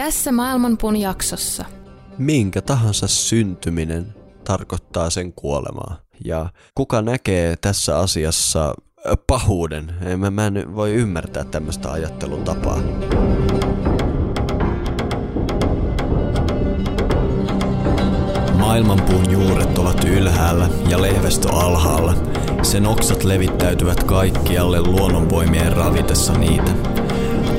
Tässä 0.00 0.32
Maailmanpuun 0.32 0.96
jaksossa. 0.96 1.64
Minkä 2.18 2.62
tahansa 2.62 3.08
syntyminen 3.08 4.14
tarkoittaa 4.44 5.10
sen 5.10 5.32
kuolemaa. 5.32 5.96
Ja 6.24 6.48
kuka 6.74 7.02
näkee 7.02 7.56
tässä 7.56 7.98
asiassa 7.98 8.74
pahuuden? 9.26 9.94
Mä, 10.16 10.30
mä 10.30 10.46
en 10.46 10.74
voi 10.74 10.94
ymmärtää 10.94 11.44
tämmöistä 11.44 11.90
ajattelutapaa. 11.92 12.78
Maailmanpuun 18.58 19.30
juuret 19.30 19.78
ovat 19.78 20.04
ylhäällä 20.04 20.68
ja 20.88 21.02
lehvestö 21.02 21.48
alhaalla. 21.52 22.14
Sen 22.62 22.86
oksat 22.86 23.24
levittäytyvät 23.24 24.04
kaikkialle 24.04 24.80
luonnonvoimien 24.80 25.72
ravitessa 25.72 26.32
niitä. 26.32 26.99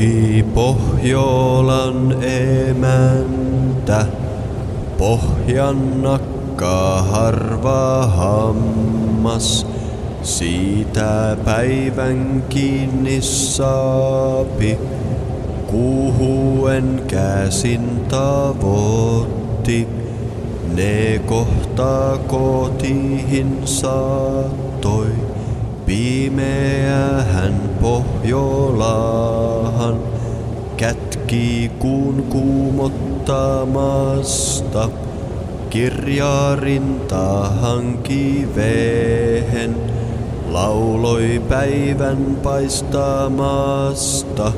Louhi 0.00 0.42
Pohjolan 0.54 2.24
emäntä, 2.24 4.06
pohjan 4.98 6.02
nakkaa 6.02 7.02
harva 7.02 8.06
hammas. 8.06 9.66
Siitä 10.22 11.36
päivän 11.44 12.44
kiinni 12.48 13.20
saapi, 13.22 14.78
kuuhuen 15.66 17.02
käsin 17.06 18.00
tavoitti. 18.08 19.88
Ne 20.74 21.20
kohta 21.26 22.18
kotiin 22.26 23.58
saattoi. 23.64 25.12
Pimeä 25.86 27.24
hän 27.80 28.02
Pohjolahan 28.22 29.96
kätki 30.76 31.70
kuun 31.78 32.22
kuumottamasta. 32.22 34.88
Kirjaa 35.70 36.56
rintahan 36.56 37.98
kivehen, 38.02 39.76
lauloi 40.48 41.42
päivän 41.48 42.38
paistamasta. 42.42 44.52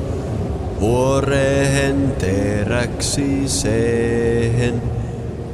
Vuorehen 0.79 2.13
teräksi 2.19 3.47
sehen, 3.47 4.81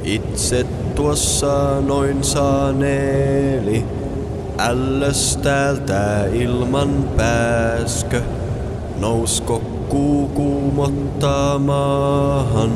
itse 0.04 0.66
tuossa 0.94 1.80
noin 1.80 2.24
saneeli. 2.24 3.84
Ällös 4.62 5.36
täältä 5.36 6.24
ilman 6.32 7.04
pääskö, 7.16 8.22
nousko 8.98 9.62
kuu 9.88 10.28
kuumottamaan, 10.28 12.72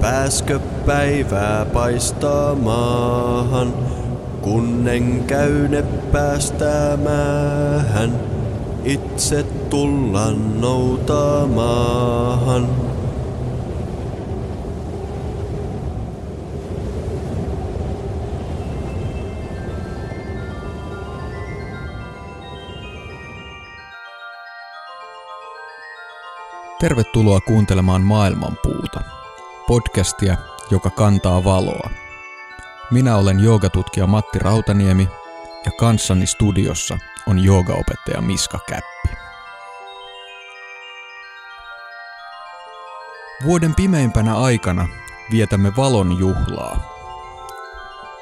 pääskö 0.00 0.60
päivää 0.86 1.64
paistamaahan, 1.64 3.74
kunnen 4.40 5.24
käyne 5.24 5.82
päästämään, 6.12 8.20
itse 8.84 9.42
tullaan 9.70 10.60
noutamaan. 10.60 12.12
Tervetuloa 26.82 27.40
kuuntelemaan 27.40 28.02
Maailmanpuuta, 28.02 29.00
podcastia, 29.66 30.36
joka 30.70 30.90
kantaa 30.90 31.44
valoa. 31.44 31.90
Minä 32.90 33.16
olen 33.16 33.40
joogatutkija 33.40 34.06
Matti 34.06 34.38
Rautaniemi 34.38 35.08
ja 35.64 35.72
kanssani 35.72 36.26
studiossa 36.26 36.98
on 37.28 37.44
joogaopettaja 37.44 38.20
Miska 38.20 38.58
Käppi. 38.68 39.08
Vuoden 43.44 43.74
pimeimpänä 43.74 44.34
aikana 44.34 44.88
vietämme 45.30 45.76
valon 45.76 46.18
juhlaa. 46.18 46.96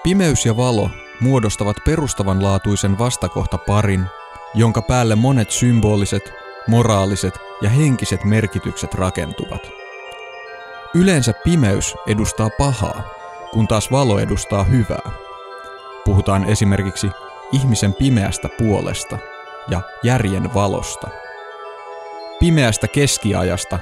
Pimeys 0.03 0.47
ja 0.47 0.57
valo 0.57 0.91
muodostavat 1.21 1.77
perustavanlaatuisen 1.85 2.99
vastakohta 2.99 3.59
parin, 3.59 4.07
jonka 4.55 4.83
päälle 4.83 5.15
monet 5.15 5.51
symboliset, 5.51 6.40
moraaliset 6.71 7.39
ja 7.63 7.71
henkiset 7.71 8.25
merkitykset 8.25 8.95
rakentuvat. 8.95 9.63
Yleensä 10.95 11.33
pimeys 11.45 11.95
edustaa 12.07 12.51
pahaa, 12.59 13.03
kun 13.53 13.69
taas 13.69 13.91
valo 13.91 14.19
edustaa 14.19 14.65
hyvää. 14.65 15.11
Puhutaan 16.05 16.45
esimerkiksi 16.45 17.11
ihmisen 17.53 17.95
pimeästä 17.95 18.49
puolesta 18.59 19.19
ja 19.69 19.81
järjen 20.03 20.55
valosta. 20.55 21.09
Pimeästä 22.41 22.89
keskiajasta 22.89 23.79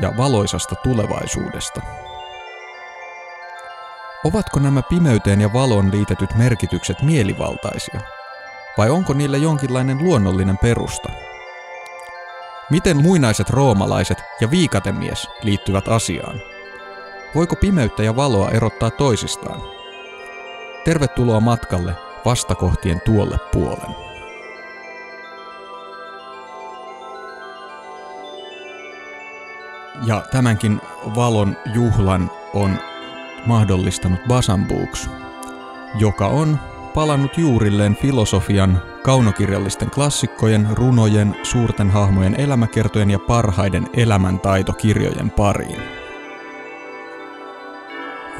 ja 0.00 0.12
valoisasta 0.16 0.74
tulevaisuudesta. 0.74 1.80
Ovatko 4.24 4.60
nämä 4.60 4.82
pimeyteen 4.82 5.40
ja 5.40 5.52
valoon 5.52 5.90
liitetyt 5.92 6.34
merkitykset 6.34 7.02
mielivaltaisia? 7.02 8.00
Vai 8.78 8.90
onko 8.90 9.12
niillä 9.12 9.36
jonkinlainen 9.36 9.98
luonnollinen 9.98 10.58
perusta? 10.58 11.29
Miten 12.70 13.02
muinaiset 13.02 13.50
roomalaiset 13.50 14.22
ja 14.40 14.50
viikatemies 14.50 15.28
liittyvät 15.42 15.88
asiaan? 15.88 16.40
Voiko 17.34 17.56
pimeyttä 17.56 18.02
ja 18.02 18.16
valoa 18.16 18.50
erottaa 18.50 18.90
toisistaan? 18.90 19.62
Tervetuloa 20.84 21.40
matkalle 21.40 21.94
vastakohtien 22.24 23.00
tuolle 23.00 23.38
puolen. 23.52 23.96
Ja 30.06 30.22
tämänkin 30.30 30.80
valon 31.16 31.56
juhlan 31.74 32.30
on 32.54 32.78
mahdollistanut 33.46 34.20
Basambuks, 34.28 35.10
joka 35.98 36.26
on 36.26 36.58
palannut 36.94 37.38
juurilleen 37.38 37.96
filosofian, 37.96 38.82
kaunokirjallisten 39.02 39.90
klassikkojen, 39.90 40.68
runojen, 40.72 41.36
suurten 41.42 41.90
hahmojen 41.90 42.40
elämäkertojen 42.40 43.10
ja 43.10 43.18
parhaiden 43.18 43.88
elämäntaitokirjojen 43.92 45.30
pariin. 45.30 45.82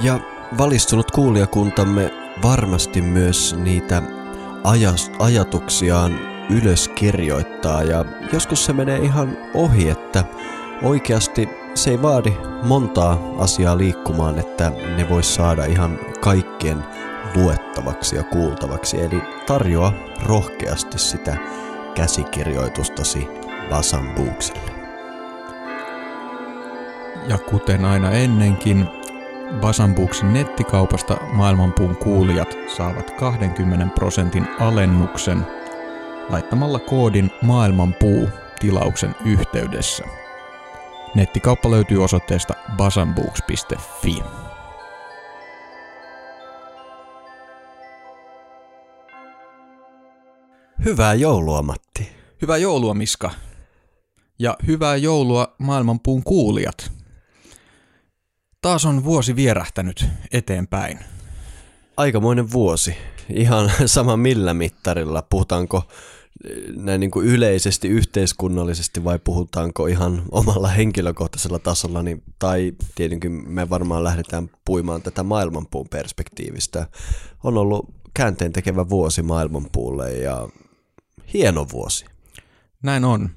Ja 0.00 0.21
valistunut 0.59 1.10
kuulijakuntamme 1.10 2.10
varmasti 2.43 3.03
myös 3.03 3.56
niitä 3.59 4.03
ajatuksiaan 5.19 6.19
ylös 6.51 6.89
kirjoittaa 6.89 7.83
ja 7.83 8.04
joskus 8.33 8.65
se 8.65 8.72
menee 8.72 8.98
ihan 8.98 9.36
ohi, 9.54 9.91
että 9.91 10.24
oikeasti 10.83 11.48
se 11.74 11.91
ei 11.91 12.03
vaadi 12.03 12.36
montaa 12.63 13.19
asiaa 13.39 13.78
liikkumaan, 13.78 14.39
että 14.39 14.72
ne 14.97 15.09
vois 15.09 15.34
saada 15.34 15.65
ihan 15.65 15.98
kaikkien 16.21 16.84
luettavaksi 17.34 18.16
ja 18.16 18.22
kuultavaksi. 18.22 19.03
Eli 19.03 19.22
tarjoa 19.47 19.92
rohkeasti 20.22 20.98
sitä 20.98 21.36
käsikirjoitustasi 21.94 23.28
Basambuukselle. 23.71 24.72
Ja 27.28 27.38
kuten 27.38 27.84
aina 27.84 28.10
ennenkin, 28.10 28.88
Basambuuksin 29.60 30.32
nettikaupasta 30.32 31.16
maailmanpuun 31.32 31.97
kuulijat 31.97 32.56
saavat 32.77 33.10
20 33.10 33.86
prosentin 33.94 34.47
alennuksen 34.60 35.47
laittamalla 36.28 36.78
koodin 36.78 37.30
maailmanpuu 37.42 38.28
tilauksen 38.60 39.15
yhteydessä. 39.24 40.04
Nettikauppa 41.15 41.71
löytyy 41.71 42.04
osoitteesta 42.04 42.54
basambuuks.fi. 42.76 44.22
Hyvää 50.84 51.15
joulua, 51.15 51.62
Matti. 51.62 52.09
Hyvää 52.42 52.56
joulua, 52.56 52.94
Miska. 52.94 53.30
Ja 54.38 54.56
hyvää 54.66 54.97
joulua 54.97 55.54
maailmanpuun 55.59 56.22
kuulijat. 56.22 56.92
Taas 58.62 58.84
on 58.84 59.04
vuosi 59.04 59.36
vierähtänyt 59.36 60.04
eteenpäin. 60.32 60.98
Aikamoinen 61.97 62.53
vuosi. 62.53 62.97
Ihan 63.28 63.71
sama 63.86 64.16
millä 64.16 64.54
mittarilla. 64.54 65.22
Puhutaanko 65.22 65.82
näin 66.77 67.00
niin 67.00 67.10
kuin 67.10 67.26
yleisesti, 67.26 67.88
yhteiskunnallisesti 67.88 69.04
vai 69.04 69.18
puhutaanko 69.18 69.86
ihan 69.86 70.22
omalla 70.30 70.68
henkilökohtaisella 70.68 71.59
tasolla, 71.59 72.03
niin, 72.03 72.22
tai 72.38 72.72
tietenkin 72.94 73.33
me 73.33 73.71
varmaan 73.71 74.04
lähdetään 74.04 74.50
puimaan 74.65 75.03
tätä 75.03 75.22
maailmanpuun 75.22 75.88
perspektiivistä. 75.88 76.86
On 77.44 77.59
ollut 77.59 77.94
käänteen 78.15 78.53
tekevä 78.53 78.88
vuosi 78.88 79.22
maailmanpuulle 79.22 80.12
ja 80.12 80.48
hieno 81.32 81.66
vuosi. 81.72 82.04
Näin 82.82 83.04
on. 83.04 83.30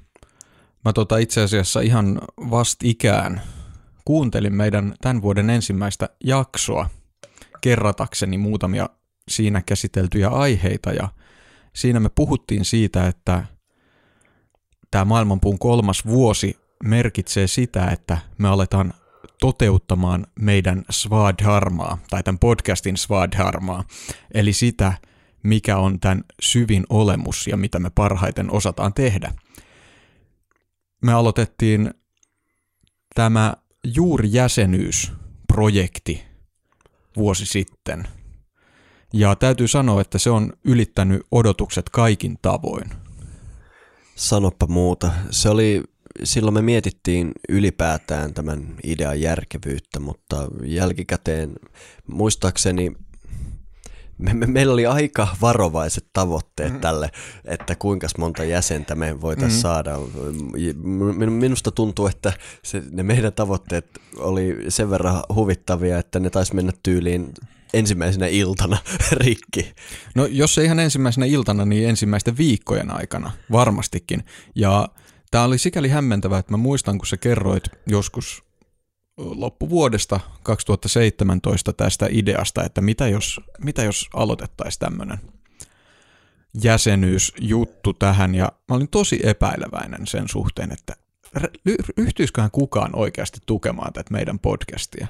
Mä 0.84 0.92
tota 0.92 1.18
itse 1.18 1.42
asiassa 1.42 1.80
ihan 1.80 2.20
vastikään 2.50 3.42
kuuntelin 4.04 4.54
meidän 4.54 4.94
tämän 5.00 5.22
vuoden 5.22 5.50
ensimmäistä 5.50 6.08
jaksoa 6.24 6.90
kerratakseni 7.60 8.38
muutamia 8.38 8.88
siinä 9.28 9.62
käsiteltyjä 9.66 10.28
aiheita 10.28 10.92
ja 10.92 11.08
siinä 11.72 12.00
me 12.00 12.08
puhuttiin 12.08 12.64
siitä, 12.64 13.06
että 13.06 13.44
tämä 14.90 15.04
maailmanpuun 15.04 15.58
kolmas 15.58 16.06
vuosi 16.06 16.56
merkitsee 16.84 17.46
sitä, 17.46 17.86
että 17.86 18.18
me 18.38 18.48
aletaan 18.48 18.94
toteuttamaan 19.40 20.26
meidän 20.40 20.84
svadharmaa, 20.90 21.98
tai 22.10 22.22
tämän 22.22 22.38
podcastin 22.38 22.96
svadharmaa, 22.96 23.84
eli 24.34 24.52
sitä, 24.52 24.92
mikä 25.44 25.76
on 25.76 26.00
tämän 26.00 26.24
syvin 26.42 26.84
olemus 26.88 27.46
ja 27.46 27.56
mitä 27.56 27.78
me 27.78 27.90
parhaiten 27.94 28.52
osataan 28.52 28.94
tehdä. 28.94 29.32
Me 31.02 31.12
aloitettiin 31.12 31.90
tämä 33.14 33.54
juuri 33.84 34.28
jäsenyysprojekti 34.32 36.24
vuosi 37.16 37.46
sitten. 37.46 38.08
Ja 39.12 39.36
täytyy 39.36 39.68
sanoa, 39.68 40.00
että 40.00 40.18
se 40.18 40.30
on 40.30 40.52
ylittänyt 40.64 41.22
odotukset 41.30 41.88
kaikin 41.88 42.38
tavoin. 42.42 42.90
Sanoppa 44.16 44.66
muuta. 44.66 45.12
Se 45.30 45.48
oli, 45.48 45.82
silloin 46.24 46.54
me 46.54 46.62
mietittiin 46.62 47.32
ylipäätään 47.48 48.34
tämän 48.34 48.74
idean 48.84 49.20
järkevyyttä, 49.20 50.00
mutta 50.00 50.48
jälkikäteen 50.64 51.52
muistaakseni 52.06 52.92
me, 54.18 54.34
me, 54.34 54.46
meillä 54.46 54.72
oli 54.72 54.86
aika 54.86 55.28
varovaiset 55.42 56.06
tavoitteet 56.12 56.72
mm. 56.72 56.80
tälle, 56.80 57.10
että 57.44 57.74
kuinka 57.74 58.06
monta 58.18 58.44
jäsentä 58.44 58.94
me 58.94 59.20
voitaisiin 59.20 59.58
mm. 59.58 59.62
saada. 59.62 59.98
Minusta 61.30 61.70
tuntuu, 61.70 62.06
että 62.06 62.32
se, 62.62 62.82
ne 62.90 63.02
meidän 63.02 63.32
tavoitteet 63.32 63.86
oli 64.16 64.56
sen 64.68 64.90
verran 64.90 65.22
huvittavia, 65.34 65.98
että 65.98 66.20
ne 66.20 66.30
taisi 66.30 66.54
mennä 66.54 66.72
tyyliin 66.82 67.32
ensimmäisenä 67.74 68.26
iltana 68.26 68.76
rikki. 69.24 69.72
No 70.14 70.26
jos 70.26 70.58
ei 70.58 70.64
ihan 70.64 70.78
ensimmäisenä 70.78 71.26
iltana, 71.26 71.64
niin 71.64 71.88
ensimmäisten 71.88 72.36
viikkojen 72.36 72.90
aikana 72.90 73.30
varmastikin. 73.52 74.24
Ja 74.54 74.88
tämä 75.30 75.44
oli 75.44 75.58
sikäli 75.58 75.88
hämmentävää, 75.88 76.38
että 76.38 76.52
mä 76.52 76.56
muistan, 76.56 76.98
kun 76.98 77.06
sä 77.06 77.16
kerroit 77.16 77.64
joskus 77.86 78.43
loppuvuodesta 79.16 80.20
2017 80.42 81.72
tästä 81.72 82.06
ideasta, 82.10 82.64
että 82.64 82.80
mitä 82.80 83.08
jos, 83.08 83.40
mitä 83.58 83.82
jos 83.82 84.08
aloitettaisiin 84.14 84.80
tämmöinen 84.80 85.18
jäsenyysjuttu 86.62 87.92
tähän, 87.92 88.34
ja 88.34 88.52
mä 88.68 88.76
olin 88.76 88.88
tosi 88.88 89.20
epäileväinen 89.22 90.06
sen 90.06 90.28
suhteen, 90.28 90.72
että 90.72 90.96
ryhtyisiköhän 91.96 92.50
kukaan 92.50 92.96
oikeasti 92.96 93.38
tukemaan 93.46 93.92
tätä 93.92 94.12
meidän 94.12 94.38
podcastia. 94.38 95.06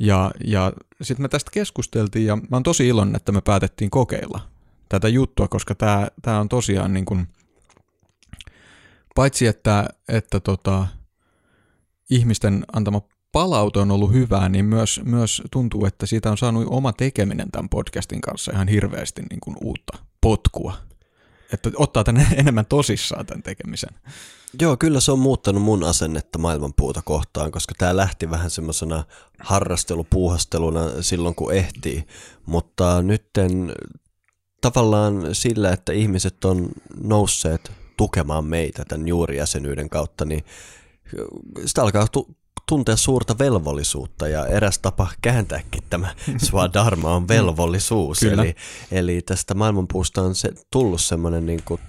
Ja, 0.00 0.30
ja 0.44 0.72
sitten 1.02 1.24
me 1.24 1.28
tästä 1.28 1.50
keskusteltiin, 1.50 2.26
ja 2.26 2.36
mä 2.36 2.48
oon 2.52 2.62
tosi 2.62 2.88
iloinen, 2.88 3.16
että 3.16 3.32
me 3.32 3.40
päätettiin 3.40 3.90
kokeilla 3.90 4.40
tätä 4.88 5.08
juttua, 5.08 5.48
koska 5.48 5.74
tämä, 5.74 6.08
tämä 6.22 6.40
on 6.40 6.48
tosiaan 6.48 6.92
niin 6.92 7.04
kuin, 7.04 7.28
paitsi 9.14 9.46
että, 9.46 9.88
että 10.08 10.40
tota, 10.40 10.86
ihmisten 12.10 12.64
antama 12.72 13.02
palaute 13.32 13.78
on 13.78 13.90
ollut 13.90 14.12
hyvää, 14.12 14.48
niin 14.48 14.64
myös, 14.64 15.00
myös 15.04 15.42
tuntuu, 15.50 15.86
että 15.86 16.06
siitä 16.06 16.30
on 16.30 16.38
saanut 16.38 16.66
oma 16.70 16.92
tekeminen 16.92 17.50
tämän 17.50 17.68
podcastin 17.68 18.20
kanssa 18.20 18.52
ihan 18.52 18.68
hirveästi 18.68 19.22
niin 19.30 19.40
kuin 19.40 19.56
uutta 19.60 19.98
potkua. 20.20 20.74
Että 21.52 21.70
ottaa 21.76 22.04
tänne 22.04 22.26
enemmän 22.36 22.66
tosissaan 22.66 23.26
tämän 23.26 23.42
tekemisen. 23.42 23.90
Joo, 24.60 24.76
kyllä 24.76 25.00
se 25.00 25.12
on 25.12 25.18
muuttanut 25.18 25.62
mun 25.62 25.84
asennetta 25.84 26.38
maailmanpuuta 26.38 27.02
kohtaan, 27.04 27.50
koska 27.50 27.74
tämä 27.78 27.96
lähti 27.96 28.30
vähän 28.30 28.50
semmoisena 28.50 29.04
harrastelupuuhasteluna 29.38 31.02
silloin, 31.02 31.34
kun 31.34 31.52
ehtii. 31.52 32.04
Mutta 32.46 33.02
nytten 33.02 33.72
tavallaan 34.60 35.34
sillä, 35.34 35.72
että 35.72 35.92
ihmiset 35.92 36.44
on 36.44 36.68
nousseet 37.02 37.72
tukemaan 37.96 38.44
meitä 38.44 38.84
tämän 38.84 39.08
juurijäsenyyden 39.08 39.88
kautta, 39.88 40.24
niin 40.24 40.44
sitä 41.66 41.82
alkaa 41.82 42.08
tu- 42.08 42.36
tuntea 42.68 42.96
suurta 42.96 43.38
velvollisuutta 43.38 44.28
ja 44.28 44.46
eräs 44.46 44.78
tapa 44.78 45.08
kääntääkin 45.22 45.82
tämä 45.90 46.14
swadharma 46.46 47.14
on 47.14 47.28
velvollisuus. 47.28 48.22
eli, 48.22 48.54
eli 48.90 49.22
tästä 49.22 49.54
maailmanpuusta 49.54 50.22
on 50.22 50.34
se, 50.34 50.52
tullut 50.70 51.00
semmoinen 51.00 51.46
niin 51.46 51.62
kuin 51.64 51.80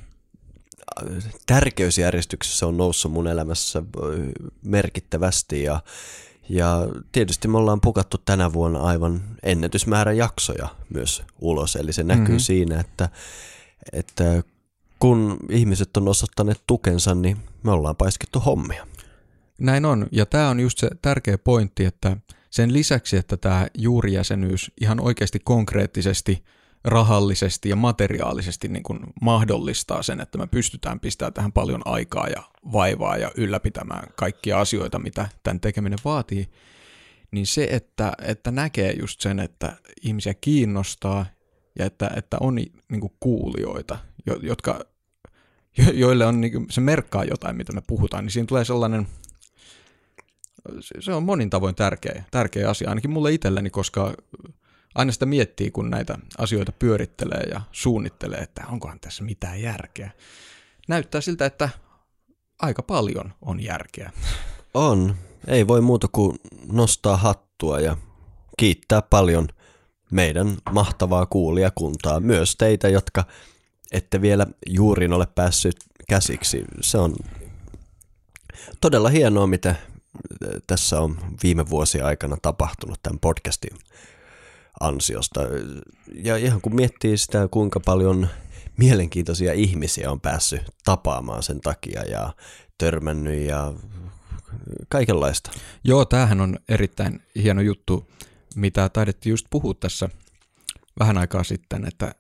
tärkeysjärjestyksessä 1.45 2.68
on 2.68 2.77
noussut 2.77 3.12
mun 3.12 3.27
elämässä 3.27 3.83
merkittävästi 4.66 5.63
ja, 5.63 5.81
ja 6.50 6.88
tietysti 7.12 7.48
me 7.48 7.57
ollaan 7.57 7.81
pukattu 7.81 8.18
tänä 8.18 8.54
vuonna 8.54 8.80
aivan 8.80 9.21
ennätysmäärä 9.44 10.12
jaksoja 10.12 10.68
myös 10.94 11.24
ulos, 11.39 11.75
eli 11.75 11.94
se 11.94 12.04
näkyy 12.04 12.25
mm-hmm. 12.25 12.39
siinä, 12.39 12.80
että, 12.80 13.10
että 13.94 14.44
kun 15.00 15.38
ihmiset 15.50 15.98
on 15.98 16.07
osoittaneet 16.07 16.62
tukensa, 16.68 17.16
niin 17.16 17.38
me 17.63 17.71
ollaan 17.71 17.95
paiskittu 17.95 18.39
hommia. 18.39 18.88
Näin 19.60 19.86
on, 19.86 20.08
ja 20.12 20.26
tämä 20.26 20.50
on 20.50 20.60
just 20.60 20.78
se 20.78 20.90
tärkeä 21.02 21.38
pointti, 21.38 21.86
että 21.86 22.18
sen 22.50 22.74
lisäksi, 22.74 23.18
että 23.18 23.38
tämä 23.38 23.68
juurijäsenyys 23.78 24.72
ihan 24.82 25.00
oikeasti 25.00 25.40
konkreettisesti, 25.44 26.44
rahallisesti 26.84 27.70
ja 27.70 27.76
materiaalisesti 27.76 28.68
niin 28.68 28.84
kuin 28.84 29.00
mahdollistaa 29.22 30.04
sen, 30.04 30.22
että 30.22 30.38
me 30.38 30.48
pystytään 30.48 31.00
pistämään 31.00 31.33
tähän 31.33 31.52
paljon 31.52 31.81
aikaa 31.86 32.28
ja 32.28 32.44
vaivaa 32.72 33.18
ja 33.18 33.31
ylläpitämään 33.36 34.07
kaikkia 34.16 34.60
asioita, 34.60 35.00
mitä 35.00 35.30
tämän 35.44 35.60
tekeminen 35.60 36.00
vaatii, 36.06 36.50
niin 37.31 37.45
se, 37.45 37.68
että, 37.72 38.14
että 38.22 38.52
näkee 38.52 38.94
just 39.00 39.22
sen, 39.22 39.40
että 39.40 39.78
ihmisiä 40.02 40.33
kiinnostaa 40.33 41.26
ja 41.80 41.86
että, 41.86 42.12
että 42.16 42.38
on 42.40 42.56
niin 42.56 43.02
kuin 43.02 43.14
kuulijoita, 43.19 43.98
jotka, 44.42 44.86
joille 45.94 46.26
on, 46.26 46.42
niin 46.42 46.52
kuin, 46.52 46.66
se 46.69 46.81
merkkaa 46.81 47.24
jotain, 47.24 47.56
mitä 47.56 47.74
me 47.74 47.81
puhutaan, 47.88 48.26
niin 48.26 48.31
siinä 48.31 48.48
tulee 48.48 48.66
sellainen– 48.66 49.07
se 50.99 51.13
on 51.13 51.23
monin 51.23 51.49
tavoin 51.49 51.75
tärkeä, 51.75 52.23
tärkeä 52.31 52.69
asia, 52.69 52.89
ainakin 52.89 53.11
mulle 53.11 53.31
itselleni, 53.31 53.69
koska 53.69 54.13
aina 54.95 55.11
sitä 55.11 55.25
miettii, 55.25 55.71
kun 55.71 55.89
näitä 55.89 56.18
asioita 56.37 56.71
pyörittelee 56.71 57.44
ja 57.51 57.61
suunnittelee, 57.71 58.39
että 58.39 58.63
onkohan 58.71 58.99
tässä 58.99 59.23
mitään 59.23 59.61
järkeä. 59.61 60.11
Näyttää 60.87 61.21
siltä, 61.21 61.45
että 61.45 61.69
aika 62.59 62.83
paljon 62.83 63.33
on 63.42 63.63
järkeä. 63.63 64.11
On. 64.73 65.16
Ei 65.47 65.68
voi 65.68 65.81
muuta 65.81 66.07
kuin 66.11 66.37
nostaa 66.71 67.18
hattua 67.18 67.80
ja 67.80 67.97
kiittää 68.57 69.01
paljon 69.01 69.47
meidän 70.11 70.57
mahtavaa 70.71 71.25
kuulijakuntaa. 71.25 72.19
Myös 72.19 72.56
teitä, 72.56 72.89
jotka 72.89 73.25
ette 73.92 74.21
vielä 74.21 74.47
juuriin 74.68 75.13
ole 75.13 75.28
päässyt 75.35 75.75
käsiksi. 76.09 76.66
Se 76.81 76.97
on 76.97 77.16
todella 78.81 79.09
hienoa, 79.09 79.47
mitä 79.47 79.75
tässä 80.68 81.02
on 81.02 81.18
viime 81.44 81.69
vuosien 81.69 82.06
aikana 82.06 82.38
tapahtunut 82.42 82.99
tämän 83.04 83.19
podcastin 83.19 83.78
ansiosta. 84.80 85.42
Ja 86.14 86.38
ihan 86.38 86.61
kun 86.61 86.76
miettii 86.76 87.18
sitä, 87.18 87.47
kuinka 87.52 87.80
paljon 87.80 88.28
mielenkiintoisia 88.78 89.54
ihmisiä 89.54 90.11
on 90.11 90.21
päässyt 90.21 90.61
tapaamaan 90.85 91.44
sen 91.44 91.61
takia 91.61 92.04
ja 92.04 92.33
törmännyt 92.78 93.47
ja 93.47 93.73
kaikenlaista. 94.90 95.52
Joo, 95.83 96.06
tämähän 96.06 96.42
on 96.42 96.59
erittäin 96.69 97.21
hieno 97.35 97.61
juttu, 97.61 98.11
mitä 98.56 98.90
taidettiin 98.90 99.31
just 99.31 99.47
puhua 99.49 99.73
tässä 99.73 100.09
vähän 100.99 101.18
aikaa 101.18 101.44
sitten, 101.44 101.88
että 101.88 102.16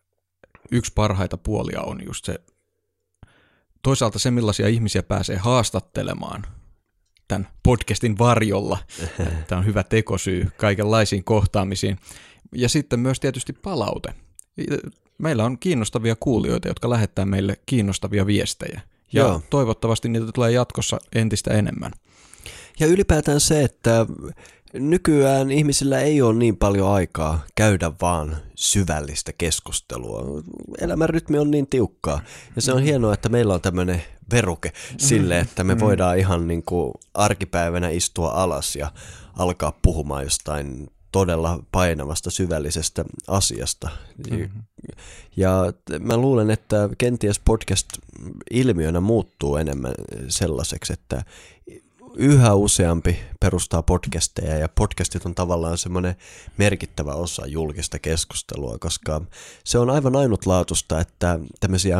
yksi 0.71 0.91
parhaita 0.95 1.37
puolia 1.37 1.81
on 1.81 2.05
just 2.05 2.25
se, 2.25 2.39
toisaalta 3.83 4.19
se 4.19 4.31
millaisia 4.31 4.67
ihmisiä 4.67 5.03
pääsee 5.03 5.37
haastattelemaan– 5.37 6.45
tämän 7.29 7.47
podcastin 7.63 8.17
varjolla. 8.17 8.77
Tämä 9.47 9.59
on 9.59 9.65
hyvä 9.65 9.83
tekosyy 9.83 10.47
kaikenlaisiin 10.57 11.23
kohtaamisiin. 11.23 11.97
Ja 12.55 12.69
sitten 12.69 12.99
myös 12.99 13.19
tietysti 13.19 13.53
palaute. 13.53 14.13
meillä 15.17 15.45
on 15.45 15.59
kiinnostavia 15.59 16.15
kuulijoita, 16.19 16.67
jotka 16.67 16.89
lähettää 16.89 17.25
meille 17.25 17.59
kiinnostavia 17.65 18.25
viestejä. 18.25 18.81
Ja 19.13 19.23
Joo. 19.23 19.41
toivottavasti 19.49 20.09
niitä 20.09 20.31
tulee 20.31 20.51
jatkossa 20.51 20.99
entistä 21.15 21.53
enemmän. 21.53 21.91
Ja 22.79 22.87
ylipäätään 22.87 23.39
se, 23.39 23.63
että 23.63 24.05
nykyään 24.73 25.51
ihmisillä 25.51 25.99
ei 25.99 26.21
ole 26.21 26.33
niin 26.33 26.57
paljon 26.57 26.89
aikaa 26.89 27.45
käydä 27.55 27.91
vaan 28.01 28.37
syvällistä 28.55 29.31
keskustelua. 29.37 30.41
Elämän 30.81 31.09
rytmi 31.09 31.39
on 31.39 31.51
niin 31.51 31.67
tiukkaa. 31.67 32.21
Ja 32.55 32.61
se 32.61 32.73
on 32.73 32.81
hienoa, 32.81 33.13
että 33.13 33.29
meillä 33.29 33.53
on 33.53 33.61
tämmöinen 33.61 34.03
veruke 34.31 34.73
sille, 34.97 35.39
että 35.39 35.63
me 35.63 35.79
voidaan 35.79 36.17
ihan 36.17 36.47
niin 36.47 36.63
kuin 36.63 36.91
arkipäivänä 37.13 37.89
istua 37.89 38.31
alas 38.31 38.75
ja 38.75 38.91
alkaa 39.37 39.79
puhumaan 39.81 40.23
jostain 40.23 40.87
todella 41.11 41.63
painavasta 41.71 42.29
syvällisestä 42.29 43.05
asiasta. 43.27 43.89
Mm-hmm. 44.29 44.63
Ja 45.37 45.73
mä 45.99 46.17
luulen, 46.17 46.49
että 46.49 46.89
kenties 46.97 47.39
podcast 47.39 47.87
ilmiönä 48.51 48.99
muuttuu 48.99 49.55
enemmän 49.55 49.93
sellaiseksi, 50.27 50.93
että 50.93 51.23
yhä 52.19 52.53
useampi 52.53 53.19
perustaa 53.39 53.83
podcasteja 53.83 54.57
ja 54.57 54.69
podcastit 54.69 55.25
on 55.25 55.35
tavallaan 55.35 55.77
semmoinen 55.77 56.15
merkittävä 56.57 57.13
osa 57.13 57.47
julkista 57.47 57.99
keskustelua, 57.99 58.77
koska 58.79 59.21
se 59.63 59.79
on 59.79 59.89
aivan 59.89 60.15
ainutlaatusta, 60.15 60.99
että 60.99 61.39
tämmöisiä, 61.59 61.97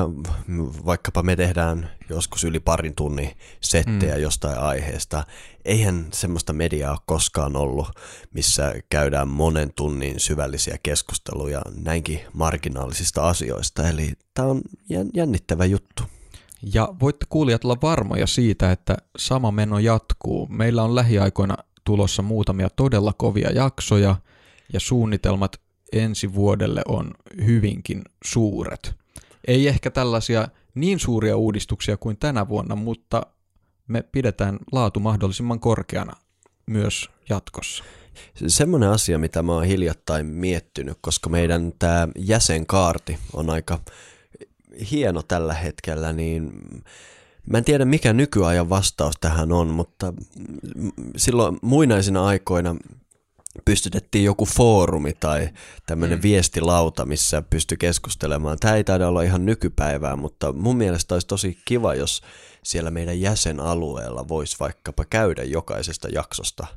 vaikkapa 0.86 1.24
me 1.24 1.36
tehdään 1.36 1.90
joskus 2.10 2.44
yli 2.44 2.60
parin 2.60 2.96
tunnin 2.96 3.32
settejä 3.62 4.16
mm. 4.16 4.22
jostain 4.22 4.60
aiheesta, 4.60 5.26
eihän 5.66 6.08
semmoista 6.14 6.54
mediaa 6.54 6.92
ole 6.92 7.00
koskaan 7.06 7.56
ollut, 7.56 7.88
missä 8.34 8.74
käydään 8.90 9.28
monen 9.28 9.74
tunnin 9.76 10.20
syvällisiä 10.20 10.78
keskusteluja 10.84 11.62
näinkin 11.76 12.20
marginaalisista 12.34 13.28
asioista, 13.30 13.90
eli 13.90 14.14
tämä 14.34 14.48
on 14.48 14.62
jän- 14.90 15.10
jännittävä 15.14 15.66
juttu. 15.66 16.04
Ja 16.62 16.94
voitte 17.00 17.26
kuulijat 17.30 17.66
olla 17.66 17.78
varmoja 17.82 18.28
siitä, 18.28 18.72
että 18.72 18.98
sama 19.18 19.52
meno 19.52 19.80
jatkuu. 19.80 20.48
Meillä 20.48 20.84
on 20.84 20.96
lähiaikoina 20.96 21.58
tulossa 21.84 22.22
muutamia 22.22 22.70
todella 22.70 23.14
kovia 23.14 23.52
jaksoja 23.52 24.16
ja 24.74 24.80
suunnitelmat 24.80 25.62
ensi 25.92 26.34
vuodelle 26.34 26.82
on 26.88 27.12
hyvinkin 27.46 28.02
suuret. 28.24 28.96
Ei 29.48 29.68
ehkä 29.68 29.92
tällaisia 29.92 30.48
niin 30.76 31.00
suuria 31.00 31.38
uudistuksia 31.38 31.98
kuin 31.98 32.18
tänä 32.18 32.48
vuonna, 32.48 32.76
mutta 32.76 33.22
me 33.88 34.02
pidetään 34.02 34.60
laatu 34.72 35.00
mahdollisimman 35.00 35.60
korkeana 35.60 36.14
myös 36.66 37.10
jatkossa. 37.30 37.84
Semmoinen 38.48 38.90
asia, 38.90 39.20
mitä 39.20 39.44
mä 39.44 39.54
oon 39.54 39.64
hiljattain 39.64 40.26
miettinyt, 40.26 40.98
koska 41.02 41.30
meidän 41.30 41.74
tämä 41.80 42.08
jäsenkaarti 42.18 43.18
on 43.34 43.50
aika 43.50 43.80
hieno 44.92 45.22
tällä 45.22 45.54
hetkellä, 45.54 46.14
niin 46.14 46.52
mä 47.50 47.58
en 47.58 47.64
tiedä 47.64 47.86
mikä 47.86 48.14
nykyajan 48.14 48.70
vastaus 48.70 49.16
tähän 49.22 49.52
on, 49.52 49.68
mutta 49.68 50.14
silloin 51.18 51.58
muinaisina 51.62 52.26
aikoina 52.26 52.76
pystytettiin 53.66 54.26
joku 54.26 54.46
foorumi 54.46 55.14
tai 55.20 55.50
tämmöinen 55.86 56.18
mm. 56.18 56.24
viestilauta, 56.24 57.06
missä 57.06 57.44
pysty 57.50 57.78
keskustelemaan. 57.78 58.58
Tämä 58.60 58.76
ei 58.76 58.84
taida 58.84 59.08
olla 59.08 59.22
ihan 59.22 59.46
nykypäivää, 59.46 60.16
mutta 60.16 60.54
mun 60.54 60.78
mielestä 60.78 61.16
olisi 61.16 61.28
tosi 61.28 61.58
kiva, 61.66 61.96
jos 61.96 62.22
siellä 62.64 62.92
meidän 62.92 63.22
jäsenalueella 63.22 64.28
voisi 64.28 64.58
vaikkapa 64.60 65.06
käydä 65.06 65.44
jokaisesta 65.44 66.08
jaksosta 66.08 66.68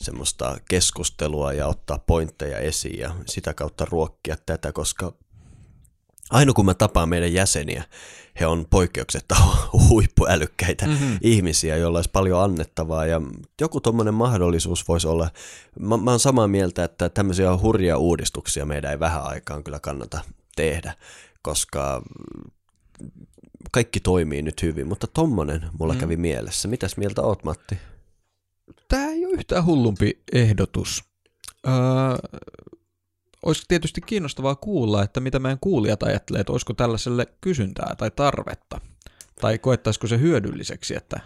semmoista 0.00 0.58
keskustelua 0.68 1.52
ja 1.52 1.66
ottaa 1.66 1.98
pointteja 1.98 2.58
esiin 2.58 2.98
ja 2.98 3.14
sitä 3.26 3.54
kautta 3.54 3.84
ruokkia 3.84 4.36
tätä, 4.46 4.72
koska 4.72 5.12
aina 6.30 6.52
kun 6.52 6.64
mä 6.64 6.74
tapaan 6.74 7.08
meidän 7.08 7.32
jäseniä, 7.32 7.84
he 8.40 8.46
on 8.46 8.66
poikkeuksetta 8.70 9.36
huippuälykkäitä 9.88 10.86
mm-hmm. 10.86 11.18
ihmisiä, 11.20 11.76
joilla 11.76 11.98
olisi 11.98 12.10
paljon 12.12 12.42
annettavaa 12.42 13.06
ja 13.06 13.20
joku 13.60 13.80
tuommoinen 13.80 14.14
mahdollisuus 14.14 14.88
voisi 14.88 15.08
olla. 15.08 15.30
Mä, 15.80 15.96
mä 15.96 16.10
oon 16.10 16.20
samaa 16.20 16.48
mieltä, 16.48 16.84
että 16.84 17.08
tämmöisiä 17.08 17.56
hurjia 17.56 17.98
uudistuksia 17.98 18.66
meidän 18.66 18.90
ei 18.90 19.00
vähän 19.00 19.22
aikaan 19.22 19.64
kyllä 19.64 19.80
kannata 19.80 20.20
tehdä, 20.56 20.94
koska 21.42 22.02
kaikki 23.72 24.00
toimii 24.00 24.42
nyt 24.42 24.62
hyvin, 24.62 24.86
mutta 24.86 25.06
tommonen 25.06 25.66
mulla 25.78 25.94
mm. 25.94 26.00
kävi 26.00 26.16
mielessä. 26.16 26.68
Mitäs 26.68 26.96
mieltä 26.96 27.22
oot, 27.22 27.44
Matti? 27.44 27.78
Tämä 28.88 29.06
ei 29.06 29.26
ole 29.26 29.34
yhtään 29.34 29.64
hullumpi 29.64 30.22
ehdotus. 30.32 31.04
Öö, 31.66 31.72
olisi 33.46 33.64
tietysti 33.68 34.00
kiinnostavaa 34.00 34.54
kuulla, 34.54 35.02
että 35.02 35.20
mitä 35.20 35.38
meidän 35.38 35.58
kuulijat 35.60 36.02
ajattelee, 36.02 36.40
että 36.40 36.52
olisiko 36.52 36.74
tällaiselle 36.74 37.26
kysyntää 37.40 37.94
tai 37.98 38.10
tarvetta, 38.10 38.80
tai 39.40 39.58
koettaisiko 39.58 40.06
se 40.06 40.20
hyödylliseksi, 40.20 40.96
että 40.96 41.20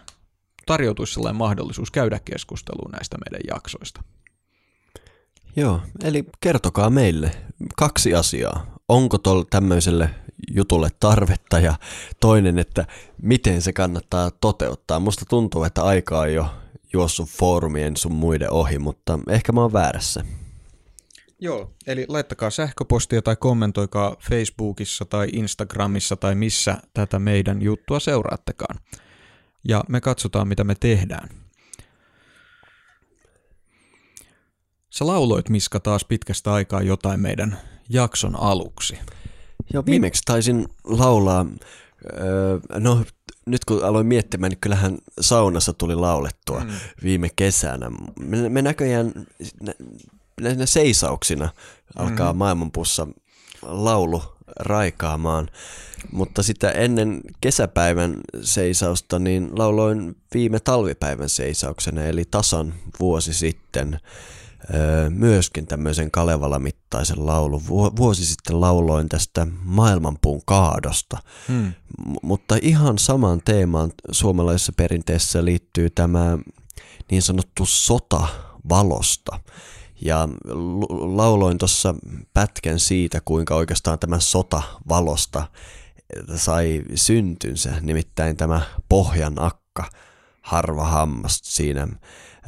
tarjoutuisi 0.66 1.14
sellainen 1.14 1.38
mahdollisuus 1.38 1.90
käydä 1.90 2.20
keskustelua 2.24 2.90
näistä 2.92 3.18
meidän 3.18 3.54
jaksoista. 3.54 4.02
Joo, 5.56 5.80
eli 6.04 6.24
kertokaa 6.40 6.90
meille 6.90 7.30
kaksi 7.76 8.14
asiaa. 8.14 8.66
Onko 8.88 9.18
tuolla 9.18 9.44
tämmöiselle 9.50 10.10
jutulle 10.50 10.88
tarvetta 11.00 11.58
ja 11.58 11.74
toinen, 12.20 12.58
että 12.58 12.86
miten 13.22 13.62
se 13.62 13.72
kannattaa 13.72 14.30
toteuttaa. 14.30 15.00
Musta 15.00 15.24
tuntuu, 15.28 15.64
että 15.64 15.82
aika 15.82 16.20
on 16.20 16.34
jo 16.34 16.46
juossut 16.92 17.28
foorumien 17.28 17.96
sun 17.96 18.14
muiden 18.14 18.50
ohi, 18.50 18.78
mutta 18.78 19.18
ehkä 19.28 19.52
mä 19.52 19.60
oon 19.60 19.72
väärässä. 19.72 20.24
Joo, 21.44 21.70
eli 21.86 22.04
laittakaa 22.08 22.50
sähköpostia 22.50 23.22
tai 23.22 23.36
kommentoikaa 23.36 24.16
Facebookissa 24.30 25.04
tai 25.04 25.28
Instagramissa 25.32 26.16
tai 26.16 26.34
missä 26.34 26.78
tätä 26.94 27.18
meidän 27.18 27.62
juttua 27.62 28.00
seuraattekaan. 28.00 28.78
Ja 29.68 29.84
me 29.88 30.00
katsotaan, 30.00 30.48
mitä 30.48 30.64
me 30.64 30.74
tehdään. 30.80 31.28
Sä 34.90 35.06
lauloit, 35.06 35.48
Miska, 35.48 35.80
taas 35.80 36.04
pitkästä 36.04 36.52
aikaa 36.52 36.82
jotain 36.82 37.20
meidän 37.20 37.58
jakson 37.88 38.36
aluksi. 38.36 38.98
Joo, 39.72 39.86
viimeksi 39.86 40.22
taisin 40.24 40.68
laulaa, 40.84 41.46
öö, 42.20 42.58
no 42.78 43.04
nyt 43.46 43.64
kun 43.64 43.84
aloin 43.84 44.06
miettimään, 44.06 44.50
niin 44.50 44.60
kyllähän 44.60 44.98
saunassa 45.20 45.72
tuli 45.72 45.94
laulettua 45.94 46.60
mm. 46.60 46.70
viime 47.02 47.28
kesänä. 47.36 47.90
Me, 48.20 48.48
me 48.48 48.62
näköjään 48.62 49.12
näinä 50.40 50.66
seisauksina 50.66 51.48
alkaa 51.96 52.32
mm. 52.32 52.38
maailmanpussa 52.38 53.06
laulu 53.62 54.22
raikaamaan. 54.60 55.48
Mutta 56.12 56.42
sitä 56.42 56.70
ennen 56.70 57.20
kesäpäivän 57.40 58.16
seisausta 58.42 59.18
niin 59.18 59.50
lauloin 59.52 60.16
viime 60.34 60.60
talvipäivän 60.60 61.28
seisauksena, 61.28 62.04
eli 62.04 62.24
tasan 62.30 62.74
vuosi 63.00 63.34
sitten 63.34 64.00
myöskin 65.08 65.66
tämmöisen 65.66 66.10
Kalevala-mittaisen 66.10 67.26
laulun. 67.26 67.66
Vuosi 67.96 68.26
sitten 68.26 68.60
lauloin 68.60 69.08
tästä 69.08 69.46
maailmanpuun 69.62 70.42
kaadosta, 70.46 71.18
hmm. 71.48 71.72
M- 72.06 72.14
mutta 72.22 72.56
ihan 72.62 72.98
samaan 72.98 73.40
teemaan 73.44 73.92
suomalaisessa 74.10 74.72
perinteessä 74.76 75.44
liittyy 75.44 75.90
tämä 75.90 76.38
niin 77.10 77.22
sanottu 77.22 77.66
sota 77.66 78.28
valosta. 78.68 79.40
Ja 80.04 80.28
lauloin 80.90 81.58
tuossa 81.58 81.94
pätkän 82.34 82.80
siitä, 82.80 83.20
kuinka 83.24 83.54
oikeastaan 83.54 83.98
tämä 83.98 84.20
sota 84.20 84.62
valosta 84.88 85.46
sai 86.36 86.82
syntynsä, 86.94 87.72
nimittäin 87.80 88.36
tämä 88.36 88.60
pohjan 88.88 89.42
akka, 89.42 89.84
harva 90.42 90.84
hammas 90.84 91.40
siinä 91.42 91.88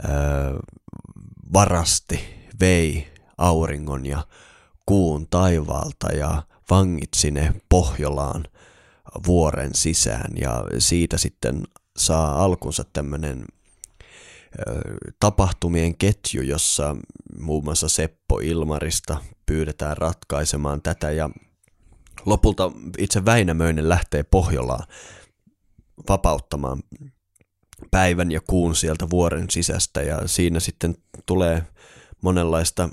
öö, 0.08 0.58
varasti, 1.52 2.20
vei 2.60 3.06
auringon 3.38 4.06
ja 4.06 4.26
kuun 4.86 5.26
taivaalta 5.30 6.12
ja 6.12 6.42
vangitsi 6.70 7.30
ne 7.30 7.54
Pohjolaan 7.68 8.44
vuoren 9.26 9.75
sisään. 9.75 10.32
Ja 10.40 10.64
siitä 10.78 11.18
sitten 11.18 11.62
saa 11.96 12.44
alkunsa 12.44 12.84
tämmöinen 12.92 13.44
tapahtumien 15.20 15.96
ketju, 15.96 16.42
jossa 16.42 16.96
muun 17.40 17.64
muassa 17.64 17.88
Seppo 17.88 18.40
Ilmarista 18.40 19.16
pyydetään 19.46 19.96
ratkaisemaan 19.96 20.82
tätä 20.82 21.10
ja 21.10 21.30
lopulta 22.26 22.72
itse 22.98 23.24
Väinämöinen 23.24 23.88
lähtee 23.88 24.22
Pohjolaan 24.22 24.86
vapauttamaan 26.08 26.82
päivän 27.90 28.32
ja 28.32 28.40
kuun 28.46 28.76
sieltä 28.76 29.10
vuoren 29.10 29.50
sisästä 29.50 30.02
ja 30.02 30.28
siinä 30.28 30.60
sitten 30.60 30.96
tulee 31.26 31.62
monenlaista 32.22 32.88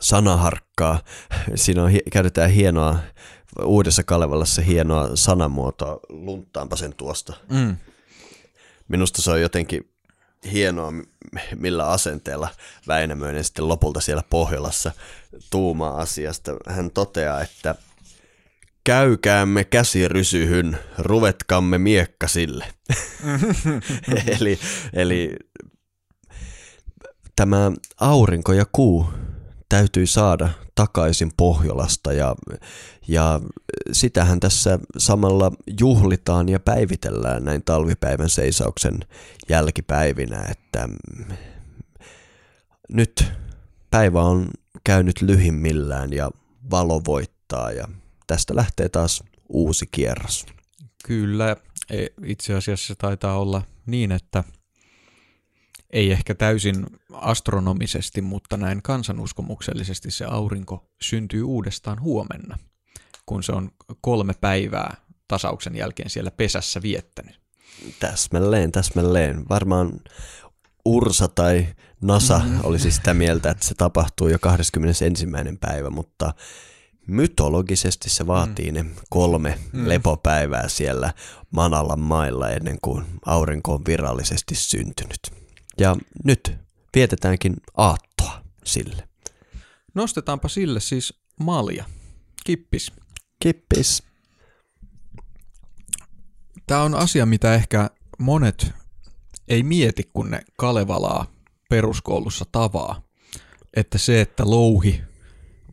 sanaharkkaa. 0.00 1.00
Siinä 1.54 1.84
on, 1.84 1.90
käytetään 2.12 2.50
hienoa, 2.50 2.98
uudessa 3.64 4.02
Kalevalassa 4.02 4.62
hienoa 4.62 5.10
sanamuotoa, 5.14 6.00
lunttaanpa 6.08 6.76
sen 6.76 6.94
tuosta. 6.96 7.32
Mm. 7.50 7.76
Minusta 8.88 9.22
se 9.22 9.30
on 9.30 9.40
jotenkin 9.40 9.91
hienoa, 10.52 10.92
millä 11.56 11.86
asenteella 11.88 12.48
Väinämöinen 12.86 13.44
sitten 13.44 13.68
lopulta 13.68 14.00
siellä 14.00 14.22
Pohjolassa 14.30 14.92
tuumaa 15.50 16.00
asiasta. 16.00 16.52
Hän 16.66 16.90
toteaa, 16.90 17.42
että 17.42 17.74
käykäämme 18.84 19.64
käsirysyhyn, 19.64 20.78
ruvetkamme 20.98 21.78
miekka 21.78 22.28
sille. 22.28 22.64
eli, 24.40 24.58
eli 24.92 25.36
tämä 27.36 27.72
aurinko 28.00 28.52
ja 28.52 28.66
kuu 28.72 29.06
täytyy 29.72 30.06
saada 30.06 30.48
takaisin 30.74 31.30
Pohjolasta 31.36 32.12
ja, 32.12 32.36
ja 33.08 33.40
sitähän 33.92 34.40
tässä 34.40 34.78
samalla 34.98 35.52
juhlitaan 35.80 36.48
ja 36.48 36.60
päivitellään 36.60 37.44
näin 37.44 37.62
talvipäivän 37.64 38.28
seisauksen 38.28 39.00
jälkipäivinä, 39.48 40.44
että 40.50 40.88
nyt 42.88 43.24
päivä 43.90 44.22
on 44.22 44.48
käynyt 44.84 45.22
lyhimmillään 45.22 46.12
ja 46.12 46.30
valo 46.70 47.02
voittaa 47.06 47.70
ja 47.70 47.88
tästä 48.26 48.56
lähtee 48.56 48.88
taas 48.88 49.24
uusi 49.48 49.86
kierros. 49.90 50.46
Kyllä, 51.04 51.56
e, 51.90 52.06
itse 52.24 52.54
asiassa 52.54 52.86
se 52.86 52.94
taitaa 52.94 53.38
olla 53.38 53.62
niin, 53.86 54.12
että 54.12 54.44
ei 55.92 56.12
ehkä 56.12 56.34
täysin 56.34 56.86
astronomisesti, 57.12 58.22
mutta 58.22 58.56
näin 58.56 58.82
kansanuskomuksellisesti 58.82 60.10
se 60.10 60.24
aurinko 60.24 60.90
syntyy 61.02 61.42
uudestaan 61.42 62.00
huomenna, 62.00 62.58
kun 63.26 63.42
se 63.42 63.52
on 63.52 63.70
kolme 64.00 64.34
päivää 64.40 64.96
tasauksen 65.28 65.76
jälkeen 65.76 66.10
siellä 66.10 66.30
pesässä 66.30 66.82
viettänyt. 66.82 67.40
Täsmälleen, 68.00 68.72
täsmälleen. 68.72 69.48
Varmaan 69.48 70.00
Ursa 70.84 71.28
tai 71.28 71.66
NASA 72.00 72.40
olisi 72.62 72.90
sitä 72.90 73.14
mieltä, 73.14 73.50
että 73.50 73.66
se 73.66 73.74
tapahtuu 73.74 74.28
jo 74.28 74.38
21. 74.38 75.26
päivä, 75.60 75.90
mutta 75.90 76.34
mytologisesti 77.06 78.10
se 78.10 78.26
vaatii 78.26 78.70
mm. 78.70 78.74
ne 78.74 78.84
kolme 79.10 79.58
mm. 79.72 79.88
lepopäivää 79.88 80.68
siellä 80.68 81.12
Manalan 81.50 82.00
mailla 82.00 82.50
ennen 82.50 82.78
kuin 82.82 83.04
aurinko 83.26 83.74
on 83.74 83.82
virallisesti 83.86 84.54
syntynyt. 84.54 85.41
Ja 85.82 85.96
nyt 86.24 86.52
vietetäänkin 86.94 87.56
aattoa 87.76 88.44
sille. 88.64 89.08
Nostetaanpa 89.94 90.48
sille 90.48 90.80
siis 90.80 91.22
malja. 91.40 91.84
Kippis. 92.44 92.92
Kippis. 93.42 94.02
Tämä 96.66 96.82
on 96.82 96.94
asia, 96.94 97.26
mitä 97.26 97.54
ehkä 97.54 97.90
monet 98.18 98.72
ei 99.48 99.62
mieti, 99.62 100.10
kun 100.12 100.30
ne 100.30 100.40
Kalevalaa 100.56 101.26
peruskoulussa 101.68 102.44
tavaa. 102.52 103.02
Että 103.76 103.98
se, 103.98 104.20
että 104.20 104.50
louhi 104.50 105.02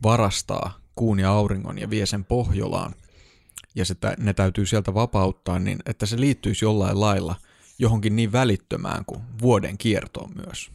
varastaa 0.03 0.79
kuun 0.95 1.19
ja 1.19 1.31
auringon 1.31 1.79
ja 1.79 1.89
vie 1.89 2.05
sen 2.05 2.25
Pohjolaan, 2.25 2.95
ja 3.75 3.85
se, 3.85 3.95
ne 4.17 4.33
täytyy 4.33 4.65
sieltä 4.65 4.93
vapauttaa, 4.93 5.59
niin 5.59 5.79
että 5.85 6.05
se 6.05 6.19
liittyisi 6.19 6.65
jollain 6.65 6.99
lailla 6.99 7.35
johonkin 7.79 8.15
niin 8.15 8.31
välittömään 8.31 9.05
kuin 9.05 9.21
vuoden 9.41 9.77
kiertoon 9.77 10.31
myös. 10.45 10.71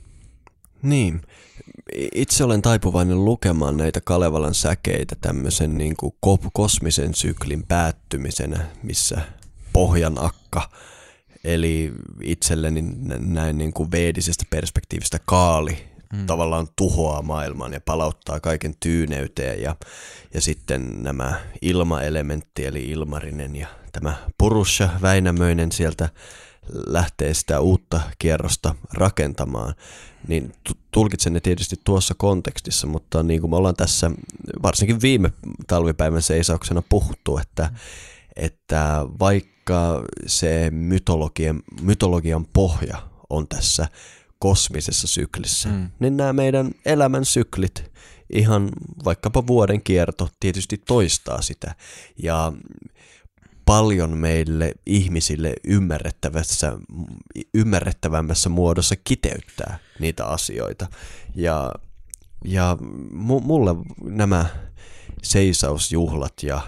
Niin. 0.82 1.22
Itse 2.14 2.44
olen 2.44 2.62
taipuvainen 2.62 3.24
lukemaan 3.24 3.76
näitä 3.76 4.00
Kalevalan 4.00 4.54
säkeitä 4.54 5.16
tämmöisen 5.20 5.78
niin 5.78 5.96
kuin 5.96 6.14
kosmisen 6.52 7.14
syklin 7.14 7.64
päättymisenä, 7.68 8.66
missä 8.82 9.20
pohjan 9.72 10.24
akka, 10.24 10.68
eli 11.44 11.92
itselleni 12.22 12.82
näin 13.18 13.58
niin 13.58 13.72
kuin 13.72 13.90
veedisestä 13.90 14.44
perspektiivistä 14.50 15.18
kaali 15.24 15.78
mm. 16.12 16.26
tavallaan 16.26 16.68
tuhoaa 16.76 17.22
maailman 17.22 17.72
ja 17.72 17.80
palauttaa 17.80 18.40
kaiken 18.40 18.74
tyyneyteen 18.80 19.62
ja, 19.62 19.76
ja 20.34 20.40
sitten 20.40 21.02
nämä 21.02 21.40
ilmaelementti 21.62 22.66
eli 22.66 22.84
ilmarinen 22.84 23.56
ja 23.56 23.66
tämä 23.92 24.14
Purusha 24.38 24.88
Väinämöinen 25.02 25.72
sieltä 25.72 26.08
lähtee 26.72 27.34
sitä 27.34 27.60
uutta 27.60 28.00
kierrosta 28.18 28.74
rakentamaan, 28.92 29.74
niin 30.28 30.52
tulkitsen 30.90 31.32
ne 31.32 31.40
tietysti 31.40 31.76
tuossa 31.84 32.14
kontekstissa, 32.14 32.86
mutta 32.86 33.22
niin 33.22 33.40
kuin 33.40 33.50
me 33.50 33.56
ollaan 33.56 33.76
tässä 33.76 34.10
varsinkin 34.62 35.00
viime 35.02 35.32
talvipäivän 35.66 36.22
seisauksena 36.22 36.82
puhuttu, 36.88 37.38
että, 37.38 37.70
että 38.36 39.06
vaikka 39.20 40.04
se 40.26 40.70
mytologian, 40.70 41.62
mytologian 41.82 42.46
pohja 42.52 43.02
on 43.30 43.48
tässä 43.48 43.88
kosmisessa 44.38 45.06
syklissä, 45.06 45.68
mm. 45.68 45.90
niin 46.00 46.16
nämä 46.16 46.32
meidän 46.32 46.70
elämän 46.86 47.24
syklit, 47.24 47.92
ihan 48.32 48.70
vaikkapa 49.04 49.46
vuoden 49.46 49.82
kierto, 49.82 50.28
tietysti 50.40 50.78
toistaa 50.78 51.42
sitä. 51.42 51.74
Ja 52.22 52.52
paljon 53.64 54.16
meille 54.16 54.74
ihmisille 54.86 55.52
ymmärrettävässä, 55.64 56.78
ymmärrettävämmässä 57.54 58.48
muodossa 58.48 58.94
kiteyttää 59.04 59.78
niitä 59.98 60.26
asioita. 60.26 60.86
Ja, 61.34 61.72
ja 62.44 62.76
mulle 63.20 63.70
nämä 64.02 64.46
seisausjuhlat 65.22 66.42
ja 66.42 66.60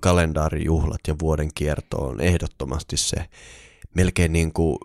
kalendaarijuhlat 0.00 1.00
ja 1.08 1.16
vuoden 1.18 1.50
kierto 1.54 1.96
on 1.96 2.20
ehdottomasti 2.20 2.96
se 2.96 3.28
melkein 3.94 4.32
niin 4.32 4.52
kuin 4.52 4.78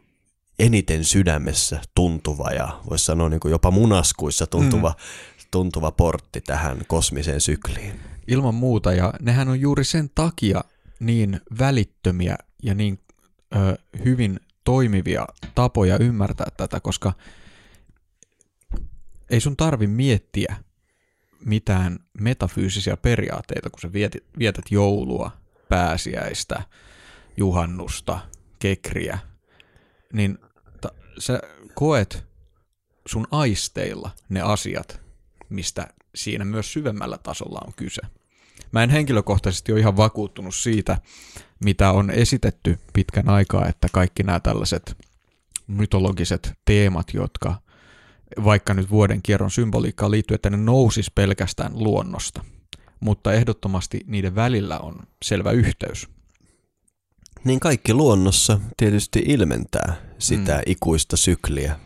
eniten 0.59 1.03
sydämessä 1.03 1.81
tuntuva 1.95 2.49
ja 2.51 2.81
voisi 2.89 3.05
sanoa 3.05 3.29
niin 3.29 3.39
kuin 3.39 3.51
jopa 3.51 3.71
munaskuissa 3.71 4.47
tuntuva, 4.47 4.89
mm. 4.89 5.47
tuntuva 5.51 5.91
portti 5.91 6.41
tähän 6.41 6.81
kosmiseen 6.87 7.41
sykliin. 7.41 7.99
Ilman 8.27 8.55
muuta, 8.55 8.93
ja 8.93 9.13
nehän 9.21 9.49
on 9.49 9.59
juuri 9.59 9.83
sen 9.83 10.09
takia 10.15 10.63
niin 10.99 11.41
välittömiä 11.60 12.36
ja 12.63 12.75
niin 12.75 12.99
ö, 13.56 13.77
hyvin 14.06 14.39
toimivia 14.63 15.27
tapoja 15.56 15.97
ymmärtää 15.97 16.47
tätä, 16.58 16.79
koska 16.79 17.13
ei 19.29 19.39
sun 19.39 19.58
tarvi 19.58 19.88
miettiä 19.88 20.56
mitään 21.45 21.99
metafyysisiä 22.19 22.97
periaatteita, 22.97 23.69
kun 23.69 23.79
sä 23.79 23.93
vietit, 23.93 24.23
vietät 24.39 24.65
joulua, 24.71 25.32
pääsiäistä, 25.69 26.63
juhannusta, 27.38 28.19
kekriä, 28.60 29.19
niin 30.13 30.38
ta, 30.82 30.89
sä 31.19 31.39
koet 31.73 32.25
sun 33.06 33.27
aisteilla 33.32 34.12
ne 34.29 34.41
asiat, 34.41 35.01
mistä 35.49 35.88
siinä 36.15 36.45
myös 36.45 36.73
syvemmällä 36.73 37.17
tasolla 37.17 37.62
on 37.67 37.73
kyse. 37.75 38.01
Mä 38.73 38.83
en 38.83 38.89
henkilökohtaisesti 38.89 39.71
ole 39.71 39.79
ihan 39.79 39.97
vakuuttunut 39.97 40.55
siitä, 40.55 40.97
mitä 41.63 41.91
on 41.91 42.09
esitetty 42.09 42.79
pitkän 42.93 43.29
aikaa, 43.29 43.67
että 43.67 43.88
kaikki 43.91 44.23
nämä 44.23 44.39
tällaiset 44.39 44.97
mytologiset 45.67 46.53
teemat, 46.65 47.13
jotka 47.13 47.55
vaikka 48.43 48.73
nyt 48.73 48.89
vuoden 48.89 49.21
kierron 49.21 49.51
symboliikkaan 49.51 50.12
liittyy, 50.12 50.36
että 50.36 50.49
ne 50.49 50.57
nousis 50.57 51.12
pelkästään 51.12 51.71
luonnosta. 51.75 52.45
Mutta 52.99 53.33
ehdottomasti 53.33 54.01
niiden 54.07 54.36
välillä 54.36 54.79
on 54.79 54.99
selvä 55.23 55.51
yhteys. 55.51 56.07
Niin 57.43 57.59
kaikki 57.59 57.93
luonnossa 57.93 58.59
tietysti 58.77 59.23
ilmentää 59.27 59.95
sitä 60.19 60.55
mm. 60.55 60.63
ikuista 60.65 61.17
sykliä. 61.17 61.79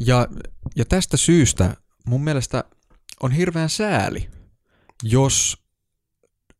Ja, 0.00 0.28
ja 0.76 0.84
tästä 0.84 1.16
syystä 1.16 1.76
mun 2.06 2.24
mielestä 2.24 2.64
on 3.22 3.32
hirveän 3.32 3.70
sääli, 3.70 4.28
jos 5.02 5.67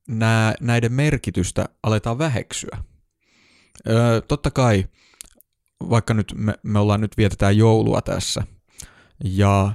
nää, 0.09 0.55
näiden 0.61 0.93
merkitystä 0.93 1.69
aletaan 1.83 2.19
väheksyä. 2.19 2.79
Öö, 3.89 4.21
totta 4.21 4.51
kai, 4.51 4.85
vaikka 5.91 6.15
nyt 6.15 6.35
me, 6.37 6.55
me 6.63 6.79
ollaan 6.79 7.01
nyt 7.01 7.17
vietetään 7.17 7.57
joulua 7.57 8.03
tässä, 8.03 8.43
ja 9.25 9.73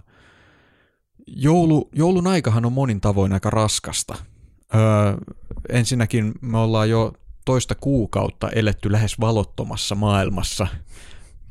joulu, 1.27 1.89
joulun 1.95 2.27
aikahan 2.27 2.65
on 2.65 2.73
monin 2.73 3.01
tavoin 3.01 3.33
aika 3.33 3.49
raskasta. 3.49 4.15
Öö, 4.75 4.81
ensinnäkin 5.69 6.33
me 6.41 6.57
ollaan 6.57 6.89
jo 6.89 7.13
toista 7.45 7.75
kuukautta 7.75 8.49
eletty 8.49 8.91
lähes 8.91 9.19
valottomassa 9.19 9.95
maailmassa. 9.95 10.67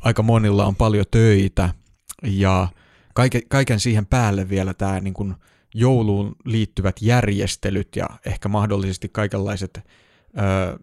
Aika 0.00 0.22
monilla 0.22 0.66
on 0.66 0.76
paljon 0.76 1.04
töitä 1.10 1.74
ja 2.22 2.68
kaiken, 3.14 3.42
kaiken 3.48 3.80
siihen 3.80 4.06
päälle 4.06 4.48
vielä 4.48 4.74
tämä 4.74 5.00
niin 5.00 5.14
kuin 5.14 5.34
jouluun 5.74 6.37
liittyvät 6.44 6.96
järjestelyt 7.02 7.96
ja 7.96 8.06
ehkä 8.26 8.48
mahdollisesti 8.48 9.08
kaikenlaiset, 9.08 9.80
ö, 10.38 10.78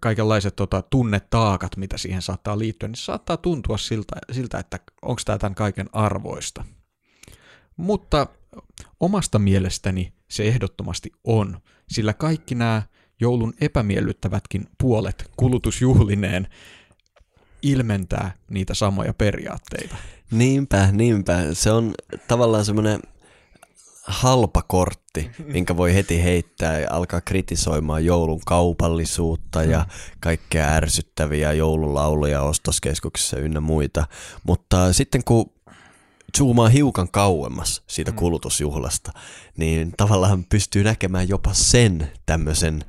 kaikenlaiset 0.00 0.56
tota, 0.56 0.82
tunnetaakat, 0.82 1.76
mitä 1.76 1.98
siihen 1.98 2.22
saattaa 2.22 2.58
liittyä, 2.58 2.88
niin 2.88 2.96
saattaa 2.96 3.36
tuntua 3.36 3.78
siltä, 3.78 4.16
siltä 4.32 4.58
että 4.58 4.80
onko 5.02 5.22
tämä 5.24 5.38
tämän 5.38 5.54
kaiken 5.54 5.88
arvoista. 5.92 6.64
Mutta 7.76 8.26
omasta 9.00 9.38
mielestäni 9.38 10.12
se 10.30 10.42
ehdottomasti 10.42 11.12
on, 11.24 11.60
sillä 11.88 12.12
kaikki 12.12 12.54
nämä 12.54 12.82
joulun 13.20 13.54
epämiellyttävätkin 13.60 14.66
puolet 14.78 15.30
kulutusjuhlineen 15.36 16.48
ilmentää 17.62 18.34
niitä 18.50 18.74
samoja 18.74 19.14
periaatteita. 19.14 19.96
Niinpä, 20.30 20.88
niinpä. 20.92 21.38
Se 21.52 21.70
on 21.70 21.94
tavallaan 22.28 22.64
semmoinen 22.64 23.00
halpa 24.10 24.62
kortti, 24.62 25.30
minkä 25.44 25.76
voi 25.76 25.94
heti 25.94 26.22
heittää 26.22 26.78
ja 26.78 26.88
alkaa 26.90 27.20
kritisoimaan 27.20 28.04
joulun 28.04 28.40
kaupallisuutta 28.46 29.64
ja 29.64 29.86
kaikkea 30.20 30.68
ärsyttäviä 30.68 31.52
joululauluja 31.52 32.42
ostoskeskuksissa 32.42 33.38
ynnä 33.38 33.60
muita. 33.60 34.06
Mutta 34.44 34.92
sitten 34.92 35.24
kun 35.24 35.52
zoomaa 36.38 36.68
hiukan 36.68 37.08
kauemmas 37.08 37.82
siitä 37.86 38.12
kulutusjuhlasta, 38.12 39.12
niin 39.56 39.92
tavallaan 39.96 40.44
pystyy 40.44 40.84
näkemään 40.84 41.28
jopa 41.28 41.54
sen 41.54 42.12
tämmöisen, 42.26 42.84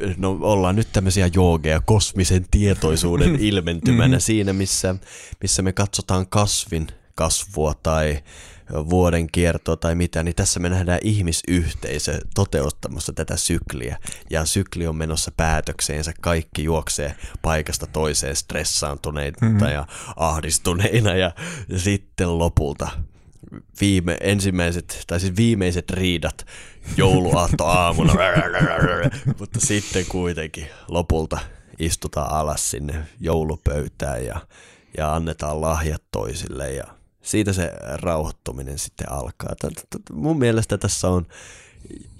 eh, 0.00 0.16
no 0.16 0.38
ollaan 0.40 0.76
nyt 0.76 0.88
tämmöisiä 0.92 1.30
joogeja, 1.34 1.80
kosmisen 1.80 2.46
tietoisuuden 2.50 3.36
ilmentymänä 3.50 4.18
siinä, 4.18 4.52
missä, 4.52 4.94
missä 5.40 5.62
me 5.62 5.72
katsotaan 5.72 6.26
kasvin 6.26 6.86
kasvua 7.14 7.74
tai 7.82 8.22
vuoden 8.72 9.26
kiertoa 9.32 9.76
tai 9.76 9.94
mitä, 9.94 10.22
niin 10.22 10.34
tässä 10.34 10.60
me 10.60 10.68
nähdään 10.68 10.98
ihmisyhteisö 11.02 12.18
toteuttamassa 12.34 13.12
tätä 13.12 13.36
sykliä. 13.36 13.98
Ja 14.30 14.44
sykli 14.44 14.86
on 14.86 14.96
menossa 14.96 15.32
päätökseensä, 15.36 16.12
kaikki 16.20 16.64
juoksee 16.64 17.14
paikasta 17.42 17.86
toiseen 17.86 18.36
stressaantuneita 18.36 19.46
mm-hmm. 19.46 19.68
ja 19.68 19.86
ahdistuneina 20.16 21.14
ja, 21.14 21.32
ja 21.68 21.78
sitten 21.78 22.38
lopulta 22.38 22.88
viime, 23.80 24.16
ensimmäiset, 24.20 25.04
tai 25.06 25.20
siis 25.20 25.36
viimeiset 25.36 25.90
riidat 25.90 26.46
jouluaatto 26.96 27.66
aamuna, 27.66 28.12
mutta 29.40 29.60
sitten 29.60 30.06
kuitenkin 30.08 30.66
lopulta 30.88 31.38
istutaan 31.78 32.30
alas 32.30 32.70
sinne 32.70 32.94
joulupöytään 33.20 34.24
ja, 34.24 34.40
ja 34.96 35.14
annetaan 35.14 35.60
lahjat 35.60 36.02
toisille 36.10 36.72
ja 36.72 36.84
siitä 37.24 37.52
se 37.52 37.72
rauhoittuminen 38.02 38.78
sitten 38.78 39.12
alkaa. 39.12 39.54
Mun 40.12 40.38
mielestä 40.38 40.78
tässä 40.78 41.08
on 41.08 41.26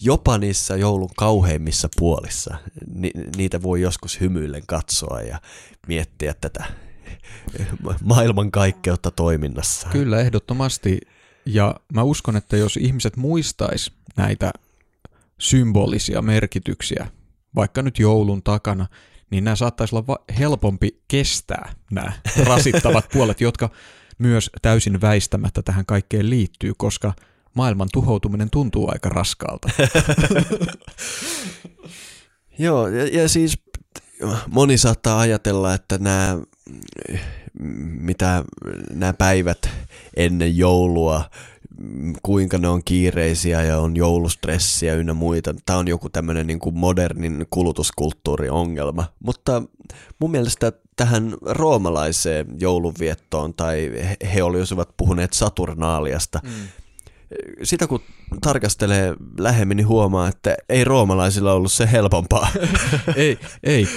jopa 0.00 0.38
niissä 0.38 0.76
joulun 0.76 1.10
kauheimmissa 1.16 1.88
puolissa. 1.96 2.56
Ni, 2.94 3.10
niitä 3.36 3.62
voi 3.62 3.80
joskus 3.80 4.20
hymyillen 4.20 4.62
katsoa 4.66 5.20
ja 5.20 5.40
miettiä 5.86 6.34
tätä 6.40 6.64
maailmankaikkeutta 8.02 9.10
toiminnassa. 9.10 9.88
Kyllä, 9.88 10.20
ehdottomasti. 10.20 11.00
Ja 11.46 11.74
mä 11.92 12.02
uskon, 12.02 12.36
että 12.36 12.56
jos 12.56 12.76
ihmiset 12.76 13.16
muistais 13.16 13.92
näitä 14.16 14.52
symbolisia 15.38 16.22
merkityksiä, 16.22 17.06
vaikka 17.54 17.82
nyt 17.82 17.98
joulun 17.98 18.42
takana, 18.42 18.86
niin 19.30 19.44
nämä 19.44 19.56
saattaisi 19.56 19.96
olla 19.96 20.18
helpompi 20.38 21.02
kestää 21.08 21.72
nämä 21.90 22.12
rasittavat 22.44 23.08
puolet, 23.12 23.40
jotka 23.40 23.70
myös 24.18 24.50
täysin 24.62 25.00
väistämättä 25.00 25.62
tähän 25.62 25.86
kaikkeen 25.86 26.30
liittyy, 26.30 26.72
koska 26.76 27.12
maailman 27.54 27.88
tuhoutuminen 27.92 28.50
tuntuu 28.50 28.88
aika 28.92 29.08
raskaalta. 29.08 29.68
Joo, 32.58 32.88
ja, 32.88 33.06
ja 33.06 33.28
siis 33.28 33.58
moni 34.50 34.78
saattaa 34.78 35.20
ajatella, 35.20 35.74
että 35.74 35.98
nämä, 35.98 36.38
mitä 38.00 38.44
nämä 38.90 39.12
päivät 39.12 39.70
ennen 40.16 40.56
joulua, 40.56 41.30
kuinka 42.22 42.58
ne 42.58 42.68
on 42.68 42.82
kiireisiä 42.84 43.62
ja 43.62 43.78
on 43.78 43.96
joulustressiä 43.96 44.94
ynnä 44.94 45.14
muita. 45.14 45.54
Tämä 45.66 45.78
on 45.78 45.88
joku 45.88 46.08
tämmöinen 46.08 46.46
niin 46.46 46.58
kuin 46.58 46.78
modernin 46.78 47.46
kulutuskulttuuriongelma. 47.50 49.04
Mutta 49.24 49.62
mun 50.18 50.30
mielestä 50.30 50.72
tähän 50.96 51.34
roomalaiseen 51.42 52.46
joulunviettoon, 52.60 53.54
tai 53.54 53.92
he 54.34 54.42
olisivat 54.42 54.88
puhuneet 54.96 55.32
Saturnaaliasta, 55.32 56.40
mm. 56.44 56.50
sitä 57.62 57.86
kun 57.86 58.00
tarkastelee 58.40 59.14
lähemmin, 59.38 59.76
niin 59.76 59.88
huomaa, 59.88 60.28
että 60.28 60.56
ei 60.68 60.84
roomalaisilla 60.84 61.52
ollut 61.52 61.72
se 61.72 61.92
helpompaa. 61.92 62.48
ei, 63.16 63.38
ei. 63.62 63.88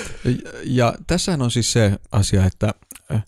Ja 0.63 0.93
tässähän 1.07 1.41
on 1.41 1.51
siis 1.51 1.71
se 1.73 1.99
asia, 2.11 2.45
että 2.45 2.73
äh, 3.11 3.23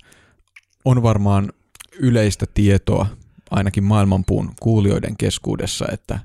on 0.85 1.03
varmaan 1.03 1.53
yleistä 1.99 2.45
tietoa, 2.53 3.05
ainakin 3.51 3.83
maailmanpuun 3.83 4.51
kuulijoiden 4.59 5.17
keskuudessa, 5.17 5.85
että 5.91 6.19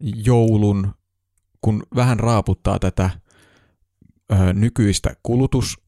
joulun, 0.00 0.94
kun 1.60 1.82
vähän 1.94 2.20
raaputtaa 2.20 2.78
tätä 2.78 3.10
ö, 4.32 4.52
nykyistä 4.52 5.16
kulutus 5.22 5.82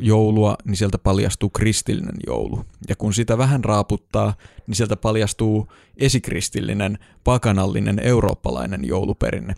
joulua, 0.00 0.56
niin 0.64 0.76
sieltä 0.76 0.98
paljastuu 0.98 1.50
kristillinen 1.50 2.16
joulu. 2.26 2.64
Ja 2.88 2.96
kun 2.96 3.14
sitä 3.14 3.38
vähän 3.38 3.64
raaputtaa, 3.64 4.34
niin 4.66 4.74
sieltä 4.74 4.96
paljastuu 4.96 5.72
esikristillinen, 5.96 6.98
pakanallinen, 7.24 7.98
eurooppalainen 7.98 8.84
jouluperinne. 8.84 9.54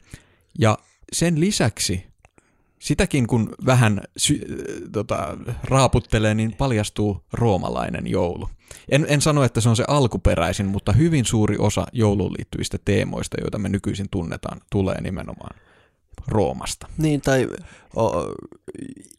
Ja 0.59 0.79
sen 1.13 1.41
lisäksi, 1.41 2.07
sitäkin 2.79 3.27
kun 3.27 3.55
vähän 3.67 4.01
sy- 4.17 4.47
tota, 4.93 5.37
raaputtelee, 5.65 6.35
niin 6.35 6.55
paljastuu 6.59 7.25
roomalainen 7.33 8.07
joulu. 8.07 8.49
En, 8.89 9.07
en 9.09 9.21
sano, 9.21 9.45
että 9.45 9.61
se 9.61 9.69
on 9.69 9.77
se 9.77 9.85
alkuperäisin, 9.89 10.67
mutta 10.67 10.93
hyvin 10.93 11.25
suuri 11.25 11.57
osa 11.59 11.87
jouluun 11.93 12.33
liittyvistä 12.33 12.79
teemoista, 12.85 13.37
joita 13.41 13.59
me 13.59 13.69
nykyisin 13.69 14.07
tunnetaan, 14.11 14.61
tulee 14.71 15.01
nimenomaan 15.01 15.61
Roomasta. 16.29 16.87
Niin, 16.99 17.21
tai 17.21 17.49
o, 17.97 18.35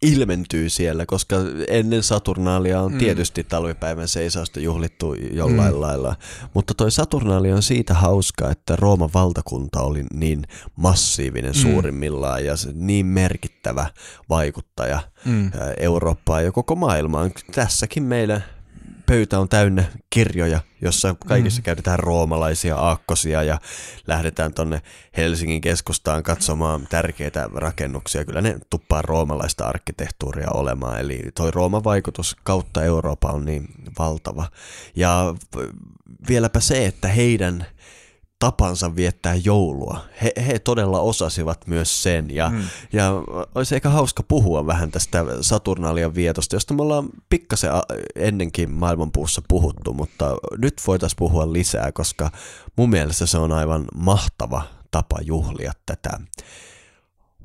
ilmentyy 0.02 0.70
siellä, 0.70 1.06
koska 1.06 1.36
ennen 1.68 2.04
Saturnaalia 2.04 2.82
on 2.82 2.92
mm. 2.92 2.98
tietysti 2.98 3.44
talvipäivän 3.44 4.08
seisausta 4.08 4.60
juhlittu 4.60 5.14
jollain 5.14 5.74
mm. 5.74 5.82
lailla. 5.82 6.16
Mutta 6.54 6.74
toi 6.74 6.92
Saturnaali 6.92 7.52
on 7.52 7.64
siitä 7.64 7.94
hauska, 7.94 8.52
että 8.52 8.76
Rooman 8.76 9.10
valtakunta 9.14 9.82
oli 9.82 10.06
niin 10.14 10.44
massiivinen 10.76 11.52
mm. 11.52 11.62
suurimmillaan 11.62 12.46
ja 12.46 12.54
niin 12.74 13.06
merkittävä 13.06 13.86
vaikuttaja 14.30 15.00
mm. 15.26 15.52
Eurooppaan 15.78 16.44
ja 16.44 16.52
koko 16.52 16.76
maailmaan. 16.76 17.32
Tässäkin 17.52 18.04
meidän 18.04 18.44
pöytä 19.10 19.40
on 19.40 19.50
täynnä 19.50 19.84
kirjoja, 20.10 20.60
jossa 20.82 21.16
kaikissa 21.28 21.60
mm. 21.62 21.64
käytetään 21.64 22.00
roomalaisia 22.00 22.76
aakkosia 22.76 23.44
ja 23.44 23.60
lähdetään 24.08 24.54
tonne 24.54 24.82
Helsingin 25.18 25.62
keskustaan 25.62 26.24
katsomaan 26.24 26.88
tärkeitä 26.90 27.50
rakennuksia. 27.54 28.26
Kyllä 28.26 28.42
ne 28.42 28.60
tuppaa 28.70 29.02
roomalaista 29.02 29.66
arkkitehtuuria 29.66 30.48
olemaan, 30.54 31.00
eli 31.00 31.22
toi 31.36 31.52
Rooman 31.52 31.84
vaikutus 31.84 32.38
kautta 32.44 32.84
Euroopan 32.84 33.36
on 33.36 33.46
niin 33.46 33.68
valtava. 34.00 34.48
Ja 34.96 35.36
vieläpä 36.30 36.60
se, 36.60 36.86
että 36.86 37.08
heidän 37.08 37.66
tapansa 38.40 38.96
viettää 38.96 39.36
joulua. 39.36 40.00
He, 40.22 40.32
he 40.48 40.60
todella 40.60 41.00
osasivat 41.00 41.68
myös 41.68 42.04
sen 42.04 42.36
ja, 42.36 42.50
mm. 42.50 42.64
ja 42.94 43.12
olisi 43.56 43.76
ehkä 43.76 43.90
hauska 43.90 44.24
puhua 44.24 44.66
vähän 44.66 44.92
tästä 44.92 45.26
Saturnalian 45.42 46.16
vietosta, 46.16 46.56
josta 46.56 46.74
me 46.74 46.82
ollaan 46.82 47.10
pikkasen 47.30 47.72
ennenkin 48.16 48.72
maailmanpuussa 48.72 49.42
puhuttu, 49.48 49.94
mutta 49.94 50.38
nyt 50.58 50.82
voitaisiin 50.88 51.18
puhua 51.18 51.54
lisää, 51.54 51.92
koska 51.92 52.32
mun 52.76 52.90
mielestä 52.90 53.26
se 53.26 53.38
on 53.38 53.52
aivan 53.52 53.86
mahtava 53.96 54.62
tapa 54.92 55.18
juhlia 55.22 55.72
tätä 55.86 56.20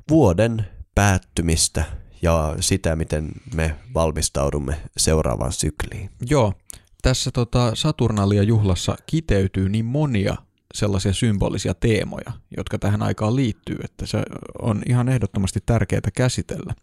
vuoden 0.09 0.65
päättymistä 0.95 1.85
ja 2.21 2.55
sitä, 2.59 2.95
miten 2.95 3.31
me 3.53 3.75
valmistaudumme 3.93 4.81
seuraavaan 4.97 5.53
sykliin. 5.53 6.09
Joo, 6.29 6.53
tässä 7.01 7.31
tota 7.31 7.75
Saturnalia-juhlassa 7.75 8.95
kiteytyy 9.05 9.69
niin 9.69 9.85
monia 9.85 10.35
sellaisia 10.75 11.13
symbolisia 11.13 11.73
teemoja, 11.73 12.31
jotka 12.57 12.79
tähän 12.79 13.03
aikaan 13.03 13.35
liittyy, 13.35 13.77
että 13.83 14.05
se 14.05 14.23
on 14.61 14.81
ihan 14.89 15.09
ehdottomasti 15.09 15.59
tärkeää 15.65 16.01
käsitellä. 16.15 16.73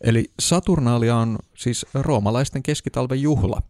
Eli 0.00 0.24
Saturnaalia 0.40 1.16
on 1.16 1.38
siis 1.56 1.86
roomalaisten 1.94 2.62
keskitalven 2.62 3.22
juhla, 3.22 3.62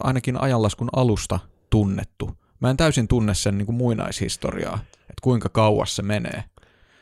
ainakin 0.00 0.40
ajanlaskun 0.40 0.88
alusta 0.92 1.38
tunnettu. 1.70 2.30
Mä 2.60 2.70
en 2.70 2.76
täysin 2.76 3.08
tunne 3.08 3.34
sen 3.34 3.58
niin 3.58 3.66
kuin 3.66 3.76
muinaishistoriaa, 3.76 4.78
että 5.00 5.22
kuinka 5.22 5.48
kauas 5.48 5.96
se 5.96 6.02
menee. 6.02 6.44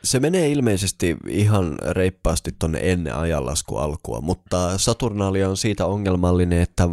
Se 0.03 0.19
menee 0.19 0.49
ilmeisesti 0.49 1.17
ihan 1.27 1.75
reippaasti 1.91 2.55
tuonne 2.59 2.79
ennen 2.81 3.15
ajanlasku 3.15 3.77
alkua, 3.77 4.21
mutta 4.21 4.77
Saturnalia 4.77 5.49
on 5.49 5.57
siitä 5.57 5.85
ongelmallinen, 5.85 6.61
että 6.61 6.89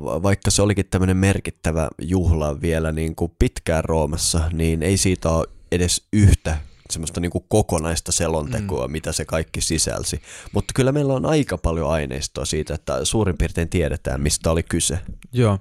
vaikka 0.00 0.50
se 0.50 0.62
olikin 0.62 0.86
tämmöinen 0.86 1.16
merkittävä 1.16 1.88
juhla 2.02 2.60
vielä 2.60 2.92
niin 2.92 3.14
kuin 3.14 3.32
pitkään 3.38 3.84
Roomassa, 3.84 4.40
niin 4.52 4.82
ei 4.82 4.96
siitä 4.96 5.30
ole 5.30 5.46
edes 5.72 6.06
yhtä 6.12 6.58
semmoista 6.90 7.20
niin 7.20 7.30
kuin 7.30 7.44
kokonaista 7.48 8.12
selontekoa, 8.12 8.88
mm. 8.88 8.92
mitä 8.92 9.12
se 9.12 9.24
kaikki 9.24 9.60
sisälsi. 9.60 10.22
Mutta 10.52 10.72
kyllä 10.74 10.92
meillä 10.92 11.14
on 11.14 11.26
aika 11.26 11.58
paljon 11.58 11.90
aineistoa 11.90 12.44
siitä, 12.44 12.74
että 12.74 13.04
suurin 13.04 13.38
piirtein 13.38 13.68
tiedetään, 13.68 14.20
mistä 14.20 14.50
oli 14.50 14.62
kyse. 14.62 14.98
Joo, 15.32 15.58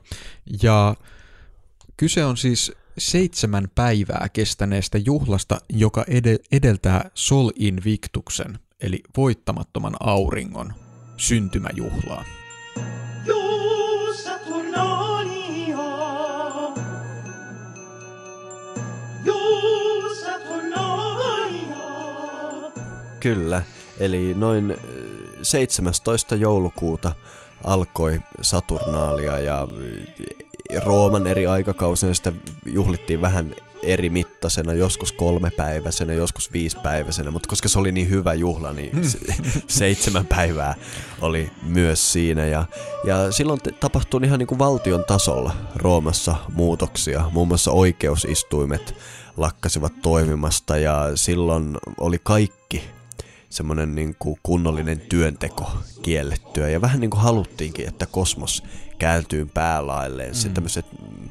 ja 0.64 0.96
kyse 1.98 2.26
on 2.26 2.38
siis 2.38 2.72
seitsemän 2.98 3.68
päivää 3.76 4.28
kestäneestä 4.34 4.98
juhlasta, 4.98 5.58
joka 5.70 6.06
edeltää 6.52 7.10
Sol 7.14 7.52
Invictuksen, 7.56 8.60
eli 8.82 9.00
voittamattoman 9.18 9.94
auringon 10.00 10.74
syntymäjuhlaa. 11.18 12.26
Kyllä, 23.20 23.64
eli 24.00 24.34
noin 24.34 24.72
äh, 24.72 24.78
17. 25.42 26.36
joulukuuta 26.36 27.16
alkoi 27.64 28.20
Saturnaalia 28.42 29.40
ja 29.40 29.62
äh, 29.62 30.53
Rooman 30.86 31.28
eri 31.28 31.48
aikakausina 31.48 32.14
sitä 32.14 32.32
juhlittiin 32.66 33.22
vähän 33.22 33.56
eri 33.84 34.10
mittaisena, 34.10 34.74
joskus 34.74 35.12
kolmepäiväisenä, 35.12 36.14
joskus 36.14 36.54
viisipäiväisenä, 36.54 37.32
mutta 37.32 37.50
koska 37.50 37.70
se 37.70 37.80
oli 37.80 37.92
niin 37.92 38.10
hyvä 38.10 38.34
juhla, 38.34 38.74
niin 38.74 39.10
se, 39.10 39.20
seitsemän 39.68 40.26
päivää 40.26 40.76
oli 41.22 41.52
myös 41.64 42.14
siinä. 42.14 42.46
Ja, 42.46 42.66
ja 43.04 43.32
silloin 43.32 43.60
tapahtui 43.80 44.22
ihan 44.24 44.40
niin 44.40 44.48
kuin 44.48 44.60
valtion 44.60 45.04
tasolla 45.04 45.56
Roomassa 45.76 46.36
muutoksia, 46.54 47.30
muun 47.32 47.48
muassa 47.48 47.72
oikeusistuimet 47.72 48.96
lakkasivat 49.38 49.94
toimimasta 50.02 50.78
ja 50.78 51.12
silloin 51.16 51.78
oli 51.98 52.20
kaikki 52.24 52.84
semmoinen 53.50 53.96
niin 53.96 54.16
kuin 54.20 54.40
kunnollinen 54.44 55.00
työnteko 55.00 55.72
kiellettyä. 56.02 56.70
Ja 56.70 56.82
vähän 56.82 57.00
niin 57.00 57.10
kuin 57.10 57.22
haluttiinkin, 57.22 57.88
että 57.88 58.06
kosmos 58.06 58.64
kääntyy 59.00 59.46
päälailleen. 59.46 60.30
Mm. 60.30 60.34
Sitten 60.34 60.54
tämmöiset 60.54 60.86
mm, 60.92 61.30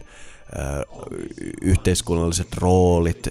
yhteiskunnalliset 1.62 2.54
roolit 2.56 3.28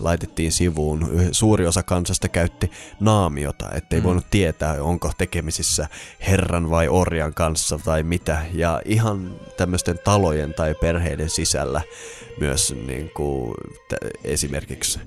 laitettiin 0.00 0.52
sivuun. 0.52 1.08
Suuri 1.32 1.66
osa 1.66 1.82
kansasta 1.82 2.28
käytti 2.28 2.70
naamiota, 3.00 3.70
ettei 3.74 4.00
mm. 4.00 4.04
voinut 4.04 4.26
tietää, 4.30 4.82
onko 4.82 5.12
tekemisissä 5.18 5.88
herran 6.26 6.70
vai 6.70 6.88
orjan 6.88 7.34
kanssa 7.34 7.78
tai 7.84 8.02
mitä. 8.02 8.46
Ja 8.52 8.82
ihan 8.84 9.40
tämmöisten 9.56 9.98
talojen 10.04 10.54
tai 10.54 10.74
perheiden 10.74 11.30
sisällä 11.30 11.80
myös 12.40 12.74
niin 12.86 13.10
kuin, 13.14 13.54
t- 13.88 14.24
esimerkiksi 14.24 15.00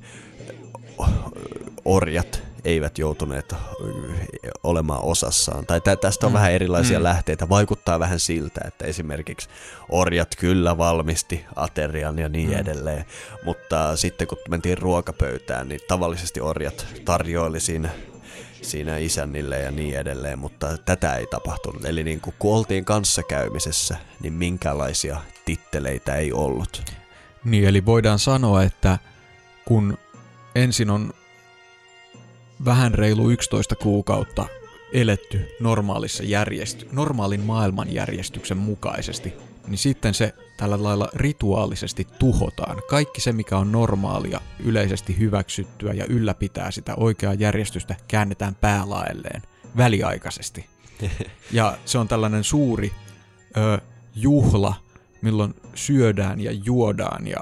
orjat 1.85 2.43
eivät 2.63 2.97
joutuneet 2.97 3.55
olemaan 4.63 5.03
osassaan. 5.03 5.65
Tai 5.65 5.81
tä- 5.81 5.95
tästä 5.95 6.25
on 6.25 6.31
mm. 6.31 6.33
vähän 6.33 6.51
erilaisia 6.51 6.99
mm. 6.99 7.03
lähteitä. 7.03 7.49
Vaikuttaa 7.49 7.99
vähän 7.99 8.19
siltä, 8.19 8.61
että 8.67 8.85
esimerkiksi 8.85 9.49
orjat 9.89 10.35
kyllä 10.39 10.77
valmisti 10.77 11.45
aterian 11.55 12.19
ja 12.19 12.29
niin 12.29 12.49
mm. 12.49 12.57
edelleen. 12.57 13.05
Mutta 13.43 13.95
sitten 13.95 14.27
kun 14.27 14.37
mentiin 14.49 14.77
ruokapöytään, 14.77 15.69
niin 15.69 15.81
tavallisesti 15.87 16.41
orjat 16.41 16.87
tarjoili 17.05 17.59
siinä 17.59 17.89
siinä 18.61 18.97
isännille 18.97 19.59
ja 19.59 19.71
niin 19.71 19.97
edelleen, 19.97 20.39
mutta 20.39 20.77
tätä 20.77 21.15
ei 21.15 21.27
tapahtunut. 21.27 21.85
Eli 21.85 22.03
niin 22.03 22.21
kuin, 22.21 22.35
kun 22.39 22.55
oltiin 22.55 22.85
kanssakäymisessä, 22.85 23.97
niin 24.21 24.33
minkälaisia 24.33 25.21
titteleitä 25.45 26.15
ei 26.15 26.33
ollut. 26.33 26.83
Niin, 27.43 27.67
eli 27.67 27.85
voidaan 27.85 28.19
sanoa, 28.19 28.63
että 28.63 28.97
kun 29.65 29.97
ensin 30.55 30.89
on 30.89 31.13
vähän 32.65 32.93
reilu 32.93 33.29
11 33.29 33.75
kuukautta 33.75 34.45
eletty 34.93 35.55
normaalissa 35.59 36.23
järjesty- 36.23 36.87
normaalin 36.91 37.41
maailmanjärjestyksen 37.41 38.57
mukaisesti, 38.57 39.33
niin 39.67 39.77
sitten 39.77 40.13
se 40.13 40.33
tällä 40.57 40.83
lailla 40.83 41.09
rituaalisesti 41.13 42.07
tuhotaan. 42.19 42.77
Kaikki 42.89 43.21
se, 43.21 43.33
mikä 43.33 43.57
on 43.57 43.71
normaalia, 43.71 44.41
yleisesti 44.59 45.19
hyväksyttyä 45.19 45.93
ja 45.93 46.05
ylläpitää 46.05 46.71
sitä 46.71 46.95
oikeaa 46.95 47.33
järjestystä, 47.33 47.95
käännetään 48.07 48.55
päälaelleen 48.55 49.41
väliaikaisesti. 49.77 50.65
Ja 51.51 51.77
se 51.85 51.97
on 51.97 52.07
tällainen 52.07 52.43
suuri 52.43 52.91
ö, 53.57 53.81
juhla, 54.15 54.73
milloin 55.21 55.55
syödään 55.75 56.39
ja 56.39 56.51
juodaan 56.51 57.27
ja 57.27 57.39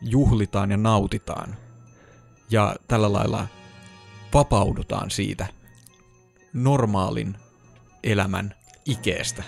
juhlitaan 0.00 0.70
ja 0.70 0.76
nautitaan. 0.76 1.56
Ja 2.50 2.76
tällä 2.88 3.12
lailla 3.12 3.46
vapaudutaan 4.34 5.10
siitä 5.10 5.46
normaalin 6.52 7.36
elämän 8.02 8.54
ikeestä. 8.86 9.42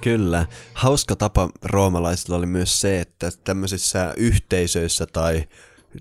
Kyllä. 0.00 0.46
Hauska 0.74 1.16
tapa 1.16 1.50
roomalaisilla 1.62 2.36
oli 2.36 2.46
myös 2.46 2.80
se, 2.80 3.00
että 3.00 3.30
tämmöisissä 3.44 4.14
yhteisöissä 4.16 5.06
tai 5.06 5.44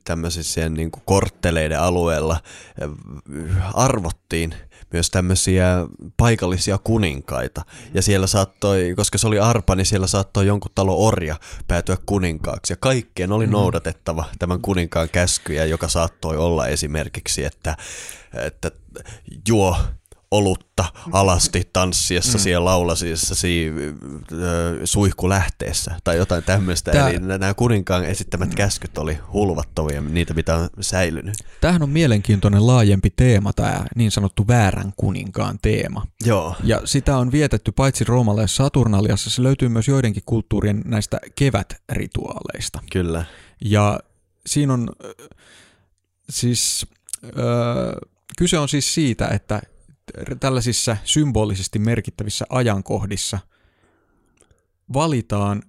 tämmöisissä 0.03 0.69
niin 0.69 0.91
kuin 0.91 1.03
kortteleiden 1.05 1.79
alueella 1.79 2.39
äh, 2.81 3.79
arvottiin 3.79 4.53
myös 4.93 5.09
tämmöisiä 5.09 5.67
paikallisia 6.17 6.77
kuninkaita. 6.83 7.65
Ja 7.93 8.01
siellä 8.01 8.27
saattoi, 8.27 8.93
koska 8.95 9.17
se 9.17 9.27
oli 9.27 9.39
arpa, 9.39 9.75
niin 9.75 9.85
siellä 9.85 10.07
saattoi 10.07 10.47
jonkun 10.47 10.71
talo 10.75 11.05
orja 11.05 11.35
päätyä 11.67 11.97
kuninkaaksi. 12.05 12.73
Ja 12.73 12.77
kaikkien 12.79 13.31
oli 13.31 13.47
noudatettava 13.47 14.25
tämän 14.39 14.61
kuninkaan 14.61 15.09
käskyjä, 15.09 15.65
joka 15.65 15.87
saattoi 15.87 16.37
olla 16.37 16.67
esimerkiksi, 16.67 17.45
että, 17.45 17.77
että 18.33 18.71
juo 19.47 19.77
olutta 20.33 20.85
alasti 21.11 21.69
tanssiessa 21.73 22.37
mm. 22.37 22.41
siellä 22.41 22.65
laulasiessasi 22.65 23.71
suihkulähteessä 24.83 25.95
tai 26.03 26.17
jotain 26.17 26.43
tämmöistä. 26.43 26.91
Tää- 26.91 27.09
Eli 27.09 27.19
nämä 27.19 27.53
kuninkaan 27.53 28.05
esittämät 28.05 28.55
käskyt 28.55 28.97
oli 28.97 29.17
hulvattavia, 29.33 30.01
niitä 30.01 30.33
mitä 30.33 30.55
on 30.55 30.69
säilynyt. 30.81 31.35
Tämähän 31.61 31.83
on 31.83 31.89
mielenkiintoinen 31.89 32.67
laajempi 32.67 33.09
teema, 33.15 33.53
tämä 33.53 33.85
niin 33.95 34.11
sanottu 34.11 34.47
väärän 34.47 34.93
kuninkaan 34.97 35.59
teema. 35.61 36.07
Joo, 36.25 36.55
Ja 36.63 36.81
sitä 36.85 37.17
on 37.17 37.31
vietetty 37.31 37.71
paitsi 37.71 38.03
Roomalla 38.03 38.41
ja 38.41 38.47
Saturnaliassa, 38.47 39.29
se 39.29 39.43
löytyy 39.43 39.69
myös 39.69 39.87
joidenkin 39.87 40.23
kulttuurien 40.25 40.81
näistä 40.85 41.19
kevätrituaaleista. 41.35 42.79
kyllä. 42.91 43.25
Ja 43.65 43.99
siinä 44.45 44.73
on 44.73 44.89
siis, 46.29 46.85
äh, 47.25 47.31
kyse 48.37 48.59
on 48.59 48.69
siis 48.69 48.93
siitä, 48.93 49.27
että 49.27 49.61
tällaisissa 50.39 50.97
symbolisesti 51.03 51.79
merkittävissä 51.79 52.45
ajankohdissa 52.49 53.39
valitaan 54.93 55.63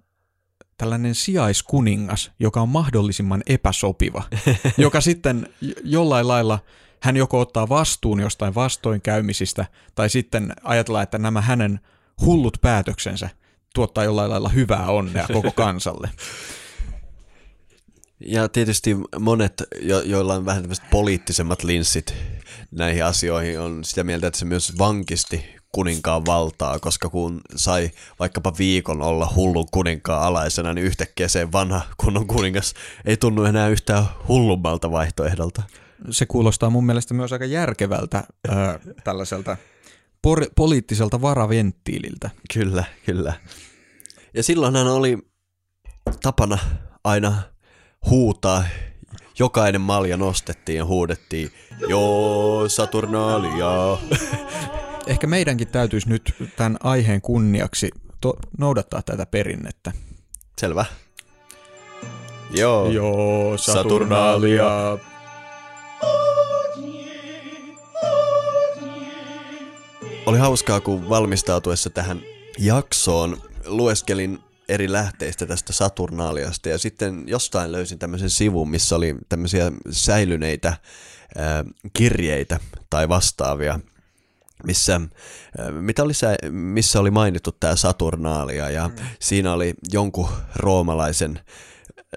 tällainen 0.77 1.15
sijaiskuningas, 1.15 2.31
joka 2.39 2.61
on 2.61 2.69
mahdollisimman 2.69 3.43
epäsopiva, 3.47 4.23
joka 4.79 5.01
sitten 5.01 5.49
jollain 5.85 6.29
lailla 6.29 6.59
hän 7.01 7.17
joko 7.17 7.41
ottaa 7.41 7.69
vastuun 7.69 8.21
jostain 8.21 8.55
vastoinkäymisistä, 8.55 9.67
tai 9.95 10.11
sitten 10.11 10.53
ajatellaan, 10.63 11.03
että 11.03 11.19
nämä 11.19 11.41
hänen 11.41 11.81
hullut 12.21 12.59
päätöksensä 12.61 13.31
tuottaa 13.75 14.05
jollain 14.05 14.31
lailla 14.31 14.49
hyvää 14.49 14.87
onnea 14.87 15.27
koko 15.33 15.53
kansalle. 15.65 16.11
Ja 18.21 18.49
tietysti 18.49 18.97
monet, 19.19 19.63
jo- 19.81 20.01
joilla 20.03 20.35
on 20.35 20.45
vähän 20.45 20.63
tämmöiset 20.63 20.91
poliittisemmat 20.91 21.63
linssit 21.63 22.15
näihin 22.71 23.05
asioihin, 23.05 23.61
on 23.61 23.85
sitä 23.85 24.05
mieltä, 24.05 24.27
että 24.27 24.39
se 24.39 24.45
myös 24.45 24.79
vankisti 24.79 25.45
kuninkaan 25.73 26.27
valtaa, 26.27 26.79
koska 26.79 27.09
kun 27.09 27.41
sai 27.57 27.91
vaikkapa 28.19 28.53
viikon 28.59 29.03
olla 29.03 29.33
hullun 29.37 29.67
kuninkaan 29.71 30.23
alaisena, 30.23 30.75
niin 30.75 30.87
yhtäkkiä 30.87 31.29
se 31.29 31.53
vanha 31.53 31.81
kunnon 31.97 32.27
kuningas 32.27 32.75
ei 33.05 33.17
tunnu 33.17 33.45
enää 33.45 33.69
yhtään 33.69 34.05
hullummalta 34.29 34.91
vaihtoehdolta. 34.91 35.63
se 36.11 36.27
kuulostaa 36.27 36.71
mun 36.71 36.87
mielestä 36.87 37.15
myös 37.15 37.33
aika 37.33 37.45
järkevältä 37.45 38.25
ö, 38.49 38.53
tällaiselta 39.05 39.57
por- 40.27 40.51
poliittiselta 40.57 41.21
varaventtiililtä. 41.23 42.31
Kyllä, 42.55 42.85
kyllä. 43.07 43.33
Ja 44.35 44.43
silloinhan 44.43 44.87
oli 44.87 45.19
tapana 46.23 46.59
aina 47.05 47.43
huutaa. 48.11 48.65
Jokainen 49.39 49.81
malja 49.81 50.17
nostettiin 50.17 50.77
ja 50.77 50.85
huudettiin, 50.85 51.51
joo, 51.89 52.69
Saturnalia. 52.69 53.99
Ehkä 55.07 55.27
meidänkin 55.27 55.69
täytyisi 55.69 56.09
nyt 56.09 56.35
tämän 56.57 56.77
aiheen 56.83 57.21
kunniaksi 57.21 57.91
to- 58.21 58.37
noudattaa 58.59 59.03
tätä 59.03 59.27
perinnettä. 59.27 59.93
Selvä. 60.61 60.85
Joo. 62.51 62.91
Joo, 62.91 63.59
Saturnalia. 63.59 64.99
Oli 70.27 70.39
hauskaa, 70.39 70.81
kun 70.81 71.09
valmistautuessa 71.09 71.91
tähän 71.91 72.21
jaksoon 72.59 73.37
lueskelin 73.67 74.39
eri 74.69 74.93
lähteistä 74.93 75.47
tästä 75.47 75.73
Saturnaaliasta 75.73 76.69
ja 76.69 76.79
sitten 76.79 77.25
jostain 77.27 77.73
löysin 77.73 77.99
tämmöisen 77.99 78.31
sivun, 78.31 78.71
missä 78.71 78.97
oli 78.97 79.15
tämmöisiä 79.29 79.73
säilyneitä 79.91 80.77
kirjeitä 81.93 82.61
tai 82.91 83.09
vastaavia, 83.09 83.81
missä, 84.67 85.01
mitä 85.71 86.03
oli 86.03 86.15
sä, 86.15 86.37
missä 86.51 87.01
oli 87.01 87.11
mainittu 87.11 87.53
tämä 87.53 87.77
Saturnaalia 87.77 88.71
ja 88.71 88.89
mm. 88.89 88.95
siinä 89.21 89.53
oli 89.53 89.75
jonkun 89.93 90.29
roomalaisen 90.57 91.41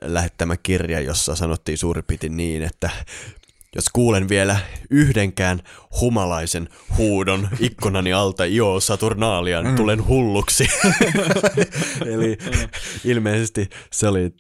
lähettämä 0.02 0.58
kirja, 0.58 1.00
jossa 1.00 1.36
sanottiin 1.36 1.78
suurin 1.78 2.04
piirtein 2.04 2.38
niin, 2.38 2.64
että 2.64 2.90
jos 3.76 3.86
kuulen 3.94 4.30
vielä 4.30 4.60
yhdenkään 4.90 5.62
humalaisen 6.02 6.70
huudon 6.98 7.50
ikkunani 7.60 8.14
alta, 8.14 8.46
joo, 8.46 8.80
Saturnaalian, 8.80 9.68
mm. 9.68 9.76
tulen 9.76 10.08
hulluksi. 10.08 10.68
Eli 12.14 12.38
ilmeisesti 13.06 13.70
se 13.92 14.08
oli 14.08 14.34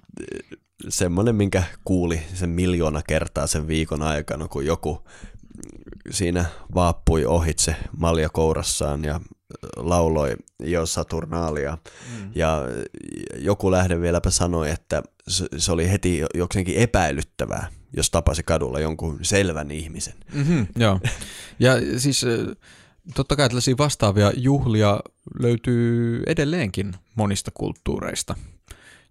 semmoinen, 0.89 1.35
minkä 1.35 1.63
kuuli 1.85 2.21
sen 2.33 2.49
miljoona 2.49 3.01
kertaa 3.07 3.47
sen 3.47 3.67
viikon 3.67 4.01
aikana, 4.01 4.47
kun 4.47 4.65
joku 4.65 5.07
siinä 6.09 6.45
vaappui 6.75 7.25
ohitse 7.25 7.75
malja 7.97 8.29
kourassaan 8.29 9.03
ja 9.03 9.19
lauloi 9.77 10.35
jo 10.59 10.85
Saturnaalia. 10.85 11.77
Mm. 12.17 12.31
Ja 12.35 12.61
joku 13.37 13.71
lähde 13.71 14.01
vieläpä 14.01 14.29
sanoi, 14.29 14.71
että 14.71 15.03
se 15.57 15.71
oli 15.71 15.91
heti 15.91 16.21
jokseenkin 16.33 16.75
epäilyttävää, 16.75 17.67
jos 17.97 18.09
tapasi 18.09 18.43
kadulla 18.43 18.79
jonkun 18.79 19.19
selvän 19.21 19.71
ihmisen. 19.71 20.13
Mm-hmm, 20.33 20.67
joo. 20.75 20.99
Ja 21.59 21.73
siis 21.97 22.25
totta 23.15 23.35
kai 23.35 23.49
tällaisia 23.49 23.75
vastaavia 23.77 24.31
juhlia 24.35 24.99
löytyy 25.39 26.23
edelleenkin 26.27 26.93
monista 27.15 27.51
kulttuureista. 27.53 28.35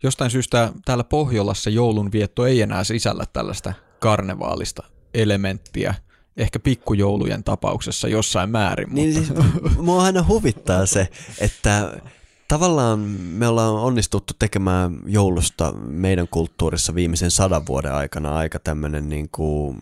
Jostain 0.03 0.31
syystä 0.31 0.73
täällä 0.85 1.05
Pohjolassa 1.05 1.71
joulunvietto 1.71 2.47
ei 2.47 2.63
enää 2.63 2.85
sisällä 2.85 3.25
tällaista 3.33 3.73
karnevaalista 4.01 4.83
elementtiä, 5.15 5.95
ehkä 6.37 6.59
pikkujoulujen 6.59 7.45
tapauksessa 7.45 8.09
jossain 8.09 8.51
määrin. 8.51 8.89
Niin 8.95 9.19
mutta... 9.19 9.43
siis, 9.43 9.79
mua 9.79 10.03
aina 10.03 10.25
huvittaa 10.29 10.87
se, 10.87 11.09
että 11.39 12.01
tavallaan 12.49 12.99
me 12.99 13.49
ollaan 13.49 13.75
onnistuttu 13.75 14.35
tekemään 14.39 14.99
joulusta 15.07 15.73
meidän 15.73 16.29
kulttuurissa 16.29 16.95
viimeisen 16.95 17.31
sadan 17.31 17.67
vuoden 17.67 17.93
aikana 17.93 18.37
aika 18.37 18.59
tämmöinen 18.59 19.09
niin 19.09 19.29
kuin 19.33 19.79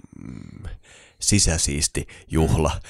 sisäsiisti 1.19 2.07
juhla, 2.31 2.81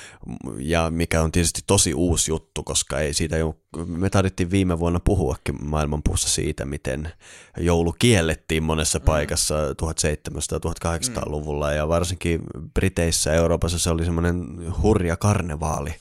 ja 0.58 0.90
mikä 0.90 1.22
on 1.22 1.32
tietysti 1.32 1.60
tosi 1.66 1.94
uusi 1.94 2.30
juttu, 2.30 2.62
koska 2.62 3.00
ei 3.00 3.14
siitä 3.14 3.36
jo, 3.36 3.56
me 3.86 4.10
taidettiin 4.10 4.50
viime 4.50 4.78
vuonna 4.78 5.00
puhuakin 5.00 5.64
maailmanpuussa 5.64 6.28
siitä, 6.28 6.64
miten 6.64 7.12
joulu 7.58 7.92
kiellettiin 7.92 8.62
monessa 8.62 8.98
mm. 8.98 9.04
paikassa 9.04 9.54
1700-1800-luvulla, 9.72 11.72
ja 11.72 11.88
varsinkin 11.88 12.40
Briteissä 12.74 13.30
ja 13.30 13.36
Euroopassa 13.36 13.78
se 13.78 13.90
oli 13.90 14.04
semmoinen 14.04 14.46
hurja 14.82 15.16
karnevaali, 15.16 15.94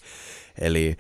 eli 0.62 0.98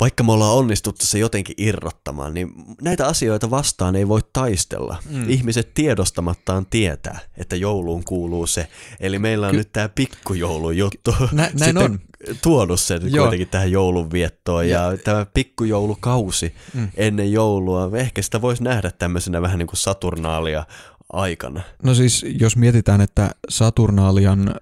vaikka 0.00 0.22
me 0.22 0.32
ollaan 0.32 0.54
onnistuttu 0.54 1.06
se 1.06 1.18
jotenkin 1.18 1.54
irrottamaan, 1.58 2.34
niin 2.34 2.52
näitä 2.82 3.06
asioita 3.06 3.50
vastaan 3.50 3.96
ei 3.96 4.08
voi 4.08 4.20
taistella. 4.32 4.96
Mm. 5.10 5.30
Ihmiset 5.30 5.74
tiedostamattaan 5.74 6.66
tietää, 6.66 7.18
että 7.36 7.56
jouluun 7.56 8.04
kuuluu 8.04 8.46
se. 8.46 8.68
Eli 9.00 9.18
meillä 9.18 9.46
on 9.46 9.50
Ky- 9.50 9.56
nyt 9.56 9.72
tämä 9.72 9.88
pikkujoulujuttu 9.88 11.14
Nä, 11.32 11.50
näin 11.60 11.78
on. 11.78 11.98
tuonut 12.42 12.80
sen 12.80 13.00
Joo. 13.14 13.24
kuitenkin 13.24 13.48
tähän 13.48 13.70
joulunviettoon. 13.70 14.68
Ja, 14.68 14.92
ja 14.92 14.98
tämä 14.98 15.26
pikkujoulukausi 15.34 16.54
mm. 16.74 16.88
ennen 16.96 17.32
joulua, 17.32 17.90
ehkä 17.94 18.22
sitä 18.22 18.42
voisi 18.42 18.62
nähdä 18.62 18.90
tämmöisenä 18.90 19.42
vähän 19.42 19.58
niin 19.58 19.66
kuin 19.66 19.78
Saturnaalia 19.78 20.66
aikana. 21.12 21.62
No 21.82 21.94
siis 21.94 22.26
jos 22.40 22.56
mietitään, 22.56 23.00
että 23.00 23.30
Saturnaalian 23.48 24.54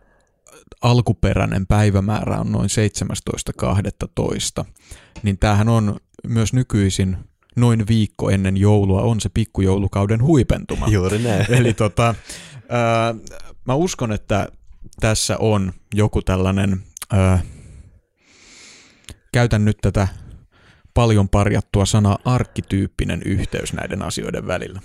alkuperäinen 0.82 1.66
päivämäärä 1.66 2.40
on 2.40 2.52
noin 2.52 2.68
17.12 4.60 4.64
niin 5.22 5.38
tämähän 5.38 5.68
on 5.68 5.96
myös 6.26 6.52
nykyisin 6.52 7.16
noin 7.56 7.86
viikko 7.88 8.30
ennen 8.30 8.56
joulua 8.56 9.02
on 9.02 9.20
se 9.20 9.28
pikkujoulukauden 9.28 10.22
huipentuma. 10.22 10.88
Juuri 10.88 11.18
näin. 11.18 11.46
Eli 11.58 11.74
tota, 11.74 12.14
ää, 12.68 13.14
mä 13.64 13.74
uskon, 13.74 14.12
että 14.12 14.48
tässä 15.00 15.36
on 15.38 15.72
joku 15.94 16.22
tällainen, 16.22 16.82
ää, 17.12 17.42
käytän 19.32 19.64
nyt 19.64 19.78
tätä 19.82 20.08
paljon 20.94 21.28
parjattua 21.28 21.86
sanaa 21.86 22.18
arkkityyppinen 22.24 23.22
yhteys 23.24 23.72
näiden 23.72 24.02
asioiden 24.02 24.46
välillä 24.46 24.80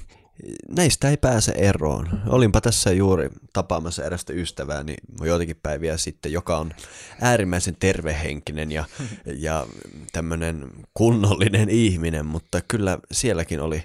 näistä 0.69 1.09
ei 1.09 1.17
pääse 1.17 1.51
eroon. 1.51 2.21
Olinpa 2.27 2.61
tässä 2.61 2.91
juuri 2.91 3.29
tapaamassa 3.53 4.03
erästä 4.03 4.33
ystävääni 4.33 4.95
joitakin 5.21 5.59
päiviä 5.63 5.97
sitten, 5.97 6.31
joka 6.31 6.57
on 6.57 6.73
äärimmäisen 7.21 7.75
tervehenkinen 7.79 8.71
ja, 8.71 8.85
ja 9.25 9.67
tämmöinen 10.11 10.69
kunnollinen 10.93 11.69
ihminen, 11.69 12.25
mutta 12.25 12.61
kyllä 12.67 12.97
sielläkin 13.11 13.59
oli 13.59 13.83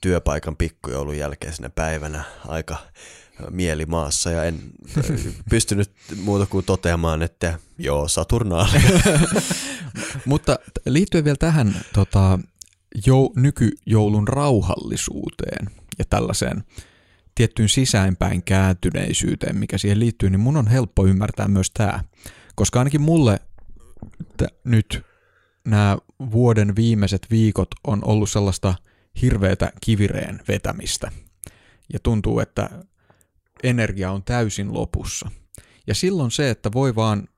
työpaikan 0.00 0.56
pikkujoulun 0.56 1.18
jälkeisenä 1.18 1.70
päivänä 1.70 2.24
aika 2.48 2.76
mieli 3.50 3.86
maassa 3.86 4.30
ja 4.30 4.44
en 4.44 4.60
pystynyt 5.50 5.90
muuta 6.22 6.46
kuin 6.46 6.64
toteamaan, 6.64 7.22
että 7.22 7.58
joo, 7.78 8.08
Saturnaali. 8.08 8.78
Mutta 10.24 10.58
liittyen 10.86 11.24
vielä 11.24 11.36
tähän 11.36 11.74
tota, 11.94 12.38
jo, 13.06 13.30
nykyjoulun 13.36 14.28
rauhallisuuteen 14.28 15.70
ja 15.98 16.04
tällaiseen 16.04 16.64
tiettyyn 17.34 17.68
sisäänpäin 17.68 18.42
kääntyneisyyteen, 18.42 19.56
mikä 19.56 19.78
siihen 19.78 19.98
liittyy, 19.98 20.30
niin 20.30 20.40
mun 20.40 20.56
on 20.56 20.66
helppo 20.66 21.06
ymmärtää 21.06 21.48
myös 21.48 21.70
tämä. 21.70 22.04
Koska 22.54 22.78
ainakin 22.78 23.00
mulle 23.00 23.40
t- 24.36 24.64
nyt 24.64 25.02
nämä 25.64 25.98
vuoden 26.32 26.76
viimeiset 26.76 27.26
viikot 27.30 27.68
on 27.84 28.04
ollut 28.04 28.30
sellaista 28.30 28.74
hirveätä 29.22 29.72
kivireen 29.80 30.40
vetämistä. 30.48 31.12
Ja 31.92 31.98
tuntuu, 32.02 32.40
että 32.40 32.70
energia 33.62 34.12
on 34.12 34.22
täysin 34.22 34.74
lopussa. 34.74 35.30
Ja 35.86 35.94
silloin 35.94 36.30
se, 36.30 36.50
että 36.50 36.72
voi 36.72 36.94
vaan 36.94 37.28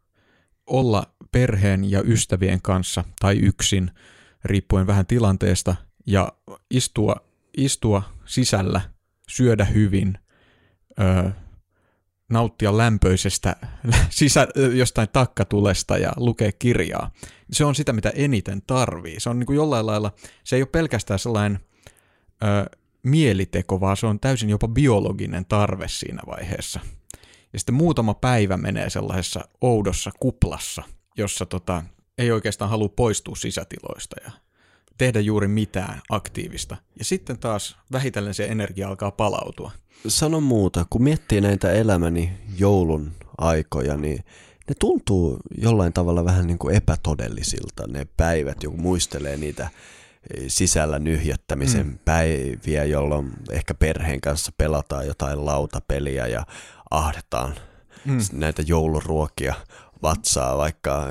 olla 0.67 1.15
perheen 1.33 1.91
ja 1.91 2.03
ystävien 2.05 2.63
kanssa 2.63 3.05
tai 3.21 3.39
yksin– 3.39 3.91
riippuen 4.45 4.87
vähän 4.87 5.07
tilanteesta, 5.07 5.75
ja 6.07 6.33
istua, 6.71 7.17
istua 7.57 8.03
sisällä, 8.25 8.81
syödä 9.29 9.65
hyvin, 9.65 10.19
ö, 11.01 11.31
nauttia 12.29 12.77
lämpöisestä 12.77 13.57
sisä, 14.11 14.49
jostain 14.75 15.09
takkatulesta 15.13 15.99
ja 15.99 16.13
lukea 16.17 16.53
kirjaa. 16.53 17.11
Se 17.53 17.65
on 17.65 17.75
sitä, 17.75 17.93
mitä 17.93 18.13
eniten 18.15 18.63
tarvii. 18.67 19.21
Se 19.21 19.31
on 19.31 19.39
niin 19.39 19.47
kuin 19.47 19.57
jollain 19.57 19.87
lailla, 19.87 20.13
se 20.45 20.57
ei 20.57 20.63
ole 20.63 20.69
pelkästään 20.73 21.19
sellainen 21.19 21.61
ö, 22.45 22.77
mieliteko, 23.03 23.81
vaan 23.81 23.97
se 23.97 24.07
on 24.07 24.21
täysin 24.21 24.51
jopa 24.51 24.69
biologinen 24.69 25.45
tarve 25.45 25.89
siinä 25.89 26.23
vaiheessa. 26.27 26.81
Ja 27.53 27.59
sitten 27.59 27.75
muutama 27.75 28.15
päivä 28.15 28.57
menee 28.57 28.91
sellaisessa 28.91 29.49
oudossa 29.61 30.11
kuplassa, 30.21 30.83
jossa 31.17 31.47
tota, 31.47 31.83
ei 32.19 32.33
oikeastaan 32.33 32.71
halua 32.71 32.89
poistua 32.89 33.37
sisätiloista 33.37 34.17
ja 34.25 34.31
tehdä 34.99 35.21
juuri 35.21 35.49
mitään 35.49 36.01
aktiivista. 36.11 36.77
Ja 36.99 37.05
sitten 37.05 37.39
taas 37.39 37.77
vähitellen 37.93 38.35
se 38.35 38.45
energia 38.45 38.89
alkaa 38.89 39.11
palautua. 39.11 39.71
Sano 40.09 40.41
muuta, 40.41 40.87
kun 40.91 41.03
miettii 41.03 41.41
näitä 41.41 41.73
elämäni 41.73 42.33
joulun 42.59 43.13
aikoja, 43.39 43.97
niin 43.97 44.25
ne 44.69 44.75
tuntuu 44.79 45.39
jollain 45.59 45.93
tavalla 45.93 46.25
vähän 46.25 46.47
niin 46.47 46.59
kuin 46.59 46.75
epätodellisilta 46.75 47.87
ne 47.87 48.07
päivät, 48.17 48.63
joku 48.63 48.77
muistelee 48.77 49.37
niitä 49.37 49.71
sisällä 50.49 50.99
nyhjättämisen 50.99 51.87
mm. 51.87 51.99
päiviä, 52.05 52.85
jolloin 52.85 53.33
ehkä 53.51 53.75
perheen 53.75 54.21
kanssa 54.21 54.53
pelataan 54.59 55.07
jotain 55.07 55.45
lautapeliä 55.45 56.27
ja 56.27 56.47
ahdetaan 56.91 57.55
mm. 58.05 58.19
näitä 58.33 58.63
jouluruokia 58.67 59.55
vatsaa, 60.03 60.59
vaikka 60.59 61.09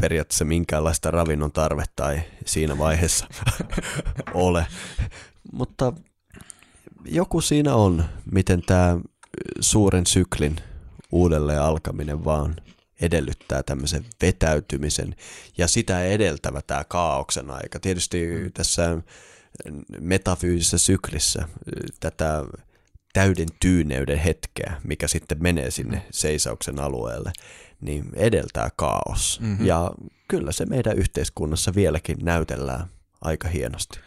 periaatteessa 0.00 0.44
minkäänlaista 0.44 1.10
ravinnon 1.10 1.52
tarvetta 1.52 2.12
ei 2.12 2.20
siinä 2.46 2.78
vaiheessa 2.78 3.26
ole. 4.34 4.66
Mutta 5.52 5.92
joku 7.04 7.40
siinä 7.40 7.74
on, 7.74 8.04
miten 8.32 8.62
tämä 8.62 9.00
suuren 9.60 10.06
syklin 10.06 10.56
uudelleen 11.12 11.62
alkaminen 11.62 12.24
vaan 12.24 12.56
edellyttää 13.00 13.62
tämmöisen 13.62 14.04
vetäytymisen 14.22 15.16
ja 15.58 15.68
sitä 15.68 16.04
edeltävä 16.04 16.62
tämä 16.66 16.84
kaauksen 16.84 17.50
aika. 17.50 17.80
Tietysti 17.80 18.26
tässä 18.54 18.98
metafyysisessä 20.00 20.78
syklissä 20.78 21.48
tätä 22.00 22.44
täyden 23.12 23.48
tyyneyden 23.60 24.18
hetkeä, 24.18 24.80
mikä 24.84 25.08
sitten 25.08 25.42
menee 25.42 25.70
sinne 25.70 26.02
seisauksen 26.10 26.80
alueelle, 26.80 27.32
niin 27.80 28.04
edeltää 28.14 28.70
kaos. 28.76 29.40
Mm-hmm. 29.40 29.66
Ja 29.66 29.90
kyllä 30.28 30.52
se 30.52 30.66
meidän 30.66 30.98
yhteiskunnassa 30.98 31.74
vieläkin 31.74 32.16
näytellään 32.22 32.86
aika 33.20 33.48
hienosti. 33.48 33.98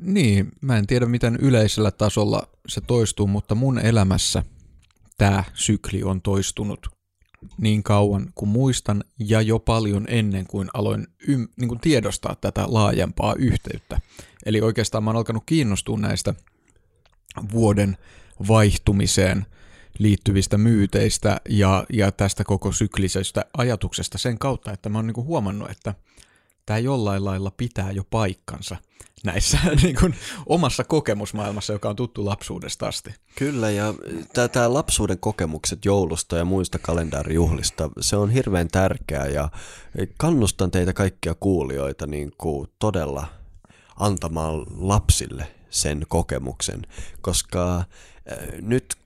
Niin, 0.00 0.52
mä 0.60 0.78
en 0.78 0.86
tiedä 0.86 1.06
miten 1.06 1.36
yleisellä 1.36 1.90
tasolla 1.90 2.48
se 2.68 2.80
toistuu, 2.80 3.26
mutta 3.26 3.54
mun 3.54 3.78
elämässä 3.78 4.42
tämä 5.18 5.44
sykli 5.54 6.02
on 6.02 6.22
toistunut 6.22 6.88
niin 7.58 7.82
kauan 7.82 8.26
kuin 8.34 8.48
muistan 8.48 9.04
ja 9.18 9.40
jo 9.40 9.58
paljon 9.58 10.04
ennen 10.08 10.46
kuin 10.46 10.68
aloin 10.74 11.06
ym, 11.28 11.48
niin 11.56 11.68
kuin 11.68 11.80
tiedostaa 11.80 12.36
tätä 12.40 12.64
laajempaa 12.66 13.34
yhteyttä. 13.38 14.00
Eli 14.46 14.60
oikeastaan 14.60 15.04
mä 15.04 15.10
oon 15.10 15.16
alkanut 15.16 15.42
kiinnostua 15.46 15.98
näistä 15.98 16.34
vuoden 17.52 17.96
vaihtumiseen 18.48 19.46
liittyvistä 19.98 20.58
myyteistä 20.58 21.40
ja, 21.48 21.84
ja 21.92 22.12
tästä 22.12 22.44
koko 22.44 22.72
syklisestä 22.72 23.44
ajatuksesta 23.56 24.18
sen 24.18 24.38
kautta, 24.38 24.72
että 24.72 24.88
mä 24.88 24.98
oon 24.98 25.06
niin 25.06 25.14
kuin 25.14 25.26
huomannut, 25.26 25.70
että 25.70 25.94
tämä 26.66 26.78
jollain 26.78 27.24
lailla 27.24 27.50
pitää 27.56 27.90
jo 27.90 28.04
paikkansa 28.10 28.76
näissä 29.24 29.58
niin 29.82 29.96
kuin, 30.00 30.14
omassa 30.46 30.84
kokemusmaailmassa, 30.84 31.72
joka 31.72 31.88
on 31.88 31.96
tuttu 31.96 32.24
lapsuudesta 32.24 32.88
asti. 32.88 33.14
Kyllä, 33.34 33.70
ja 33.70 33.94
tämä 34.52 34.74
lapsuuden 34.74 35.18
kokemukset 35.18 35.84
joulusta 35.84 36.36
ja 36.36 36.44
muista 36.44 36.78
kalendaarijuhlista, 36.78 37.90
se 38.00 38.16
on 38.16 38.30
hirveän 38.30 38.68
tärkeää, 38.68 39.26
ja 39.26 39.48
kannustan 40.16 40.70
teitä 40.70 40.92
kaikkia 40.92 41.34
kuulijoita 41.34 42.06
niin 42.06 42.32
todella 42.78 43.26
antamaan 43.96 44.66
lapsille 44.70 45.46
sen 45.70 46.06
kokemuksen, 46.08 46.82
koska 47.20 47.78
äh, 47.78 47.84
nyt 48.60 48.96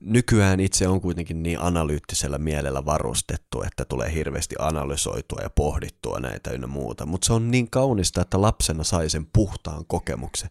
nykyään 0.00 0.60
itse 0.60 0.88
on 0.88 1.00
kuitenkin 1.00 1.42
niin 1.42 1.60
analyyttisellä 1.60 2.38
mielellä 2.38 2.84
varustettu, 2.84 3.62
että 3.62 3.84
tulee 3.84 4.14
hirveästi 4.14 4.54
analysoitua 4.58 5.38
ja 5.42 5.50
pohdittua 5.50 6.20
näitä 6.20 6.50
ynnä 6.50 6.66
muuta. 6.66 7.06
Mutta 7.06 7.26
se 7.26 7.32
on 7.32 7.50
niin 7.50 7.70
kaunista, 7.70 8.20
että 8.20 8.40
lapsena 8.40 8.84
sai 8.84 9.10
sen 9.10 9.26
puhtaan 9.32 9.84
kokemuksen 9.86 10.50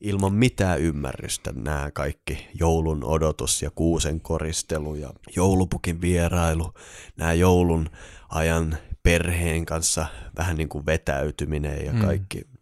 ilman 0.00 0.32
mitään 0.32 0.80
ymmärrystä 0.80 1.52
nämä 1.52 1.90
kaikki 1.94 2.48
joulun 2.54 3.04
odotus 3.04 3.62
ja 3.62 3.70
kuusen 3.70 4.20
koristelu 4.20 4.94
ja 4.94 5.10
joulupukin 5.36 6.00
vierailu, 6.00 6.74
nämä 7.16 7.32
joulun 7.32 7.90
ajan 8.28 8.78
perheen 9.02 9.66
kanssa 9.66 10.06
vähän 10.38 10.56
niin 10.56 10.68
kuin 10.68 10.86
vetäytyminen 10.86 11.86
ja 11.86 11.92
kaikki. 11.92 12.38
Mm. 12.38 12.56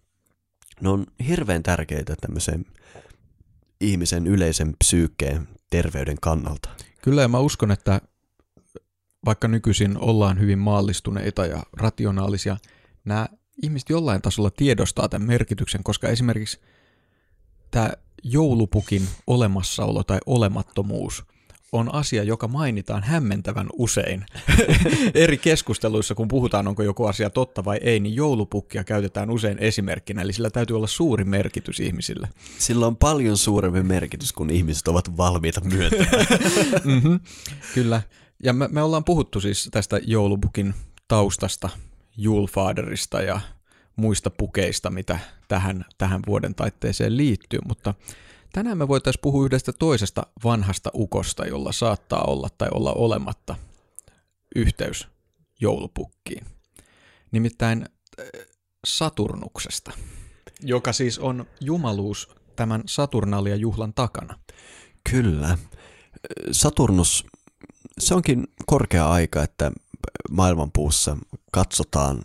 Ne 0.81 0.89
on 0.89 1.07
hirveän 1.29 1.63
tärkeitä 1.63 2.15
tämmöisen 2.21 2.65
ihmisen 3.81 4.27
yleisen 4.27 4.75
psyykkeen 4.79 5.49
terveyden 5.75 6.17
kannalta. 6.21 6.69
Kyllä 7.03 7.23
ja 7.23 7.29
mä 7.29 7.39
uskon, 7.39 7.71
että 7.71 8.01
vaikka 9.25 9.49
nykyisin 9.49 9.99
ollaan 9.99 10.41
hyvin 10.41 10.59
maallistuneita 10.59 11.47
ja 11.47 11.63
rationaalisia, 11.73 12.57
nämä 13.05 13.29
ihmiset 13.63 13.89
jollain 13.89 14.23
tasolla 14.23 14.51
tiedostaa 14.51 15.09
tämän 15.09 15.29
merkityksen, 15.29 15.85
koska 15.85 16.09
esimerkiksi 16.09 16.61
tämä 17.71 17.91
joulupukin 18.23 19.09
olemassaolo 19.27 20.05
tai 20.05 20.19
olemattomuus 20.27 21.25
on 21.75 21.95
asia, 21.95 22.23
joka 22.23 22.49
mainitaan 22.49 23.03
hämmentävän 23.03 23.67
usein. 23.73 24.27
Eri 25.15 25.39
keskusteluissa, 25.39 26.15
kun 26.15 26.29
puhutaan, 26.29 26.69
onko 26.69 26.83
joku 26.83 27.05
asia 27.05 27.31
totta 27.31 27.65
vai 27.65 27.79
ei, 27.83 28.01
niin 28.01 28.15
joulupukkia 28.15 28.85
käytetään 28.85 29.31
usein 29.31 29.59
esimerkkinä, 29.59 30.23
eli 30.23 30.33
sillä 30.33 30.51
täytyy 30.51 30.77
olla 30.77 30.87
suuri 30.87 31.25
merkitys 31.25 31.81
ihmisille. 31.81 32.29
Sillä 32.59 32.87
on 32.87 32.97
paljon 32.97 33.37
suurempi 33.37 33.83
merkitys, 33.83 34.33
kun 34.33 34.51
ihmiset 34.51 34.89
ovat 34.89 35.17
valmiita 35.17 35.61
myöntämään. 35.61 36.27
mm-hmm, 36.85 37.21
kyllä. 37.75 38.03
Ja 38.43 38.53
me, 38.53 38.69
me 38.69 38.83
ollaan 38.83 39.05
puhuttu 39.05 39.41
siis 39.41 39.69
tästä 39.73 40.01
joulupukin 40.07 40.75
taustasta, 41.09 41.69
Julfaderista 42.17 43.23
ja 43.23 43.41
muista 43.97 44.31
pukeista, 44.31 44.91
mitä 44.91 45.19
tähän, 45.49 45.85
tähän 45.99 46.21
vuoden 46.27 46.55
taitteeseen 46.55 47.17
liittyy, 47.17 47.59
mutta 47.69 47.95
Tänään 48.55 48.79
me 48.79 48.89
voitaisiin 48.89 49.21
puhua 49.21 49.45
yhdestä 49.45 49.73
toisesta 49.73 50.27
vanhasta 50.45 50.91
ukosta, 50.95 51.47
jolla 51.47 51.73
saattaa 51.73 52.25
olla 52.25 52.49
tai 52.59 52.69
olla 52.75 52.93
olematta 52.93 53.57
yhteys 54.57 55.09
joulupukkiin. 55.61 56.47
Nimittäin 57.31 57.83
äh, 58.21 58.27
Saturnuksesta, 58.87 59.93
joka 60.61 60.93
siis 60.93 61.19
on 61.19 61.47
jumaluus 61.61 62.29
tämän 62.57 62.83
Saturnalia-juhlan 62.87 63.95
takana. 63.95 64.39
Kyllä. 65.11 65.59
Saturnus, 66.53 67.27
se 67.99 68.15
onkin 68.15 68.47
korkea 68.67 69.11
aika, 69.11 69.43
että 69.43 69.73
maailmanpuussa 70.31 71.17
katsotaan 71.53 72.23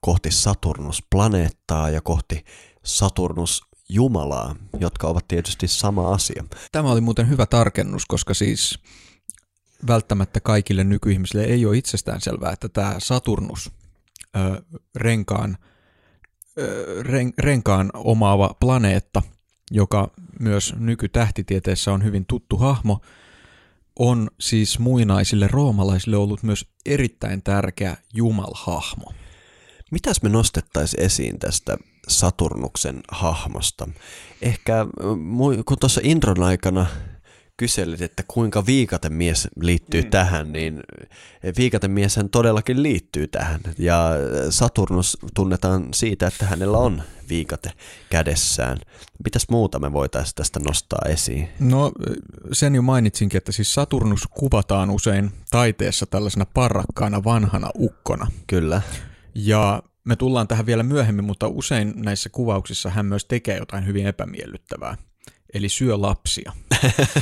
kohti 0.00 0.30
Saturnus-planeettaa 0.30 1.90
ja 1.90 2.00
kohti 2.00 2.44
Saturnus 2.84 3.67
Jumalaa, 3.88 4.56
jotka 4.80 5.06
ovat 5.06 5.28
tietysti 5.28 5.68
sama 5.68 6.12
asia. 6.14 6.44
Tämä 6.72 6.90
oli 6.90 7.00
muuten 7.00 7.28
hyvä 7.28 7.46
tarkennus, 7.46 8.06
koska 8.06 8.34
siis 8.34 8.78
välttämättä 9.86 10.40
kaikille 10.40 10.84
nykyihmisille 10.84 11.44
ei 11.44 11.66
ole 11.66 11.76
itsestään 11.76 12.20
selvää, 12.20 12.52
että 12.52 12.68
tämä 12.68 12.94
Saturnus 12.98 13.70
ö, 14.36 14.62
renkaan, 14.96 15.58
ö, 16.58 17.02
ren, 17.02 17.32
renkaan 17.38 17.90
omaava 17.94 18.56
planeetta, 18.60 19.22
joka 19.70 20.10
myös 20.40 20.74
nykytähtitieteessä 20.78 21.92
on 21.92 22.04
hyvin 22.04 22.26
tuttu 22.26 22.56
hahmo, 22.56 23.00
on 23.98 24.30
siis 24.40 24.78
muinaisille 24.78 25.48
roomalaisille 25.48 26.16
ollut 26.16 26.42
myös 26.42 26.66
erittäin 26.86 27.42
tärkeä 27.42 27.96
jumalhahmo. 28.14 29.12
Mitäs 29.90 30.22
me 30.22 30.28
nostettaisiin 30.28 31.02
esiin 31.02 31.38
tästä 31.38 31.76
Saturnuksen 32.08 33.00
hahmosta. 33.08 33.88
Ehkä 34.42 34.86
kun 35.66 35.78
tuossa 35.80 36.00
intron 36.04 36.42
aikana 36.42 36.86
kyselit, 37.56 38.02
että 38.02 38.22
kuinka 38.28 38.66
viikatemies 38.66 39.48
liittyy 39.60 40.02
mm. 40.02 40.10
tähän, 40.10 40.52
niin 40.52 40.80
viikatemieshän 41.58 42.30
todellakin 42.30 42.82
liittyy 42.82 43.28
tähän. 43.28 43.60
Ja 43.78 44.10
Saturnus 44.50 45.18
tunnetaan 45.34 45.88
siitä, 45.94 46.26
että 46.26 46.46
hänellä 46.46 46.78
on 46.78 47.02
viikate 47.28 47.72
kädessään. 48.10 48.78
Mitäs 49.24 49.46
muuta 49.50 49.78
me 49.78 49.92
voitaisiin 49.92 50.34
tästä 50.34 50.60
nostaa 50.60 51.02
esiin? 51.08 51.48
No 51.58 51.92
sen 52.52 52.74
jo 52.74 52.82
mainitsinkin, 52.82 53.38
että 53.38 53.52
siis 53.52 53.74
Saturnus 53.74 54.26
kuvataan 54.30 54.90
usein 54.90 55.30
taiteessa 55.50 56.06
tällaisena 56.06 56.46
parrakkaana 56.54 57.24
vanhana 57.24 57.70
ukkona. 57.78 58.26
Kyllä. 58.46 58.82
Ja 59.34 59.82
me 60.08 60.16
tullaan 60.16 60.48
tähän 60.48 60.66
vielä 60.66 60.82
myöhemmin, 60.82 61.24
mutta 61.24 61.48
usein 61.48 61.92
näissä 61.96 62.28
kuvauksissa 62.28 62.90
hän 62.90 63.06
myös 63.06 63.24
tekee 63.24 63.56
jotain 63.56 63.86
hyvin 63.86 64.06
epämiellyttävää. 64.06 64.96
Eli 65.54 65.68
syö 65.68 66.00
lapsia. 66.00 66.52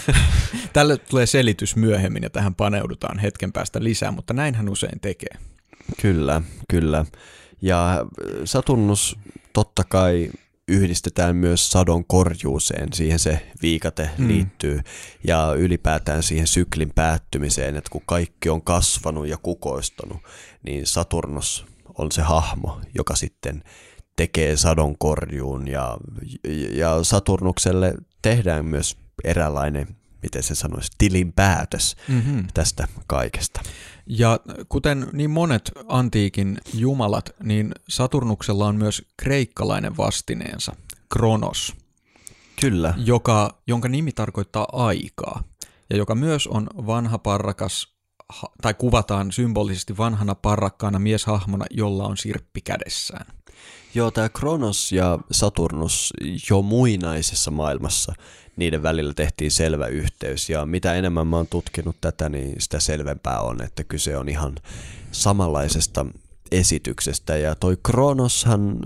Tälle 0.72 0.96
tulee 0.96 1.26
selitys 1.26 1.76
myöhemmin 1.76 2.22
ja 2.22 2.30
tähän 2.30 2.54
paneudutaan 2.54 3.18
hetken 3.18 3.52
päästä 3.52 3.84
lisää, 3.84 4.10
mutta 4.10 4.34
näin 4.34 4.54
hän 4.54 4.68
usein 4.68 5.00
tekee. 5.00 5.36
Kyllä, 6.02 6.42
kyllä. 6.70 7.04
Ja 7.62 8.06
Saturnus 8.44 9.18
totta 9.52 9.84
kai 9.88 10.30
yhdistetään 10.68 11.36
myös 11.36 11.70
sadon 11.70 12.04
korjuuseen, 12.04 12.92
siihen 12.92 13.18
se 13.18 13.46
viikate 13.62 14.10
hmm. 14.18 14.28
liittyy, 14.28 14.80
ja 15.24 15.54
ylipäätään 15.56 16.22
siihen 16.22 16.46
syklin 16.46 16.92
päättymiseen, 16.94 17.76
että 17.76 17.90
kun 17.90 18.02
kaikki 18.06 18.48
on 18.48 18.62
kasvanut 18.62 19.28
ja 19.28 19.36
kukoistunut, 19.36 20.18
niin 20.62 20.86
Saturnus 20.86 21.75
on 21.98 22.12
se 22.12 22.22
hahmo, 22.22 22.80
joka 22.94 23.16
sitten 23.16 23.62
tekee 24.16 24.56
sadonkorjuun 24.56 25.68
ja, 25.68 25.96
ja 26.72 27.04
Saturnukselle 27.04 27.94
tehdään 28.22 28.64
myös 28.64 28.96
eräänlainen, 29.24 29.96
miten 30.22 30.42
se 30.42 30.54
sanoisi, 30.54 30.90
tilinpäätös 30.98 31.96
mm-hmm. 32.08 32.46
tästä 32.54 32.88
kaikesta. 33.06 33.60
Ja 34.06 34.40
kuten 34.68 35.06
niin 35.12 35.30
monet 35.30 35.70
antiikin 35.88 36.58
jumalat, 36.74 37.30
niin 37.42 37.72
Saturnuksella 37.88 38.66
on 38.66 38.76
myös 38.76 39.02
kreikkalainen 39.16 39.96
vastineensa, 39.96 40.76
Kronos. 41.08 41.74
Kyllä. 42.60 42.94
Joka, 42.96 43.62
jonka 43.66 43.88
nimi 43.88 44.12
tarkoittaa 44.12 44.66
aikaa 44.72 45.42
ja 45.90 45.96
joka 45.96 46.14
myös 46.14 46.46
on 46.46 46.66
vanha 46.86 47.18
parrakas 47.18 47.95
tai 48.62 48.74
kuvataan 48.74 49.32
symbolisesti 49.32 49.96
vanhana 49.96 50.34
parrakkaana 50.34 50.98
mieshahmona, 50.98 51.64
jolla 51.70 52.04
on 52.04 52.16
sirppi 52.16 52.60
kädessään. 52.60 53.26
Joo, 53.94 54.10
tämä 54.10 54.28
Kronos 54.28 54.92
ja 54.92 55.18
Saturnus 55.30 56.12
jo 56.50 56.62
muinaisessa 56.62 57.50
maailmassa, 57.50 58.14
niiden 58.56 58.82
välillä 58.82 59.14
tehtiin 59.14 59.50
selvä 59.50 59.86
yhteys. 59.86 60.50
Ja 60.50 60.66
mitä 60.66 60.94
enemmän 60.94 61.26
mä 61.26 61.36
oon 61.36 61.46
tutkinut 61.46 61.96
tätä, 62.00 62.28
niin 62.28 62.54
sitä 62.58 62.80
selvempää 62.80 63.40
on, 63.40 63.62
että 63.62 63.84
kyse 63.84 64.16
on 64.16 64.28
ihan 64.28 64.54
samanlaisesta 65.12 66.06
esityksestä. 66.50 67.36
Ja 67.36 67.54
toi 67.54 67.76
Kronoshan 67.82 68.78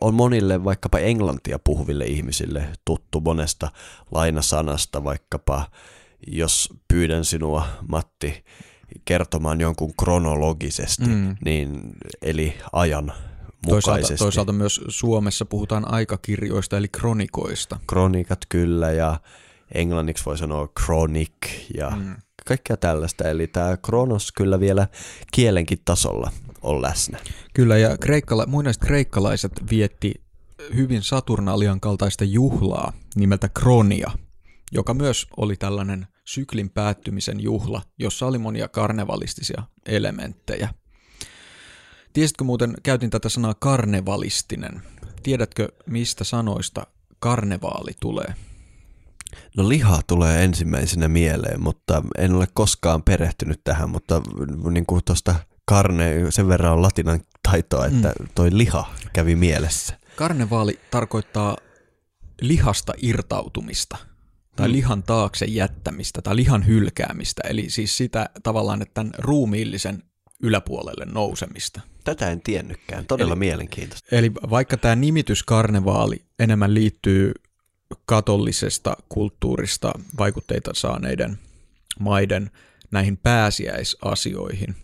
on 0.00 0.14
monille 0.14 0.64
vaikkapa 0.64 0.98
englantia 0.98 1.58
puhuville 1.58 2.04
ihmisille 2.04 2.68
tuttu 2.84 3.20
monesta 3.20 3.70
lainasanasta, 4.10 5.04
vaikkapa 5.04 5.70
jos 6.26 6.68
pyydän 6.88 7.24
sinua, 7.24 7.66
Matti, 7.88 8.44
kertomaan 9.04 9.60
jonkun 9.60 9.94
kronologisesti, 10.00 11.08
mm. 11.08 11.36
niin, 11.44 11.80
eli 12.22 12.54
ajan 12.72 13.12
Toisaalta, 13.66 14.00
mukaisesti. 14.00 14.24
toisaalta 14.24 14.52
myös 14.52 14.80
Suomessa 14.88 15.44
puhutaan 15.44 15.92
aikakirjoista 15.92 16.76
eli 16.76 16.88
kronikoista. 16.88 17.80
Kronikat 17.86 18.38
kyllä 18.48 18.92
ja 18.92 19.20
englanniksi 19.74 20.24
voi 20.24 20.38
sanoa 20.38 20.68
chronic 20.80 21.32
ja 21.74 21.90
mm. 21.90 22.16
kaikkea 22.46 22.76
tällaista. 22.76 23.28
Eli 23.28 23.46
tämä 23.46 23.76
kronos 23.76 24.32
kyllä 24.32 24.60
vielä 24.60 24.88
kielenkin 25.32 25.78
tasolla 25.84 26.30
on 26.62 26.82
läsnä. 26.82 27.18
Kyllä, 27.54 27.78
ja 27.78 27.98
kreikkala, 27.98 28.46
muinaiset 28.46 28.82
kreikkalaiset 28.82 29.52
vietti 29.70 30.14
hyvin 30.74 31.02
Saturnalian 31.02 31.80
kaltaista 31.80 32.24
juhlaa 32.24 32.92
nimeltä 33.16 33.48
Kronia, 33.48 34.10
joka 34.72 34.94
myös 34.94 35.26
oli 35.36 35.56
tällainen 35.56 36.06
syklin 36.24 36.70
päättymisen 36.70 37.40
juhla, 37.40 37.82
jossa 37.98 38.26
oli 38.26 38.38
monia 38.38 38.68
karnevalistisia 38.68 39.62
elementtejä. 39.86 40.68
Tiesitkö 42.12 42.44
muuten, 42.44 42.74
käytin 42.82 43.10
tätä 43.10 43.28
sanaa 43.28 43.54
karnevalistinen. 43.54 44.82
Tiedätkö, 45.22 45.68
mistä 45.86 46.24
sanoista 46.24 46.86
karnevaali 47.18 47.92
tulee? 48.00 48.34
No 49.56 49.68
liha 49.68 50.00
tulee 50.06 50.44
ensimmäisenä 50.44 51.08
mieleen, 51.08 51.62
mutta 51.62 52.02
en 52.18 52.32
ole 52.32 52.46
koskaan 52.54 53.02
perehtynyt 53.02 53.60
tähän, 53.64 53.90
mutta 53.90 54.22
niin 54.70 54.86
kuin 54.86 55.04
tuosta 55.04 55.34
karne, 55.64 56.30
sen 56.30 56.48
verran 56.48 56.72
on 56.72 56.82
latinan 56.82 57.20
taitoa, 57.48 57.86
että 57.86 58.12
toi 58.34 58.48
liha 58.52 58.94
kävi 59.12 59.36
mielessä. 59.36 59.98
Karnevaali 60.16 60.80
tarkoittaa 60.90 61.56
lihasta 62.40 62.92
irtautumista 63.02 63.96
tai 64.56 64.68
Mm. 64.68 64.72
lihan 64.72 65.02
taakse 65.02 65.44
jättämistä 65.44 66.22
tai 66.22 66.36
lihan 66.36 66.66
hylkäämistä, 66.66 67.42
eli 67.48 67.70
siis 67.70 67.96
sitä 67.96 68.30
tavallaan, 68.42 68.82
että 68.82 68.94
tämän 68.94 69.12
ruumiillisen 69.18 70.02
yläpuolelle 70.42 71.04
nousemista. 71.04 71.80
Tätä 72.04 72.30
en 72.30 72.40
tiennytkään, 72.40 73.06
todella 73.06 73.32
Eli- 73.32 73.38
mielenkiintoista. 73.38 74.16
Eli 74.16 74.32
vaikka 74.34 74.76
tämä 74.76 74.96
nimitys 74.96 75.42
karnevaali 75.42 76.24
enemmän 76.38 76.74
liittyy 76.74 77.32
katollisesta 78.06 78.96
kulttuurista 79.08 79.92
vaikutteita 80.18 80.70
saaneiden 80.74 81.38
maiden 82.00 82.50
näihin 82.90 83.16
pääsiäisasioihin, 83.16 84.76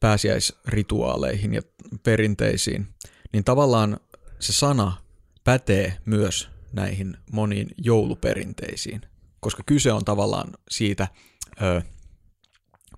pääsiäisrituaaleihin 0.00 1.54
ja 1.54 1.62
perinteisiin, 2.02 2.86
niin 3.32 3.44
tavallaan 3.44 4.00
se 4.40 4.52
sana 4.52 4.92
pätee 5.44 5.96
myös 6.04 6.48
näihin 6.74 7.16
moniin 7.32 7.68
jouluperinteisiin, 7.78 9.00
koska 9.40 9.62
kyse 9.66 9.92
on 9.92 10.04
tavallaan 10.04 10.52
siitä 10.70 11.08
ö, 11.62 11.82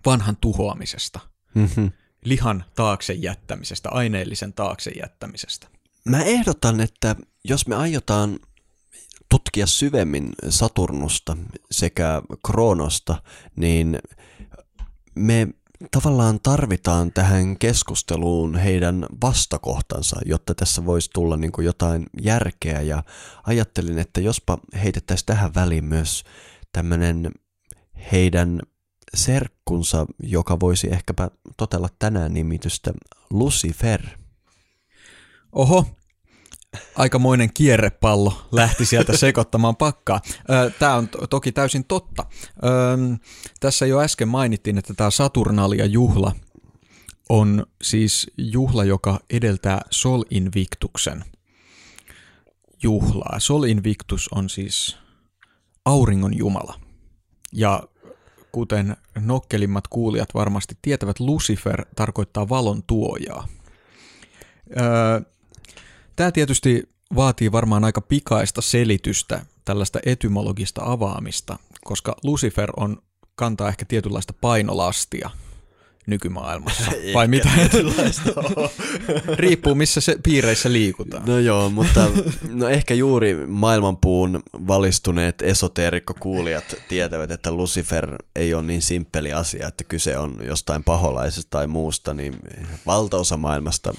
vanhan 0.06 0.36
tuhoamisesta, 0.36 1.20
Mhm. 1.54 1.86
lihan 2.24 2.64
taakse 2.74 3.12
jättämisestä, 3.12 3.88
aineellisen 3.90 4.52
taakse 4.52 4.90
jättämisestä. 4.90 5.68
Mä 6.04 6.22
ehdotan, 6.22 6.80
että 6.80 7.16
jos 7.44 7.66
me 7.66 7.74
aiotaan 7.76 8.38
tutkia 9.28 9.66
syvemmin 9.66 10.28
Saturnusta 10.48 11.36
sekä 11.70 12.22
Kronosta, 12.46 13.22
niin 13.56 13.98
me 15.14 15.48
tavallaan 15.90 16.40
tarvitaan 16.42 17.12
tähän 17.12 17.58
keskusteluun 17.58 18.56
heidän 18.56 19.06
vastakohtansa, 19.22 20.20
jotta 20.26 20.54
tässä 20.54 20.86
voisi 20.86 21.10
tulla 21.14 21.36
niin 21.36 21.52
kuin 21.52 21.64
jotain 21.64 22.06
järkeä. 22.22 22.80
Ja 22.80 23.02
ajattelin, 23.46 23.98
että 23.98 24.20
jospa 24.20 24.58
heitettäisiin 24.82 25.26
tähän 25.26 25.54
väliin 25.54 25.84
myös 25.84 26.24
tämmöinen 26.72 27.30
heidän 28.12 28.60
serkkunsa, 29.14 30.06
joka 30.22 30.60
voisi 30.60 30.92
ehkäpä 30.92 31.30
totella 31.56 31.88
tänään 31.98 32.34
nimitystä 32.34 32.92
Lucifer. 33.30 34.02
Oho, 35.52 35.86
aikamoinen 36.96 37.50
kierrepallo 37.54 38.48
lähti 38.52 38.86
sieltä 38.86 39.16
sekoittamaan 39.16 39.76
pakkaa. 39.76 40.20
Tämä 40.78 40.94
on 40.94 41.08
to- 41.08 41.26
toki 41.26 41.52
täysin 41.52 41.84
totta. 41.84 42.26
Tässä 43.60 43.86
jo 43.86 44.00
äsken 44.00 44.28
mainittiin, 44.28 44.78
että 44.78 44.94
tämä 44.94 45.10
Saturnalia-juhla 45.10 46.32
on 47.28 47.66
siis 47.82 48.30
juhla, 48.38 48.84
joka 48.84 49.20
edeltää 49.30 49.80
Sol 49.90 50.22
Invictuksen 50.30 51.24
juhlaa. 52.82 53.40
Sol 53.40 53.64
Invictus 53.64 54.28
on 54.28 54.50
siis 54.50 54.96
auringon 55.84 56.36
jumala. 56.36 56.80
Ja 57.52 57.82
kuten 58.52 58.96
nokkelimmat 59.20 59.88
kuulijat 59.88 60.34
varmasti 60.34 60.78
tietävät, 60.82 61.20
Lucifer 61.20 61.86
tarkoittaa 61.96 62.48
valon 62.48 62.82
tuojaa. 62.86 63.48
Tämä 66.16 66.32
tietysti 66.32 66.88
vaatii 67.16 67.52
varmaan 67.52 67.84
aika 67.84 68.00
pikaista 68.00 68.62
selitystä, 68.62 69.46
tällaista 69.64 69.98
etymologista 70.06 70.82
avaamista, 70.84 71.58
koska 71.84 72.16
Lucifer 72.24 72.70
on, 72.76 73.02
kantaa 73.34 73.68
ehkä 73.68 73.84
tietynlaista 73.84 74.32
painolastia 74.40 75.30
nykymaailmassa. 76.06 76.90
Vai 77.14 77.28
mitä? 77.28 77.50
Riippuu 79.38 79.74
missä 79.74 80.00
se 80.00 80.16
piireissä 80.22 80.72
liikutaan. 80.72 81.22
No 81.26 81.38
joo, 81.38 81.70
mutta 81.70 82.06
no 82.50 82.68
ehkä 82.68 82.94
juuri 82.94 83.46
maailmanpuun 83.46 84.42
valistuneet 84.66 85.42
esoteerikkokuulijat 85.42 86.74
tietävät, 86.88 87.30
että 87.30 87.52
Lucifer 87.52 88.16
ei 88.36 88.54
ole 88.54 88.62
niin 88.62 88.82
simppeli 88.82 89.32
asia, 89.32 89.68
että 89.68 89.84
kyse 89.84 90.18
on 90.18 90.36
jostain 90.42 90.84
paholaisesta 90.84 91.50
tai 91.50 91.66
muusta, 91.66 92.14
niin 92.14 92.36
valtaosa 92.86 93.36
maailmasta 93.36 93.94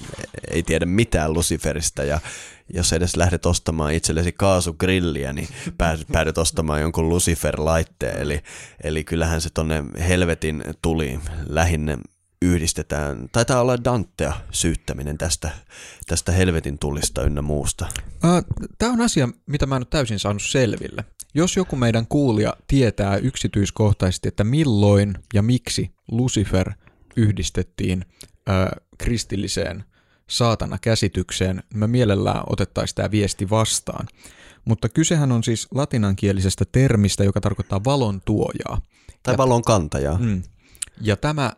ei 0.50 0.62
tiedä 0.62 0.86
mitään 0.86 1.32
Luciferista 1.32 2.04
ja 2.04 2.20
jos 2.74 2.92
edes 2.92 3.16
lähdet 3.16 3.46
ostamaan 3.46 3.92
itsellesi 3.92 4.32
kaasugrilliä, 4.32 5.32
niin 5.32 5.48
päädyt, 6.12 6.38
ostamaan 6.38 6.80
jonkun 6.80 7.08
Lucifer-laitteen, 7.08 8.20
eli, 8.20 8.42
eli 8.84 9.04
kyllähän 9.04 9.40
se 9.40 9.50
tonne 9.54 9.84
helvetin 10.08 10.64
tuli 10.82 11.20
lähinnä 11.46 11.98
yhdistetään, 12.42 13.28
taitaa 13.32 13.60
olla 13.60 13.84
Dantea 13.84 14.32
syyttäminen 14.50 15.18
tästä, 15.18 15.50
tästä 16.06 16.32
helvetin 16.32 16.78
tulista 16.78 17.22
ynnä 17.22 17.42
muusta. 17.42 17.86
Tämä 18.78 18.92
on 18.92 19.00
asia, 19.00 19.28
mitä 19.46 19.66
mä 19.66 19.76
en 19.76 19.80
ole 19.80 19.86
täysin 19.90 20.18
saanut 20.18 20.42
selville. 20.42 21.04
Jos 21.34 21.56
joku 21.56 21.76
meidän 21.76 22.06
kuulija 22.06 22.54
tietää 22.66 23.16
yksityiskohtaisesti, 23.16 24.28
että 24.28 24.44
milloin 24.44 25.14
ja 25.34 25.42
miksi 25.42 25.90
Lucifer 26.10 26.72
yhdistettiin 27.16 28.04
kristilliseen 28.98 29.84
saatana-käsitykseen, 30.28 31.62
me 31.74 31.86
mielellään 31.86 32.42
otettaisiin 32.46 32.94
tämä 32.94 33.10
viesti 33.10 33.50
vastaan. 33.50 34.06
Mutta 34.64 34.88
kysehän 34.88 35.32
on 35.32 35.44
siis 35.44 35.68
latinankielisestä 35.74 36.64
termistä, 36.72 37.24
joka 37.24 37.40
tarkoittaa 37.40 37.84
valon 37.84 38.20
tuojaa. 38.24 38.80
Tai 39.22 39.36
valon 39.36 39.62
kantajaa. 39.62 40.18
Mm. 40.18 40.42
Ja 41.00 41.16
tämä, 41.16 41.52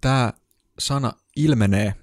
tämä 0.00 0.32
sana 0.78 1.12
ilmenee 1.36 1.94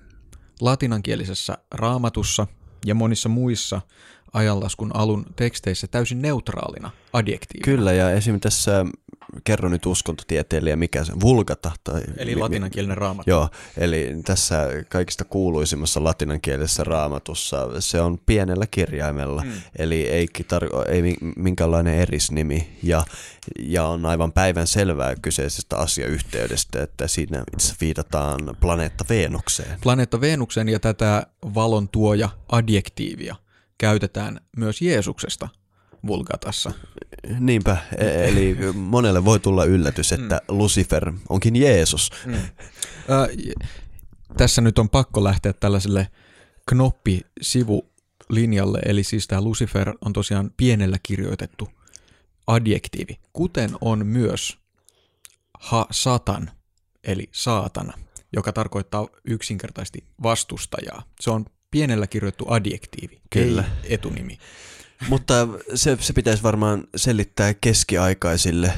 latinankielisessä 0.62 1.58
raamatussa 1.72 2.48
ja 2.86 2.96
monissa 2.96 3.30
muissa 3.30 3.82
ajanlaskun 4.34 4.96
alun 4.96 5.26
teksteissä 5.36 5.88
täysin 5.88 6.22
neutraalina 6.22 6.92
adjektiivina. 7.14 7.66
Kyllä, 7.66 7.94
ja 7.94 8.12
esim. 8.12 8.40
tässä 8.40 8.86
kerro 9.44 9.70
nyt 9.70 9.86
uskontotieteilijä, 9.86 10.76
mikä 10.76 11.04
se, 11.04 11.14
vulgata. 11.20 11.72
Tai, 11.84 12.02
Eli 12.18 12.36
mi- 12.36 12.42
latinankielinen 12.42 12.98
raamattu. 12.98 13.30
Joo, 13.30 13.50
eli 13.78 14.16
tässä 14.26 14.68
kaikista 14.90 15.24
kuuluisimmassa 15.24 16.04
latinankielisessä 16.04 16.84
raamatussa 16.84 17.82
se 17.82 18.02
on 18.02 18.20
pienellä 18.26 18.66
kirjaimella, 18.72 19.44
mm. 19.44 19.52
eli 19.76 20.08
ei, 20.08 20.28
tar- 20.54 20.90
ei 20.90 21.02
mi- 21.02 21.18
minkäänlainen 21.36 21.96
erisnimi, 21.96 22.78
ja, 22.84 23.04
ja 23.60 23.86
on 23.86 24.06
aivan 24.06 24.32
päivän 24.32 24.68
selvää 24.68 25.16
kyseisestä 25.16 25.78
asiayhteydestä, 25.78 26.84
että 26.84 27.08
siinä 27.08 27.44
viitataan 27.82 28.40
planeetta 28.60 29.06
Veenukseen. 29.10 29.80
Planeetta 29.82 30.22
Venukseen 30.22 30.70
ja 30.70 30.80
tätä 30.80 31.28
valon 31.56 31.90
tuoja 31.90 32.30
adjektiivia 32.50 33.36
käytetään 33.78 34.40
myös 34.58 34.82
Jeesuksesta 34.82 35.50
vulgatassa. 36.08 36.72
Niinpä, 37.40 37.78
e- 37.98 38.26
eli 38.30 38.58
monelle 38.74 39.26
voi 39.26 39.40
tulla 39.40 39.66
yllätys, 39.66 40.12
että 40.12 40.42
Lucifer 40.48 41.14
onkin 41.30 41.56
Jeesus. 41.56 42.12
Mm. 42.26 42.34
Ö, 42.34 42.40
tässä 44.38 44.62
nyt 44.62 44.80
on 44.80 44.90
pakko 44.90 45.24
lähteä 45.24 45.54
tällaiselle 45.54 46.08
knoppi-sivulinjalle, 46.70 48.80
eli 48.86 49.04
siis 49.04 49.28
tämä 49.28 49.42
Lucifer 49.42 49.94
on 50.06 50.14
tosiaan 50.14 50.52
pienellä 50.58 50.98
kirjoitettu 51.04 51.70
adjektiivi, 52.48 53.20
kuten 53.34 53.70
on 53.82 54.06
myös 54.06 54.58
ha 55.60 55.86
satan, 55.92 56.52
eli 57.04 57.30
saatana, 57.32 57.94
joka 58.34 58.54
tarkoittaa 58.54 59.08
yksinkertaisesti 59.26 60.04
vastustajaa. 60.24 61.04
Se 61.20 61.32
on 61.32 61.46
pienellä 61.74 62.08
kirjoitettu 62.08 62.46
adjektiivi, 62.50 63.22
Kyllä. 63.30 63.64
ei 63.84 63.94
etunimi. 63.94 64.38
Mutta 65.10 65.48
se, 65.76 65.98
se 66.00 66.14
pitäisi 66.14 66.44
varmaan 66.44 66.84
selittää 66.96 67.54
keskiaikaisille 67.54 68.74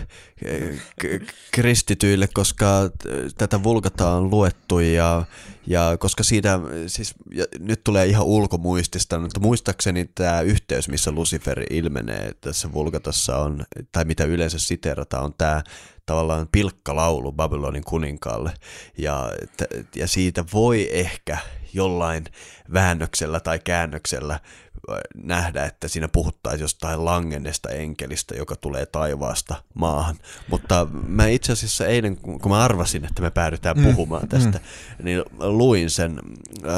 k- 1.01 1.33
kristityille, 1.51 2.27
koska 2.33 2.89
tätä 3.37 3.63
vulgataa 3.63 4.15
on 4.15 4.31
luettu 4.31 4.79
ja, 4.79 5.25
ja 5.67 5.97
koska 5.99 6.23
siitä, 6.23 6.59
siis 6.87 7.13
ja 7.31 7.45
nyt 7.59 7.83
tulee 7.83 8.05
ihan 8.05 8.25
ulkomuistista, 8.25 9.19
mutta 9.19 9.39
muistaakseni 9.39 10.09
tämä 10.15 10.41
yhteys, 10.41 10.89
missä 10.89 11.11
Lucifer 11.11 11.63
ilmenee 11.69 12.31
tässä 12.41 12.73
vulgatassa 12.73 13.37
on, 13.37 13.65
tai 13.91 14.05
mitä 14.05 14.23
yleensä 14.23 14.59
siterataan, 14.59 15.23
on 15.23 15.33
tämä 15.37 15.63
tavallaan 16.05 16.47
pilkkalaulu 16.51 17.31
Babylonin 17.31 17.83
kuninkaalle. 17.83 18.53
Ja, 18.97 19.31
ja 19.95 20.07
siitä 20.07 20.45
voi 20.53 20.89
ehkä 20.91 21.37
jollain 21.75 22.25
väännöksellä 22.73 23.39
tai 23.39 23.59
käännöksellä 23.59 24.33
äh, 24.33 24.39
nähdä, 25.15 25.65
että 25.65 25.87
siinä 25.87 26.07
puhuttaisiin 26.07 26.63
jostain 26.63 27.05
langennesta 27.05 27.69
enkelistä, 27.69 28.35
joka 28.35 28.55
tulee 28.55 28.85
taivaasta 28.85 29.55
maahan. 29.73 30.15
Mutta 30.49 30.87
mä 31.07 31.27
itse 31.27 31.51
asiassa 31.53 31.85
eilen, 31.87 32.17
kun 32.17 32.51
mä 32.51 32.63
arvasin, 32.63 33.05
että 33.05 33.21
me 33.21 33.31
päädytään 33.31 33.77
Mm, 33.77 33.83
puhumaan 33.83 34.27
tästä, 34.27 34.59
niin 35.03 35.23
luin 35.39 35.89
sen 35.89 36.19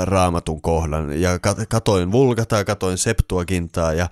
raamatun 0.03 0.61
kohdan 0.61 1.21
ja 1.21 1.37
kat- 1.37 1.65
katoin 1.69 2.11
vulgataa, 2.11 2.63
katoin 2.63 2.97
septuagintaa 2.97 3.93
ja 3.93 4.09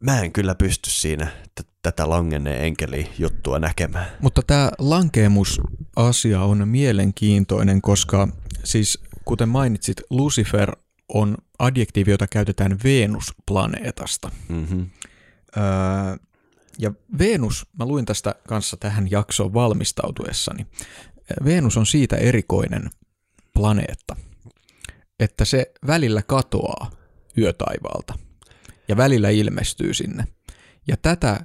mä 0.00 0.20
en 0.20 0.32
kyllä 0.32 0.54
pysty 0.54 0.90
siinä 0.90 1.26
t- 1.54 1.66
tätä 1.82 2.08
langenneen 2.08 2.64
enkeli 2.64 3.10
juttua 3.18 3.58
näkemään. 3.58 4.06
Mutta 4.20 4.42
tämä 4.46 4.70
lankeemusasia 4.78 6.40
on 6.40 6.68
mielenkiintoinen, 6.68 7.82
koska 7.82 8.28
siis 8.64 8.98
kuten 9.24 9.48
mainitsit, 9.48 10.00
Lucifer 10.10 10.76
on 11.08 11.36
adjektiivi, 11.58 12.10
jota 12.10 12.26
käytetään 12.26 12.78
Venus-planeetasta. 12.84 14.30
Mm-hmm. 14.48 14.90
Öö, 15.56 15.62
ja 16.78 16.92
Venus, 17.18 17.66
mä 17.78 17.86
luin 17.86 18.04
tästä 18.04 18.34
kanssa 18.48 18.76
tähän 18.76 19.10
jaksoon 19.10 19.54
valmistautuessani. 19.54 20.66
Venus 21.44 21.76
on 21.76 21.86
siitä 21.86 22.16
erikoinen 22.16 22.90
planeetta, 23.54 24.16
että 25.20 25.44
se 25.44 25.72
välillä 25.86 26.22
katoaa 26.22 26.90
yötaivaalta 27.38 28.14
ja 28.88 28.96
välillä 28.96 29.28
ilmestyy 29.28 29.94
sinne. 29.94 30.24
Ja 30.88 30.96
tätä 30.96 31.40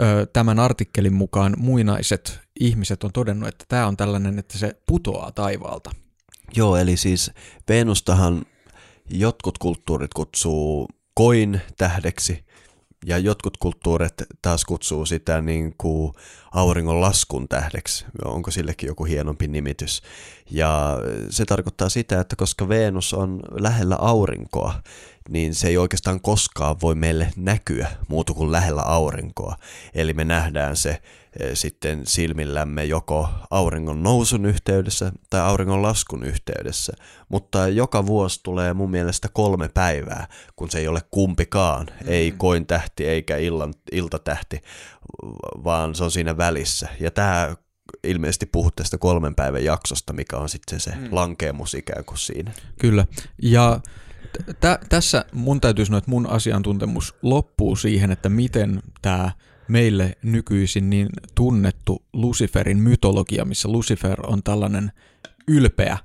ö, 0.00 0.26
tämän 0.32 0.58
artikkelin 0.58 1.14
mukaan 1.14 1.54
muinaiset 1.58 2.40
ihmiset 2.60 3.04
on 3.04 3.12
todennut, 3.12 3.48
että 3.48 3.64
tämä 3.68 3.86
on 3.86 3.96
tällainen, 3.96 4.38
että 4.38 4.58
se 4.58 4.76
putoaa 4.86 5.32
taivaalta. 5.32 5.90
Joo, 6.56 6.76
eli 6.76 6.96
siis 6.96 7.30
Venustahan 7.68 8.46
jotkut 9.10 9.58
kulttuurit 9.58 10.14
kutsuu 10.14 10.88
koin 11.14 11.60
tähdeksi 11.76 12.44
ja 13.06 13.18
jotkut 13.18 13.56
kulttuurit 13.56 14.14
taas 14.42 14.64
kutsuu 14.64 15.06
sitä 15.06 15.40
niin 15.40 15.74
kuin 15.78 16.12
auringon 16.52 17.00
laskun 17.00 17.48
tähdeksi. 17.48 18.06
Onko 18.24 18.50
sillekin 18.50 18.86
joku 18.86 19.04
hienompi 19.04 19.48
nimitys? 19.48 20.02
Ja 20.50 20.98
se 21.30 21.44
tarkoittaa 21.44 21.88
sitä, 21.88 22.20
että 22.20 22.36
koska 22.36 22.68
Venus 22.68 23.14
on 23.14 23.40
lähellä 23.50 23.96
aurinkoa, 23.96 24.82
niin 25.28 25.54
se 25.54 25.68
ei 25.68 25.76
oikeastaan 25.76 26.20
koskaan 26.20 26.76
voi 26.82 26.94
meille 26.94 27.32
näkyä 27.36 27.88
muuta 28.08 28.32
kuin 28.32 28.52
lähellä 28.52 28.82
aurinkoa. 28.82 29.56
Eli 29.94 30.12
me 30.12 30.24
nähdään 30.24 30.76
se 30.76 30.90
eh, 30.90 31.50
sitten 31.54 32.06
silmillämme 32.06 32.84
joko 32.84 33.28
auringon 33.50 34.02
nousun 34.02 34.46
yhteydessä 34.46 35.12
tai 35.30 35.40
auringon 35.40 35.82
laskun 35.82 36.24
yhteydessä. 36.24 36.92
Mutta 37.28 37.68
joka 37.68 38.06
vuosi 38.06 38.40
tulee 38.42 38.74
mun 38.74 38.90
mielestä 38.90 39.28
kolme 39.32 39.68
päivää, 39.68 40.26
kun 40.56 40.70
se 40.70 40.78
ei 40.78 40.88
ole 40.88 41.00
kumpikaan, 41.10 41.86
ei 42.06 42.34
koin 42.36 42.66
tähti 42.66 43.06
eikä 43.06 43.36
illan, 43.36 43.74
iltatähti, 43.92 44.62
vaan 45.64 45.94
se 45.94 46.04
on 46.04 46.10
siinä 46.10 46.36
välissä. 46.36 46.88
Ja 47.00 47.10
tämä 47.10 47.56
ilmeisesti 48.04 48.46
puhut 48.46 48.76
tästä 48.76 48.98
kolmen 48.98 49.34
päivän 49.34 49.64
jaksosta, 49.64 50.12
mikä 50.12 50.36
on 50.36 50.48
sitten 50.48 50.80
se 50.80 50.90
mm. 50.90 51.08
lankeemus 51.10 51.74
ikään 51.74 52.04
kuin 52.04 52.18
siinä. 52.18 52.52
Kyllä. 52.80 53.06
Ja 53.42 53.80
tä- 54.60 54.78
tässä 54.88 55.24
mun 55.32 55.60
täytyy 55.60 55.84
sanoa, 55.84 55.98
että 55.98 56.10
mun 56.10 56.30
asiantuntemus 56.30 57.14
loppuu 57.22 57.76
siihen, 57.76 58.10
että 58.10 58.28
miten 58.28 58.82
tämä 59.02 59.30
meille 59.68 60.16
nykyisin 60.22 60.90
niin 60.90 61.08
tunnettu 61.34 62.04
Luciferin 62.12 62.78
mytologia, 62.78 63.44
missä 63.44 63.68
Lucifer 63.68 64.26
on 64.26 64.42
tällainen 64.42 64.92
ylpeä, 65.48 65.98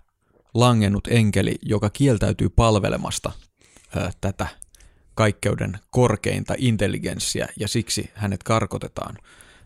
langennut 0.53 1.07
enkeli, 1.07 1.55
joka 1.61 1.89
kieltäytyy 1.89 2.49
palvelemasta 2.49 3.31
ö, 3.97 4.09
tätä 4.21 4.47
kaikkeuden 5.15 5.79
korkeinta 5.89 6.53
intelligenssiä 6.57 7.47
ja 7.59 7.67
siksi 7.67 8.11
hänet 8.13 8.43
karkotetaan 8.43 9.17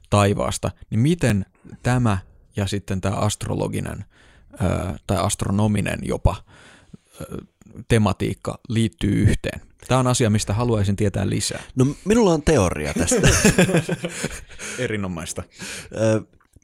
taivaasta, 0.10 0.72
niin 0.90 1.00
miten 1.00 1.46
tämä 1.84 2.18
ja 2.56 2.68
sitten 2.68 3.02
tämä 3.02 3.16
astrologinen 3.16 4.06
ö, 4.54 4.58
tai 5.08 5.18
astronominen 5.18 6.00
jopa 6.04 6.36
ö, 7.22 7.38
tematiikka 7.88 8.60
liittyy 8.70 9.22
yhteen? 9.22 9.62
Tämä 9.88 10.00
on 10.00 10.08
asia, 10.08 10.30
mistä 10.30 10.54
haluaisin 10.54 10.96
tietää 10.96 11.30
lisää. 11.30 11.64
No 11.76 11.86
minulla 12.06 12.34
on 12.34 12.42
teoria 12.42 12.94
tästä. 12.94 13.28
Erinomaista. 14.84 15.44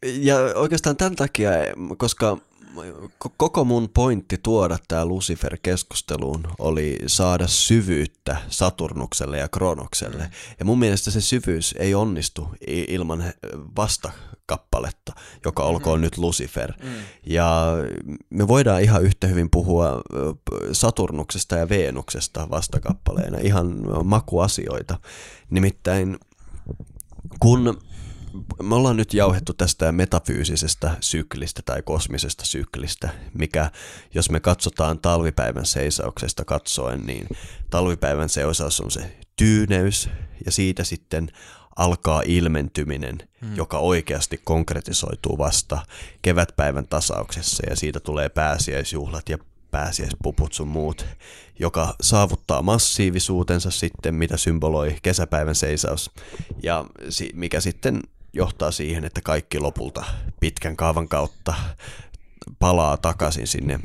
Ja 0.03 0.37
oikeastaan 0.55 0.97
tämän 0.97 1.15
takia, 1.15 1.49
koska 1.97 2.37
ko- 2.37 2.52
koko 3.37 3.63
mun 3.63 3.89
pointti 3.93 4.37
tuoda 4.43 4.77
tämä 4.87 5.05
Lucifer 5.05 5.57
keskusteluun 5.61 6.43
oli 6.59 6.97
saada 7.07 7.47
syvyyttä 7.47 8.37
Saturnukselle 8.49 9.37
ja 9.37 9.49
Kronokselle. 9.49 10.29
Ja 10.59 10.65
mun 10.65 10.79
mielestä 10.79 11.11
se 11.11 11.21
syvyys 11.21 11.75
ei 11.79 11.95
onnistu 11.95 12.47
ilman 12.67 13.21
he- 13.21 13.33
vastakappaletta, 13.77 15.13
joka 15.45 15.63
olkoon 15.63 16.01
nyt 16.01 16.17
Lucifer. 16.17 16.73
Ja 17.25 17.73
me 18.29 18.47
voidaan 18.47 18.81
ihan 18.81 19.03
yhtä 19.03 19.27
hyvin 19.27 19.49
puhua 19.49 20.01
p- 20.45 20.63
Saturnuksesta 20.71 21.55
ja 21.55 21.69
Veenuksesta 21.69 22.49
vastakappaleina, 22.49 23.37
ihan 23.37 23.75
makuasioita. 24.03 24.99
Nimittäin 25.49 26.17
kun 27.39 27.81
me 28.63 28.75
ollaan 28.75 28.97
nyt 28.97 29.13
jauhettu 29.13 29.53
tästä 29.53 29.91
metafyysisestä 29.91 30.97
syklistä 30.99 31.61
tai 31.65 31.81
kosmisesta 31.81 32.45
syklistä, 32.45 33.09
mikä 33.33 33.71
jos 34.13 34.29
me 34.29 34.39
katsotaan 34.39 34.99
talvipäivän 34.99 35.65
seisauksesta 35.65 36.45
katsoen, 36.45 37.01
niin 37.05 37.27
talvipäivän 37.69 38.29
seisaus 38.29 38.79
on 38.79 38.91
se 38.91 39.17
tyyneys 39.35 40.09
ja 40.45 40.51
siitä 40.51 40.83
sitten 40.83 41.31
alkaa 41.75 42.21
ilmentyminen, 42.25 43.17
hmm. 43.41 43.55
joka 43.55 43.77
oikeasti 43.77 44.41
konkretisoituu 44.43 45.37
vasta 45.37 45.77
kevätpäivän 46.21 46.87
tasauksessa 46.87 47.63
ja 47.69 47.75
siitä 47.75 47.99
tulee 47.99 48.29
pääsiäisjuhlat 48.29 49.29
ja 49.29 49.37
pääsiäispuput 49.71 50.53
sun 50.53 50.67
muut, 50.67 51.05
joka 51.59 51.95
saavuttaa 52.01 52.61
massiivisuutensa 52.61 53.71
sitten, 53.71 54.15
mitä 54.15 54.37
symboloi 54.37 54.95
kesäpäivän 55.03 55.55
seisaus, 55.55 56.11
ja 56.63 56.85
si- 57.09 57.31
mikä 57.33 57.61
sitten 57.61 58.01
johtaa 58.33 58.71
siihen, 58.71 59.05
että 59.05 59.21
kaikki 59.21 59.59
lopulta 59.59 60.05
pitkän 60.39 60.75
kaavan 60.75 61.07
kautta 61.07 61.53
palaa 62.59 62.97
takaisin 62.97 63.47
sinne 63.47 63.79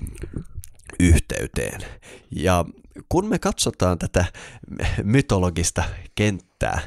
yhteyteen. 1.01 1.80
Ja 2.30 2.64
kun 3.09 3.26
me 3.26 3.38
katsotaan 3.38 3.99
tätä 3.99 4.24
mytologista 5.03 5.84
kenttää, 6.14 6.80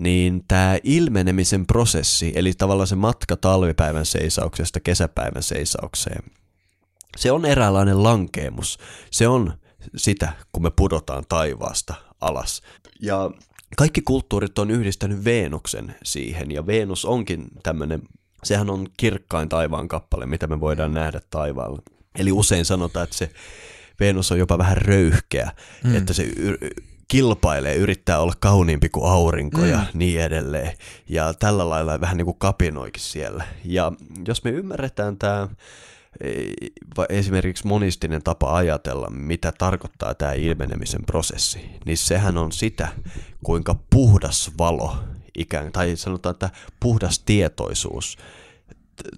niin 0.00 0.44
tämä 0.48 0.78
ilmenemisen 0.82 1.66
prosessi, 1.66 2.32
eli 2.34 2.52
tavallaan 2.52 2.86
se 2.86 2.96
matka 2.96 3.36
talvipäivän 3.36 4.06
seisauksesta 4.06 4.80
kesäpäivän 4.80 5.42
seisaukseen, 5.42 6.22
se 7.16 7.32
on 7.32 7.46
eräänlainen 7.46 8.02
lankeemus. 8.02 8.78
Se 9.10 9.28
on 9.28 9.58
sitä, 9.96 10.32
kun 10.52 10.62
me 10.62 10.70
pudotaan 10.70 11.24
taivaasta 11.28 11.94
alas. 12.20 12.62
Ja 13.02 13.30
kaikki 13.76 14.02
kulttuurit 14.02 14.58
on 14.58 14.70
yhdistänyt 14.70 15.24
Veenuksen 15.24 15.94
siihen, 16.02 16.50
ja 16.50 16.66
Venus 16.66 17.04
onkin 17.04 17.48
tämmöinen, 17.62 18.02
sehän 18.44 18.70
on 18.70 18.86
kirkkain 18.96 19.48
taivaan 19.48 19.88
kappale, 19.88 20.26
mitä 20.26 20.46
me 20.46 20.60
voidaan 20.60 20.94
nähdä 20.94 21.20
taivaalla. 21.30 21.82
Eli 22.18 22.32
usein 22.32 22.64
sanotaan, 22.64 23.04
että 23.04 23.16
se 23.16 23.30
Venus 24.00 24.32
on 24.32 24.38
jopa 24.38 24.58
vähän 24.58 24.76
röyhkeä, 24.76 25.52
mm. 25.84 25.96
että 25.96 26.12
se 26.12 26.22
yr- 26.22 26.82
kilpailee, 27.08 27.74
yrittää 27.74 28.20
olla 28.20 28.32
kauniimpi 28.40 28.88
kuin 28.88 29.10
aurinko 29.10 29.64
ja 29.64 29.80
niin 29.94 30.20
edelleen. 30.20 30.72
Ja 31.08 31.34
tällä 31.34 31.68
lailla 31.68 32.00
vähän 32.00 32.16
niin 32.16 32.24
kuin 32.24 32.38
kapinoikin 32.38 33.02
siellä. 33.02 33.44
Ja 33.64 33.92
jos 34.28 34.44
me 34.44 34.50
ymmärretään 34.50 35.16
tämä 35.16 35.48
esimerkiksi 37.08 37.66
monistinen 37.66 38.22
tapa 38.22 38.56
ajatella, 38.56 39.10
mitä 39.10 39.52
tarkoittaa 39.58 40.14
tämä 40.14 40.32
ilmenemisen 40.32 41.04
prosessi, 41.06 41.70
niin 41.84 41.96
sehän 41.96 42.38
on 42.38 42.52
sitä, 42.52 42.88
kuinka 43.44 43.76
puhdas 43.90 44.50
valo, 44.58 44.96
ikään, 45.38 45.72
tai 45.72 45.96
sanotaan, 45.96 46.32
että 46.32 46.50
puhdas 46.80 47.18
tietoisuus 47.18 48.18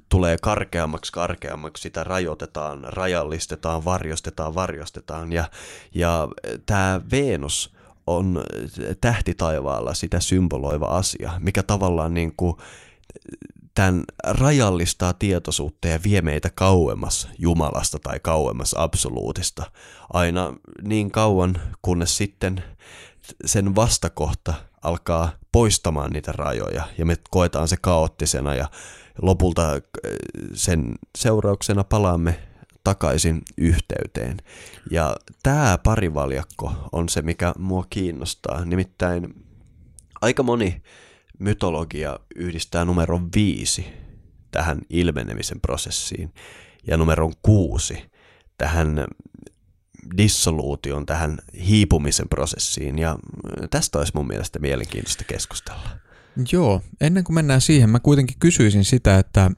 tulee 0.08 0.36
karkeammaksi, 0.42 1.12
karkeammaksi, 1.12 1.82
sitä 1.82 2.04
rajoitetaan, 2.04 2.84
rajallistetaan, 2.84 3.84
varjostetaan, 3.84 4.54
varjostetaan, 4.54 5.32
ja, 5.32 5.50
ja 5.94 6.28
tämä 6.66 7.00
Venus 7.10 7.74
on 8.06 8.44
tähti 9.00 9.34
taivaalla 9.34 9.94
sitä 9.94 10.20
symboloiva 10.20 10.86
asia, 10.86 11.32
mikä 11.38 11.62
tavallaan 11.62 12.14
niin 12.14 12.32
kuin 12.36 12.56
tämän 13.74 14.04
rajallistaa 14.24 15.12
tietoisuutta 15.12 15.88
ja 15.88 16.00
vie 16.04 16.22
meitä 16.22 16.50
kauemmas 16.54 17.28
Jumalasta 17.38 17.98
tai 17.98 18.20
kauemmas 18.20 18.74
absoluutista. 18.78 19.70
Aina 20.12 20.54
niin 20.82 21.10
kauan, 21.10 21.60
kunnes 21.82 22.16
sitten 22.16 22.62
sen 23.44 23.74
vastakohta 23.74 24.54
alkaa 24.82 25.32
poistamaan 25.52 26.10
niitä 26.10 26.32
rajoja 26.32 26.84
ja 26.98 27.06
me 27.06 27.16
koetaan 27.30 27.68
se 27.68 27.76
kaoottisena 27.80 28.54
ja 28.54 28.70
lopulta 29.22 29.72
äh, 29.72 29.80
sen 30.54 30.94
seurauksena 31.18 31.84
palaamme 31.84 32.38
takaisin 32.84 33.42
yhteyteen. 33.58 34.36
Ja 34.90 35.16
tämä 35.42 35.78
parivaljakko 35.82 36.72
on 36.92 37.08
se, 37.08 37.22
mikä 37.22 37.52
mua 37.58 37.86
kiinnostaa. 37.90 38.64
Nimittäin 38.64 39.44
aika 40.20 40.42
moni 40.42 40.82
mytologia 41.42 42.18
yhdistää 42.36 42.84
numeron 42.84 43.28
viisi 43.34 43.86
tähän 44.50 44.78
ilmenemisen 44.90 45.60
prosessiin 45.60 46.34
ja 46.86 46.96
numeron 46.96 47.32
kuusi 47.42 48.10
tähän 48.58 49.06
dissoluution, 50.16 51.06
tähän 51.06 51.38
hiipumisen 51.66 52.28
prosessiin. 52.28 52.98
Ja 52.98 53.18
tästä 53.70 53.98
olisi 53.98 54.12
mun 54.14 54.26
mielestä 54.26 54.58
mielenkiintoista 54.58 55.24
keskustella. 55.24 55.88
Joo, 56.52 56.82
ennen 57.00 57.24
kuin 57.24 57.34
mennään 57.34 57.60
siihen, 57.60 57.90
mä 57.90 58.00
kuitenkin 58.00 58.36
kysyisin 58.38 58.84
sitä, 58.84 59.18
että 59.18 59.50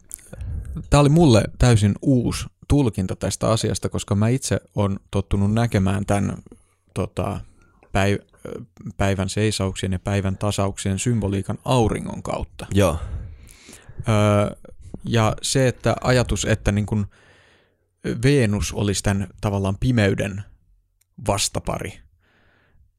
tämä 0.91 1.01
oli 1.01 1.09
mulle 1.09 1.43
täysin 1.59 1.95
uusi 2.03 2.47
tulkinta 2.69 3.17
tästä 3.17 3.49
asiasta, 3.49 3.89
koska 3.89 4.15
mä 4.15 4.29
itse 4.29 4.61
on 4.75 4.97
tottunut 5.11 5.53
näkemään 5.53 6.07
tämän 6.07 6.37
tota, 6.95 7.41
päiv- 7.93 8.34
päivän 8.97 9.29
seisauksien 9.29 9.93
ja 9.93 9.99
päivän 9.99 10.39
tasauksien 10.39 10.99
symboliikan 10.99 11.59
auringon 11.65 12.23
kautta. 12.23 12.67
Joo. 12.75 12.99
Öö, 14.09 14.57
ja 15.05 15.37
se, 15.43 15.69
että 15.69 15.97
ajatus, 16.01 16.45
että 16.45 16.73
niin 16.73 16.87
kun 16.87 17.07
Venus 18.23 18.73
olisi 18.73 19.03
tämän 19.03 19.29
tavallaan 19.41 19.79
pimeyden 19.79 20.43
vastapari, 21.27 22.01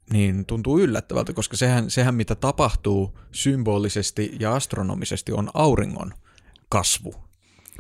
niin 0.09 0.45
tuntuu 0.45 0.79
yllättävältä, 0.79 1.33
koska 1.33 1.57
sehän, 1.57 1.89
sehän 1.89 2.15
mitä 2.15 2.35
tapahtuu 2.35 3.19
symbolisesti 3.31 4.35
ja 4.39 4.55
astronomisesti 4.55 5.31
on 5.31 5.49
auringon 5.53 6.13
kasvu. 6.69 7.15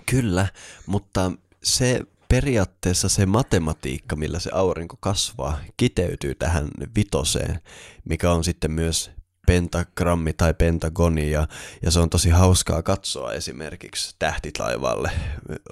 Kyllä, 0.05 0.47
mutta 0.85 1.31
se 1.63 2.01
periaatteessa 2.35 3.09
se 3.09 3.25
matematiikka, 3.25 4.15
millä 4.15 4.39
se 4.39 4.49
aurinko 4.53 4.97
kasvaa, 4.99 5.59
kiteytyy 5.77 6.35
tähän 6.35 6.67
vitoseen, 6.95 7.59
mikä 8.05 8.31
on 8.31 8.43
sitten 8.43 8.71
myös 8.71 9.11
pentagrammi 9.47 10.33
tai 10.33 10.53
pentagoni 10.53 11.31
ja, 11.31 11.47
ja 11.81 11.91
se 11.91 11.99
on 11.99 12.09
tosi 12.09 12.29
hauskaa 12.29 12.83
katsoa 12.83 13.33
esimerkiksi 13.33 14.15
tähtitaivaalle. 14.19 15.11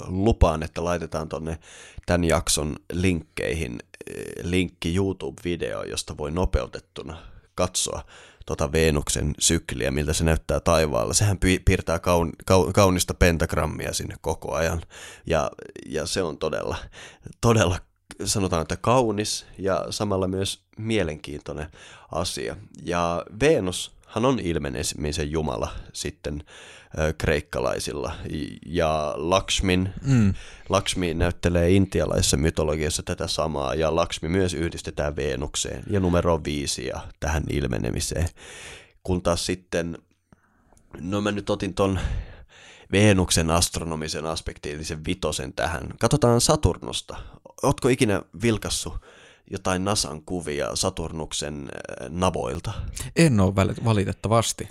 Lupaan, 0.08 0.64
että 0.64 0.84
laitetaan 0.84 1.30
tonne 1.30 1.58
tämän 2.06 2.24
jakson 2.24 2.76
linkkeihin 2.94 3.80
eh, 4.08 4.24
linkki 4.44 4.96
YouTube-video, 4.96 5.90
josta 5.90 6.18
voi 6.18 6.32
nopeutettuna 6.32 7.18
katsoa 7.56 8.04
tota 8.46 8.72
Venuksen 8.72 9.34
sykliä, 9.40 9.92
miltä 9.92 10.14
se 10.14 10.24
näyttää 10.24 10.60
taivaalla. 10.60 11.14
Sehän 11.14 11.40
pi- 11.40 11.62
piirtää 11.66 12.00
kaun, 12.00 12.32
kaun, 12.46 12.74
kaunista 12.74 13.14
pentagrammia 13.14 13.94
sinne 13.94 14.16
koko 14.22 14.54
ajan. 14.54 14.82
Ja, 15.26 15.52
ja 15.86 16.06
se 16.06 16.24
on 16.24 16.38
todella, 16.38 16.78
todella 17.42 17.78
sanotaan, 18.26 18.62
että 18.62 18.78
kaunis 18.78 19.46
ja 19.58 19.86
samalla 19.90 20.28
myös 20.28 20.64
mielenkiintoinen 20.78 21.68
asia. 22.12 22.56
Ja 22.84 23.26
Venushan 24.16 24.26
on 24.26 24.40
ilmenemisen 24.40 25.32
jumala 25.32 25.72
sitten 25.94 26.44
ö, 27.00 27.14
kreikkalaisilla. 27.18 28.16
Ja 28.66 29.14
Lakshmin, 29.16 29.90
mm. 30.06 30.34
Lakshmi 30.70 31.14
näyttelee 31.14 31.72
intialaisessa 31.72 32.38
mytologiassa 32.38 33.04
tätä 33.04 33.28
samaa, 33.28 33.76
ja 33.76 33.96
Lakshmi 33.96 34.30
myös 34.30 34.54
yhdistetään 34.54 35.16
Venukseen 35.16 35.84
ja 35.90 36.00
numero 36.00 36.42
viisi 36.44 36.88
ja 36.88 37.00
tähän 37.20 37.44
ilmenemiseen. 37.50 38.30
Kun 39.04 39.22
taas 39.22 39.46
sitten, 39.46 39.98
no 41.00 41.22
mä 41.22 41.32
nyt 41.32 41.50
otin 41.50 41.74
ton 41.74 42.00
Venuksen 42.92 43.50
astronomisen 43.50 44.26
aspektiin, 44.26 44.76
eli 44.76 44.84
sen 44.84 45.06
vitosen 45.06 45.54
tähän. 45.54 45.94
Katsotaan 46.00 46.42
Saturnosta. 46.42 47.18
Ootko 47.64 47.90
ikinä 47.90 48.22
vilkassu 48.42 48.94
jotain 49.52 49.86
Nasan 49.86 50.22
kuvia 50.22 50.76
Saturnuksen 50.76 51.62
äh, 51.64 52.10
navoilta? 52.10 52.74
En 53.16 53.40
ole 53.40 53.56
valitettavasti. 53.84 54.70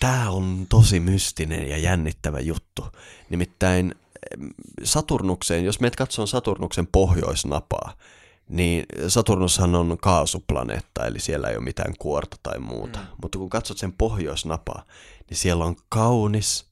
Tämä 0.00 0.30
on 0.30 0.66
tosi 0.68 1.00
mystinen 1.00 1.68
ja 1.68 1.78
jännittävä 1.78 2.40
juttu. 2.40 2.86
Nimittäin 3.30 3.94
Saturnukseen, 4.84 5.64
jos 5.64 5.80
meet 5.80 5.96
katsoo 5.96 6.26
Saturnuksen 6.26 6.86
pohjoisnapaa, 6.86 7.92
niin 8.48 8.86
Saturnushan 9.08 9.74
on 9.74 9.98
kaasuplaneetta, 10.00 11.06
eli 11.06 11.20
siellä 11.20 11.48
ei 11.48 11.56
ole 11.56 11.64
mitään 11.64 11.94
kuorta 11.98 12.36
tai 12.42 12.58
muuta. 12.58 12.98
Mm. 12.98 13.06
Mutta 13.22 13.38
kun 13.38 13.50
katsot 13.50 13.78
sen 13.78 13.92
pohjoisnapaa, 13.92 14.84
niin 15.30 15.38
siellä 15.38 15.64
on 15.64 15.76
kaunis, 15.88 16.66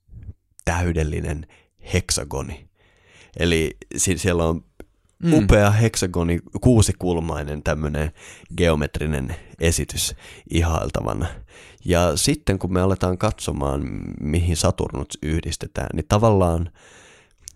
täydellinen 0.64 1.46
heksagoni. 1.92 2.68
Eli 3.36 3.76
siellä 3.96 4.44
on 4.44 4.64
mm. 5.22 5.32
upea 5.32 5.70
heksagoni, 5.70 6.40
kuusikulmainen 6.60 7.62
tämmöinen 7.62 8.12
geometrinen 8.56 9.36
esitys 9.60 10.14
ihailtavana. 10.50 11.26
Ja 11.84 12.16
sitten 12.16 12.58
kun 12.58 12.72
me 12.72 12.80
aletaan 12.80 13.18
katsomaan, 13.18 13.82
mihin 14.20 14.56
Saturnus 14.56 15.18
yhdistetään, 15.22 15.88
niin 15.94 16.06
tavallaan 16.08 16.70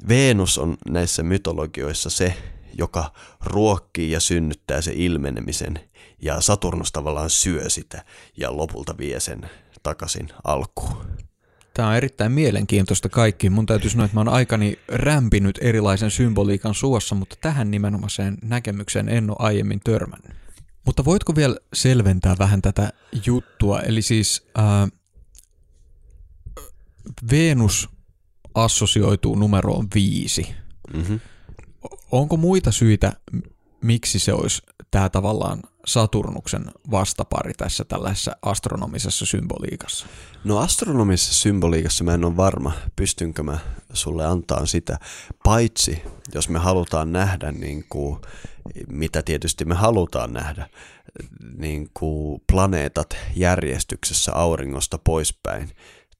Venus 0.09 0.59
on 0.59 0.77
näissä 0.89 1.23
mytologioissa 1.23 2.11
se, 2.11 2.35
joka 2.79 3.13
ruokkii 3.45 4.11
ja 4.11 4.21
synnyttää 4.21 4.81
se 4.81 4.93
ilmenemisen, 4.95 5.81
ja 6.23 6.41
Saturnus 6.41 6.93
tavallaan 6.93 7.31
syö 7.31 7.71
sitä 7.71 8.05
ja 8.37 8.57
lopulta 8.57 8.99
vie 8.99 9.21
sen 9.21 9.51
takaisin 9.83 10.29
alkuun. 10.45 11.30
Tämä 11.81 11.91
on 11.91 11.97
erittäin 11.97 12.33
mielenkiintoista 12.33 13.09
kaikki. 13.09 13.51
Mun 13.51 13.66
täytyy 13.66 13.91
sanoa, 13.91 14.05
että 14.05 14.16
mä 14.16 14.20
oon 14.20 14.28
aikani 14.28 14.78
rämpinyt 14.89 15.59
erilaisen 15.62 16.11
symboliikan 16.11 16.74
suossa, 16.74 17.14
mutta 17.14 17.37
tähän 17.41 17.70
nimenomaiseen 17.70 18.39
näkemykseen 18.43 19.09
en 19.09 19.31
ole 19.31 19.37
aiemmin 19.39 19.81
törmännyt. 19.85 20.37
Mutta 20.87 21.05
voitko 21.05 21.37
vielä 21.37 21.57
selventää 21.72 22.37
vähän 22.39 22.62
tätä 22.62 22.93
juttua? 23.26 23.81
Eli 23.81 24.03
siis 24.03 24.47
ää, 24.55 24.89
Venus 27.31 27.89
assosioituu 28.55 29.35
numeroon 29.35 29.89
viisi. 29.95 30.55
Mm-hmm. 30.95 31.20
Onko 32.12 32.37
muita 32.37 32.72
syitä, 32.72 33.12
miksi 33.83 34.18
se 34.18 34.33
olisi 34.33 34.62
tämä 34.91 35.09
tavallaan 35.09 35.62
Saturnuksen 35.93 36.64
vastapari 36.91 37.53
tässä 37.55 37.84
tällaisessa 37.84 38.36
astronomisessa 38.43 39.26
symboliikassa? 39.26 40.07
No 40.45 40.59
astronomisessa 40.59 41.34
symboliikassa 41.34 42.05
mä 42.05 42.14
en 42.14 42.24
ole 42.24 42.36
varma, 42.36 42.72
pystynkö 42.97 43.43
mä 43.43 43.59
sulle 43.93 44.26
antaa 44.26 44.66
sitä, 44.66 44.99
paitsi 45.45 46.03
jos 46.34 46.49
me 46.49 46.59
halutaan 46.59 47.12
nähdä, 47.12 47.53
niin 47.53 47.84
kuin, 47.88 48.20
mitä 48.88 49.22
tietysti 49.22 49.64
me 49.64 49.74
halutaan 49.74 50.32
nähdä, 50.32 50.68
niin 51.57 51.91
kuin 51.95 52.43
planeetat 52.53 53.16
järjestyksessä 53.36 54.32
auringosta 54.32 54.99
poispäin, 54.99 55.70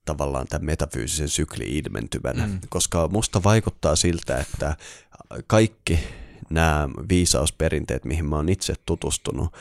tavallaan 0.04 0.46
tämän 0.46 0.66
metafyysisen 0.66 1.28
sykli 1.28 1.64
ilmentyvänä, 1.64 2.46
mm. 2.46 2.60
koska 2.68 3.08
musta 3.08 3.42
vaikuttaa 3.42 3.96
siltä, 3.96 4.38
että 4.38 4.76
kaikki 5.46 5.98
nämä 6.51 6.88
viisausperinteet, 7.09 8.05
mihin 8.05 8.24
mä 8.24 8.36
oon 8.36 8.48
itse 8.48 8.74
tutustunut, 8.86 9.55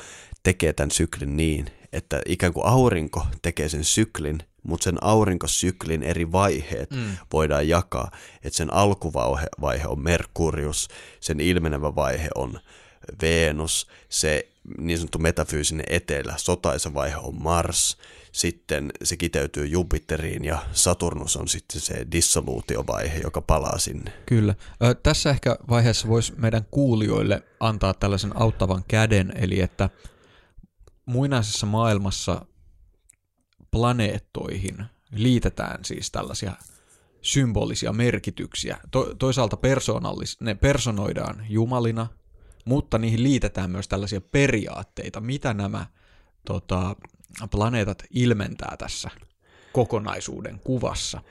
tekee 0.43 0.73
tämän 0.73 0.91
syklin 0.91 1.37
niin, 1.37 1.71
että 1.93 2.21
ikään 2.25 2.53
kuin 2.53 2.65
aurinko 2.65 3.27
tekee 3.41 3.69
sen 3.69 3.83
syklin, 3.83 4.39
mutta 4.63 4.83
sen 4.83 5.03
aurinkosyklin 5.03 6.03
eri 6.03 6.31
vaiheet 6.31 6.91
mm. 6.91 7.17
voidaan 7.33 7.67
jakaa. 7.67 8.11
Että 8.43 8.57
sen 8.57 8.73
alkuvaihe 8.73 9.87
on 9.87 9.99
Merkurius, 9.99 10.87
sen 11.19 11.39
ilmenevä 11.39 11.95
vaihe 11.95 12.27
on 12.35 12.59
Venus, 13.21 13.87
se 14.09 14.49
niin 14.77 14.97
sanottu 14.97 15.19
metafyysinen 15.19 15.85
etelä, 15.89 16.33
sotaisa 16.37 16.93
vaihe 16.93 17.17
on 17.17 17.41
Mars, 17.41 17.97
sitten 18.31 18.91
se 19.03 19.17
kiteytyy 19.17 19.65
Jupiteriin 19.65 20.45
ja 20.45 20.59
Saturnus 20.71 21.37
on 21.37 21.47
sitten 21.47 21.81
se 21.81 22.07
dissoluutiovaihe, 22.11 23.19
joka 23.19 23.41
palaa 23.41 23.77
sinne. 23.77 24.13
Kyllä. 24.25 24.55
Ö, 24.83 24.95
tässä 24.95 25.29
ehkä 25.29 25.57
vaiheessa 25.69 26.07
voisi 26.07 26.33
meidän 26.37 26.65
kuulijoille 26.71 27.43
antaa 27.59 27.93
tällaisen 27.93 28.41
auttavan 28.41 28.83
käden, 28.87 29.33
eli 29.35 29.59
että 29.59 29.89
muinaisessa 31.05 31.65
maailmassa 31.65 32.45
planeettoihin 33.71 34.85
liitetään 35.11 35.85
siis 35.85 36.11
tällaisia 36.11 36.53
symbolisia 37.21 37.93
merkityksiä. 37.93 38.77
To- 38.91 39.15
toisaalta 39.15 39.55
persoonallis- 39.55 40.37
ne 40.39 40.55
personoidaan 40.55 41.45
jumalina, 41.49 42.07
mutta 42.65 42.97
niihin 42.97 43.23
liitetään 43.23 43.71
myös 43.71 43.87
tällaisia 43.87 44.21
periaatteita, 44.21 45.21
mitä 45.21 45.53
nämä 45.53 45.85
tota, 46.45 46.95
planeetat 47.51 48.03
ilmentää 48.11 48.75
tässä 48.77 49.09
kokonaisuuden 49.73 50.59
kuvassa. 50.63 51.21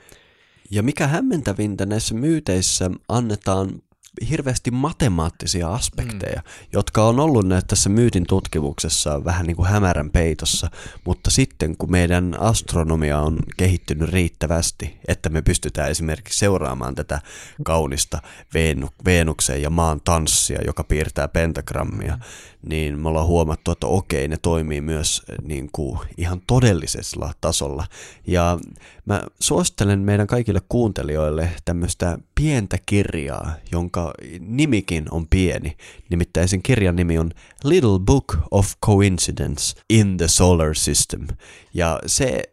Ja 0.71 0.83
mikä 0.83 1.07
hämmentävintä 1.07 1.85
näissä 1.85 2.15
myyteissä 2.15 2.91
annetaan 3.07 3.81
hirveästi 4.29 4.71
matemaattisia 4.71 5.73
aspekteja, 5.73 6.41
mm. 6.45 6.67
jotka 6.73 7.07
on 7.07 7.19
ollut 7.19 7.47
näissä 7.47 7.67
tässä 7.67 7.89
myytin 7.89 8.25
tutkimuksessa 8.27 9.23
vähän 9.23 9.45
niin 9.45 9.55
kuin 9.55 9.69
hämärän 9.69 10.09
peitossa, 10.09 10.71
mutta 11.05 11.29
sitten 11.29 11.77
kun 11.77 11.91
meidän 11.91 12.35
astronomia 12.39 13.19
on 13.19 13.39
kehittynyt 13.57 14.09
riittävästi, 14.09 14.99
että 15.07 15.29
me 15.29 15.41
pystytään 15.41 15.91
esimerkiksi 15.91 16.39
seuraamaan 16.39 16.95
tätä 16.95 17.21
kaunista 17.63 18.21
Veenu- 18.53 18.89
Veenuksen 19.05 19.61
ja 19.61 19.69
maan 19.69 20.01
tanssia, 20.01 20.59
joka 20.65 20.83
piirtää 20.83 21.27
pentagrammia, 21.27 22.15
mm. 22.15 22.21
Niin 22.65 22.99
me 22.99 23.09
ollaan 23.09 23.27
huomattu, 23.27 23.71
että 23.71 23.87
okei, 23.87 24.27
ne 24.27 24.37
toimii 24.41 24.81
myös 24.81 25.23
niin 25.43 25.69
kuin 25.71 25.99
ihan 26.17 26.41
todellisella 26.47 27.33
tasolla. 27.41 27.85
Ja 28.27 28.59
mä 29.05 29.23
suosittelen 29.39 29.99
meidän 29.99 30.27
kaikille 30.27 30.61
kuuntelijoille 30.69 31.49
tämmöistä 31.65 32.17
pientä 32.35 32.77
kirjaa, 32.85 33.53
jonka 33.71 34.13
nimikin 34.39 35.05
on 35.11 35.27
pieni. 35.27 35.77
Nimittäin 36.09 36.47
sen 36.47 36.61
kirjan 36.61 36.95
nimi 36.95 37.17
on 37.17 37.31
Little 37.63 37.99
Book 37.99 38.37
of 38.51 38.73
Coincidence 38.85 39.81
in 39.89 40.17
the 40.17 40.27
Solar 40.27 40.75
System. 40.75 41.27
Ja 41.73 41.99
se 42.05 42.43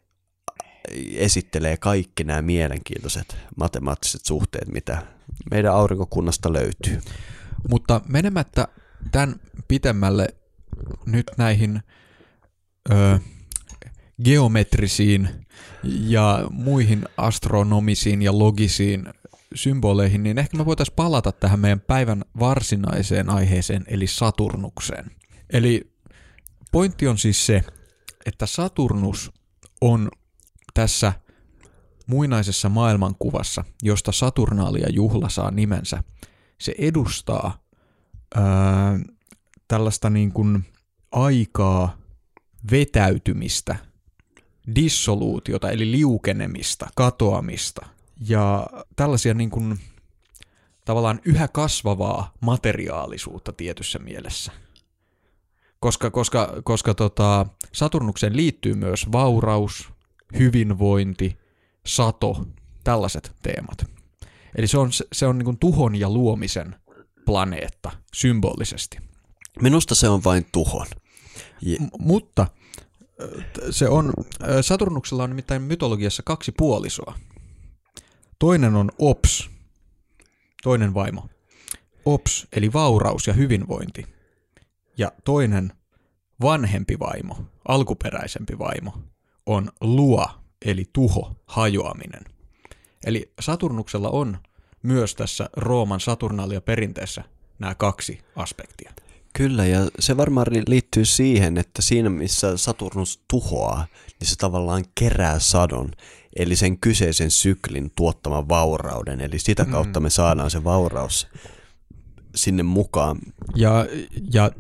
esittelee 1.15 1.77
kaikki 1.77 2.25
nämä 2.25 2.43
mielenkiintoiset 2.43 3.37
matemaattiset 3.57 4.25
suhteet, 4.25 4.69
mitä 4.69 5.03
meidän 5.51 5.73
aurinkokunnasta 5.73 6.53
löytyy. 6.53 7.01
Mutta 7.71 8.01
menemättä 8.09 8.69
tämän 9.13 9.41
pitemmälle 9.69 10.29
nyt 11.07 11.27
näihin 11.37 11.83
ö, 12.91 13.19
geometrisiin 14.25 15.29
ja 15.83 16.47
muihin 16.51 17.05
astronomisiin 17.17 18.23
ja 18.23 18.39
logisiin 18.39 19.09
symboleihin, 19.55 20.23
niin 20.23 20.39
ehkä 20.39 20.57
me 20.57 20.67
voitaisiin 20.67 20.97
palata 20.97 21.33
tähän 21.33 21.61
meidän 21.61 21.81
päivän 21.81 22.25
varsinaiseen 22.41 23.31
aiheeseen, 23.31 23.85
eli 23.87 24.07
Saturnukseen. 24.07 25.11
Eli 25.51 25.93
pointti 26.73 27.09
on 27.09 27.19
siis 27.19 27.47
se, 27.47 27.65
että 28.27 28.47
Saturnus 28.47 29.33
on 29.81 30.09
tässä 30.75 31.13
muinaisessa 32.07 32.69
maailmankuvassa, 32.69 33.65
josta 33.83 34.13
Saturnaalia 34.13 34.89
juhla 34.91 35.29
saa 35.29 35.51
nimensä, 35.51 36.05
se 36.61 36.75
edustaa 36.79 37.66
ää, 38.35 38.99
tällaista 39.69 40.11
niin 40.11 40.33
kuin 40.33 40.65
aikaa 41.13 41.99
vetäytymistä, 42.71 43.77
dissoluutiota 44.75 45.71
eli 45.71 45.91
liukenemista, 45.91 46.87
katoamista 46.95 47.87
ja 48.29 48.67
tällaisia 48.97 49.35
niin 49.35 49.51
kuin, 49.51 49.79
tavallaan 50.85 51.21
yhä 51.25 51.49
kasvavaa 51.49 52.35
materiaalisuutta 52.41 53.53
tietyssä 53.53 53.99
mielessä. 53.99 54.53
Koska, 55.81 56.11
koska, 56.11 56.61
koska 56.65 56.95
tota, 56.95 57.47
Saturnukseen 57.73 58.37
liittyy 58.37 58.75
myös 58.75 59.13
vauraus, 59.13 59.89
hyvinvointi, 60.39 61.39
sato, 61.87 62.47
tällaiset 62.85 63.33
teemat. 63.43 63.91
Eli 64.57 64.67
se 64.67 64.79
on, 64.79 64.91
se 65.13 65.27
on 65.27 65.39
niin 65.39 65.45
kuin 65.45 65.59
tuhon 65.59 65.95
ja 65.95 66.11
luomisen 66.11 66.77
planeetta 67.27 67.91
symbolisesti. 68.15 68.99
Minusta 69.63 69.95
se 69.95 70.09
on 70.09 70.25
vain 70.25 70.47
tuhon. 70.53 70.87
Je- 71.61 71.79
M- 71.81 71.89
mutta 71.99 72.47
se 73.71 73.89
on, 73.89 74.13
Saturnuksella 74.61 75.23
on 75.25 75.31
nimittäin 75.31 75.63
mytologiassa 75.63 76.23
kaksi 76.23 76.53
puolisoa. 76.53 77.19
Toinen 78.39 78.75
on 78.75 78.91
Ops, 78.99 79.51
toinen 80.63 80.95
vaimo. 80.95 81.29
Ops, 82.05 82.47
eli 82.53 82.73
vauraus 82.73 83.27
ja 83.27 83.33
hyvinvointi. 83.33 84.07
Ja 84.99 85.13
toinen 85.25 85.73
vanhempi 86.43 86.99
vaimo, 86.99 87.45
alkuperäisempi 87.69 88.59
vaimo, 88.59 88.93
on 89.47 89.71
Lua, 89.81 90.43
eli 90.65 90.85
tuho, 90.93 91.37
hajoaminen. 91.47 92.23
Eli 93.07 93.33
Saturnuksella 93.41 94.11
on 94.11 94.39
myös 94.87 95.15
tässä 95.15 95.51
Rooman 95.57 96.01
Saturnalia 96.01 96.61
perinteessä 96.61 97.25
nämä 97.59 97.75
kaksi 97.75 98.21
aspektia. 98.37 98.93
Kyllä, 99.33 99.67
ja 99.67 99.81
se 99.99 100.17
varmaan 100.17 100.47
liittyy 100.69 101.05
siihen, 101.05 101.59
että 101.59 101.83
siinä 101.83 102.11
missä 102.11 102.57
Saturnus 102.57 103.25
tuhoaa, 103.31 103.87
niin 104.21 104.29
se 104.29 104.37
tavallaan 104.37 104.85
kerää 104.95 105.39
sadon, 105.39 105.91
eli 106.37 106.57
sen 106.57 106.79
kyseisen 106.79 107.31
syklin 107.31 107.93
tuottaman 107.97 108.49
vaurauden, 108.49 109.21
eli 109.21 109.39
sitä 109.39 109.65
kautta 109.65 110.01
me 110.01 110.11
saadaan 110.11 110.51
se 110.51 110.65
vauraus 110.65 111.29
sinne 112.35 112.63
mukaan. 112.63 113.19
Ja, 113.55 113.87
ja 114.33 114.51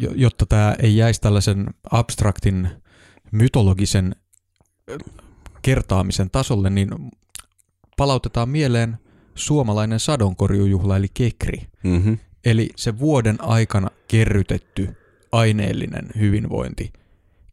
jo- 0.00 0.14
jotta 0.14 0.46
tämä 0.46 0.76
ei 0.82 0.96
jäisi 0.96 1.20
tällaisen 1.20 1.66
abstraktin 1.90 2.68
mytologisen 3.32 4.16
kertaamisen 5.62 6.30
tasolle, 6.30 6.70
niin 6.70 6.88
palautetaan 7.96 8.48
mieleen 8.48 8.98
suomalainen 9.34 10.00
sadonkorjujuhla 10.00 10.96
eli 10.96 11.08
kekri. 11.14 11.66
Mm-hmm. 11.82 12.18
Eli 12.44 12.70
se 12.76 12.98
vuoden 12.98 13.36
aikana 13.40 13.90
kerrytetty 14.08 14.96
aineellinen 15.32 16.08
hyvinvointi 16.18 16.92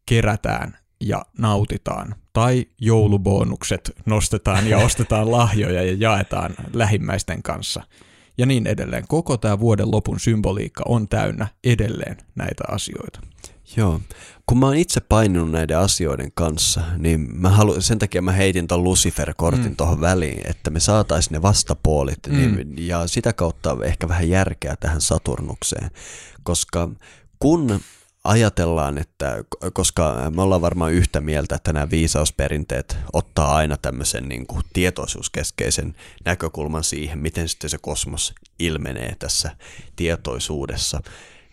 kerätään 0.06 0.78
ja 1.02 1.26
nautitaan. 1.38 2.16
Tai 2.34 2.66
joulubonukset 2.82 3.92
nostetaan 4.06 4.68
ja 4.68 4.78
ostetaan 4.78 5.32
lahjoja 5.38 5.84
ja 5.84 5.96
jaetaan 6.00 6.56
lähimmäisten 6.74 7.44
kanssa. 7.44 7.84
Ja 8.38 8.46
niin 8.46 8.68
edelleen. 8.68 9.04
Koko 9.08 9.38
tämä 9.38 9.60
vuoden 9.60 9.92
lopun 9.92 10.20
symboliikka 10.20 10.84
on 10.88 11.08
täynnä 11.08 11.48
edelleen 11.64 12.18
näitä 12.36 12.64
asioita. 12.68 13.20
Joo. 13.78 14.02
Kun 14.46 14.58
mä 14.58 14.66
oon 14.66 14.76
itse 14.76 15.02
paininut 15.02 15.52
näiden 15.52 15.78
asioiden 15.78 16.32
kanssa, 16.36 16.82
niin 16.98 17.28
mä 17.36 17.50
halu, 17.50 17.82
sen 17.82 18.00
takia 18.00 18.22
mä 18.22 18.32
heitin 18.32 18.68
ton 18.68 18.84
Lucifer-kortin 18.84 19.66
mm. 19.66 19.76
tuohon 19.76 20.02
väliin, 20.02 20.42
että 20.50 20.70
me 20.70 20.80
saataisiin 20.80 21.34
ne 21.34 21.42
vastapuolit 21.42 22.20
mm. 22.28 22.36
niin, 22.36 22.88
ja 22.88 23.08
sitä 23.08 23.34
kautta 23.34 23.78
ehkä 23.84 24.08
vähän 24.08 24.30
järkeä 24.30 24.76
tähän 24.80 25.02
Saturnukseen. 25.02 25.92
Koska 26.44 26.90
kun 27.40 27.80
ajatellaan, 28.24 28.98
että 28.98 29.44
koska 29.74 30.32
me 30.36 30.42
ollaan 30.42 30.62
varmaan 30.62 30.94
yhtä 30.94 31.22
mieltä, 31.22 31.56
että 31.56 31.74
nämä 31.74 31.90
viisausperinteet 31.90 32.98
ottaa 33.14 33.56
aina 33.56 33.78
tämmöisen 33.78 34.30
niin 34.30 34.48
kuin 34.48 34.64
tietoisuuskeskeisen 34.74 35.96
näkökulman 36.26 36.84
siihen, 36.84 37.20
miten 37.20 37.50
sitten 37.50 37.70
se 37.70 37.78
kosmos 37.82 38.34
ilmenee 38.60 39.16
tässä 39.20 39.56
tietoisuudessa, 39.96 41.02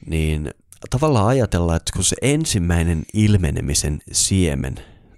niin 0.06 0.50
tavallaan 0.90 1.26
ajatellaan, 1.26 1.76
että 1.76 1.92
kun 1.94 2.04
se 2.04 2.16
ensimmäinen 2.22 3.02
ilmenemisen 3.14 3.98
siemen 4.12 4.74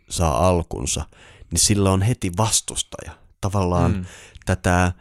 saa 0.08 0.48
alkunsa, 0.48 1.04
niin 1.50 1.60
sillä 1.60 1.90
on 1.90 2.02
heti 2.02 2.32
vastustaja. 2.36 3.12
Tavallaan 3.40 3.92
mm. 3.92 4.04
tätä 4.46 4.92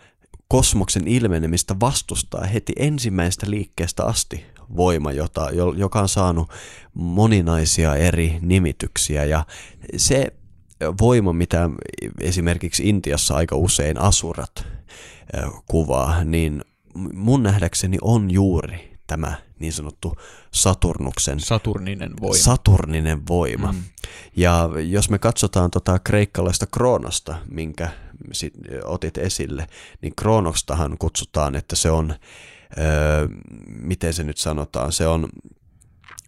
kosmoksen 0.47 1.07
ilmenemistä 1.07 1.75
vastustaa 1.79 2.45
heti 2.45 2.73
ensimmäistä 2.79 3.49
liikkeestä 3.49 4.05
asti 4.05 4.45
voima, 4.75 5.11
jota, 5.11 5.47
joka 5.77 6.01
on 6.01 6.09
saanut 6.09 6.49
moninaisia 6.93 7.95
eri 7.95 8.37
nimityksiä 8.41 9.25
ja 9.25 9.45
se 9.97 10.33
voima, 11.01 11.33
mitä 11.33 11.69
esimerkiksi 12.19 12.89
Intiassa 12.89 13.35
aika 13.35 13.55
usein 13.55 13.97
asurat 13.97 14.67
kuvaa, 15.67 16.23
niin 16.23 16.61
mun 17.13 17.43
nähdäkseni 17.43 17.97
on 18.01 18.31
juuri 18.31 18.97
tämä 19.07 19.35
niin 19.61 19.73
sanottu 19.73 20.15
Saturnuksen 20.53 21.39
Saturninen 21.39 22.13
voima. 22.21 22.37
Saturninen 22.37 23.27
voima. 23.27 23.71
Mm. 23.71 23.83
Ja 24.35 24.69
jos 24.89 25.09
me 25.09 25.19
katsotaan 25.19 25.71
tota 25.71 25.99
kreikkalaista 25.99 26.67
Kroonosta, 26.67 27.37
minkä 27.49 27.89
sit 28.31 28.53
otit 28.83 29.17
esille, 29.17 29.67
niin 30.01 30.15
Kroonokstahan 30.15 30.97
kutsutaan, 30.97 31.55
että 31.55 31.75
se 31.75 31.91
on, 31.91 32.15
öö, 32.77 33.27
miten 33.67 34.13
se 34.13 34.23
nyt 34.23 34.37
sanotaan, 34.37 34.91
se 34.91 35.07
on 35.07 35.29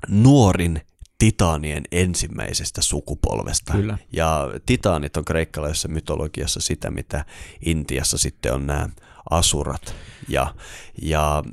nuorin 0.08 0.82
titaanien 1.18 1.84
ensimmäisestä 1.92 2.82
sukupolvesta. 2.82 3.74
Kyllä. 3.74 3.98
Ja 4.14 4.50
titaanit 4.66 5.18
on 5.18 5.26
kreikkalaisessa 5.26 5.88
mytologiassa 5.88 6.60
sitä, 6.60 6.92
mitä 6.92 7.26
Intiassa 7.66 8.18
sitten 8.18 8.54
on 8.54 8.68
nämä 8.68 8.90
asurat. 9.30 9.96
Ja, 10.28 10.56
ja 11.02 11.44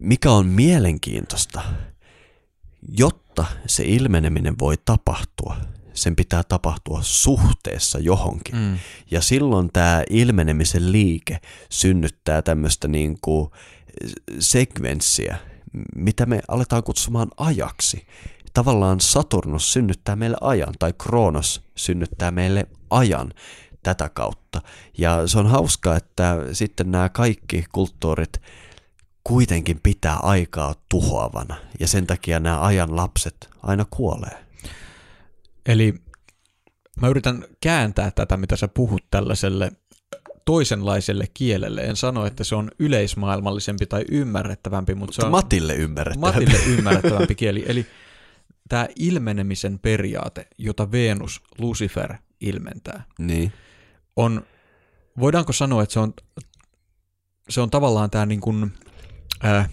mikä 0.00 0.30
on 0.30 0.46
mielenkiintoista, 0.46 1.62
jotta 2.98 3.44
se 3.66 3.84
ilmeneminen 3.86 4.58
voi 4.58 4.76
tapahtua, 4.84 5.56
sen 5.94 6.16
pitää 6.16 6.42
tapahtua 6.42 6.98
suhteessa 7.02 7.98
johonkin. 7.98 8.56
Mm. 8.56 8.78
Ja 9.10 9.20
silloin 9.20 9.70
tämä 9.72 10.02
ilmenemisen 10.10 10.92
liike 10.92 11.40
synnyttää 11.70 12.42
tämmöistä 12.42 12.88
niin 12.88 13.18
kuin 13.20 13.50
sekvenssiä, 14.38 15.36
mitä 15.94 16.26
me 16.26 16.40
aletaan 16.48 16.82
kutsumaan 16.82 17.28
ajaksi. 17.36 18.06
tavallaan 18.54 19.00
Saturnus 19.00 19.72
synnyttää 19.72 20.16
meille 20.16 20.36
ajan, 20.40 20.74
tai 20.78 20.92
Kronos 20.98 21.62
synnyttää 21.76 22.30
meille 22.30 22.66
ajan 22.90 23.32
tätä 23.82 24.08
kautta. 24.08 24.62
Ja 24.98 25.26
se 25.26 25.38
on 25.38 25.46
hauska, 25.46 25.96
että 25.96 26.36
sitten 26.52 26.90
nämä 26.90 27.08
kaikki 27.08 27.64
kulttuurit 27.72 28.32
kuitenkin 29.24 29.80
pitää 29.82 30.16
aikaa 30.16 30.74
tuhoavana, 30.88 31.56
ja 31.80 31.88
sen 31.88 32.06
takia 32.06 32.40
nämä 32.40 32.60
ajan 32.60 32.96
lapset 32.96 33.50
aina 33.62 33.86
kuolee. 33.90 34.44
Eli 35.66 35.94
mä 37.00 37.08
yritän 37.08 37.44
kääntää 37.60 38.10
tätä, 38.10 38.36
mitä 38.36 38.56
sä 38.56 38.68
puhut 38.68 39.02
tällaiselle 39.10 39.72
toisenlaiselle 40.44 41.24
kielelle. 41.34 41.80
En 41.80 41.96
sano, 41.96 42.26
että 42.26 42.44
se 42.44 42.54
on 42.54 42.70
yleismaailmallisempi 42.78 43.86
tai 43.86 44.04
ymmärrettävämpi, 44.10 44.94
mutta 44.94 45.14
se 45.14 45.22
on 45.24 45.30
Matille 45.30 45.74
ymmärrettävä. 45.74 46.26
Matille 46.26 46.58
ymmärrettävämpi 46.78 47.34
kieli. 47.34 47.64
Eli 47.68 47.86
tämä 48.68 48.88
ilmenemisen 48.96 49.78
periaate, 49.78 50.46
jota 50.58 50.92
Venus, 50.92 51.42
Lucifer 51.58 52.14
ilmentää, 52.40 53.04
Niin. 53.18 53.52
on, 54.16 54.42
voidaanko 55.20 55.52
sanoa, 55.52 55.82
että 55.82 55.92
se 55.92 56.00
on, 56.00 56.14
se 57.48 57.60
on 57.60 57.70
tavallaan 57.70 58.10
tämä 58.10 58.26
niin 58.26 58.40
kuin, 58.40 58.72
äh, 59.44 59.70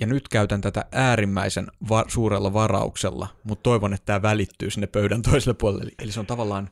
ja 0.00 0.06
nyt 0.06 0.28
käytän 0.28 0.60
tätä 0.60 0.84
äärimmäisen 0.92 1.66
va- 1.88 2.04
suurella 2.08 2.52
varauksella, 2.52 3.28
mutta 3.44 3.62
toivon, 3.62 3.94
että 3.94 4.06
tämä 4.06 4.22
välittyy 4.22 4.70
sinne 4.70 4.86
pöydän 4.86 5.22
toiselle 5.22 5.54
puolelle. 5.54 5.92
Eli, 5.98 6.12
se 6.12 6.20
on 6.20 6.26
tavallaan 6.26 6.70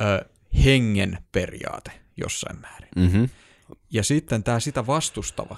äh, 0.00 0.30
hengen 0.64 1.18
periaate 1.32 1.90
jossain 2.16 2.60
määrin. 2.60 2.90
Mm-hmm. 2.96 3.28
Ja 3.90 4.02
sitten 4.02 4.42
tämä 4.42 4.60
sitä 4.60 4.86
vastustava 4.86 5.56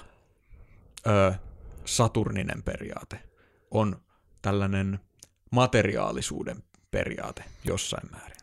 ö, 1.07 1.33
saturninen 1.85 2.63
periaate 2.63 3.19
on 3.71 4.01
tällainen 4.41 4.99
materiaalisuuden 5.51 6.63
periaate 6.91 7.43
jossain 7.63 8.09
määrin. 8.11 8.37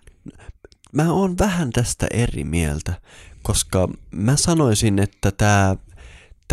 Mä 0.92 1.12
oon 1.12 1.38
vähän 1.38 1.70
tästä 1.70 2.06
eri 2.10 2.44
mieltä, 2.44 2.94
koska 3.42 3.88
mä 4.10 4.36
sanoisin, 4.36 4.98
että 4.98 5.32
tämä 5.32 5.76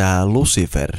tää 0.01 0.25
Lucifer 0.25 0.97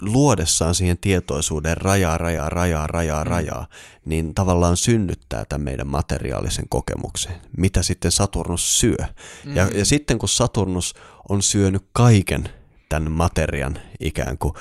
luodessaan 0.00 0.74
siihen 0.74 0.98
tietoisuuden 0.98 1.76
rajaa, 1.76 2.18
rajaa, 2.18 2.48
rajaa, 2.48 2.86
rajaa, 2.86 3.24
rajaa, 3.24 3.66
niin 4.04 4.34
tavallaan 4.34 4.76
synnyttää 4.76 5.44
tämän 5.44 5.64
meidän 5.64 5.86
materiaalisen 5.86 6.64
kokemuksen, 6.68 7.32
mitä 7.56 7.82
sitten 7.82 8.12
Saturnus 8.12 8.80
syö. 8.80 8.96
Mm. 9.44 9.56
Ja, 9.56 9.68
ja 9.74 9.84
sitten 9.84 10.18
kun 10.18 10.28
Saturnus 10.28 10.94
on 11.28 11.42
syönyt 11.42 11.82
kaiken 11.92 12.48
tämän 12.88 13.12
materian 13.12 13.78
ikään 14.00 14.38
kuin, 14.38 14.54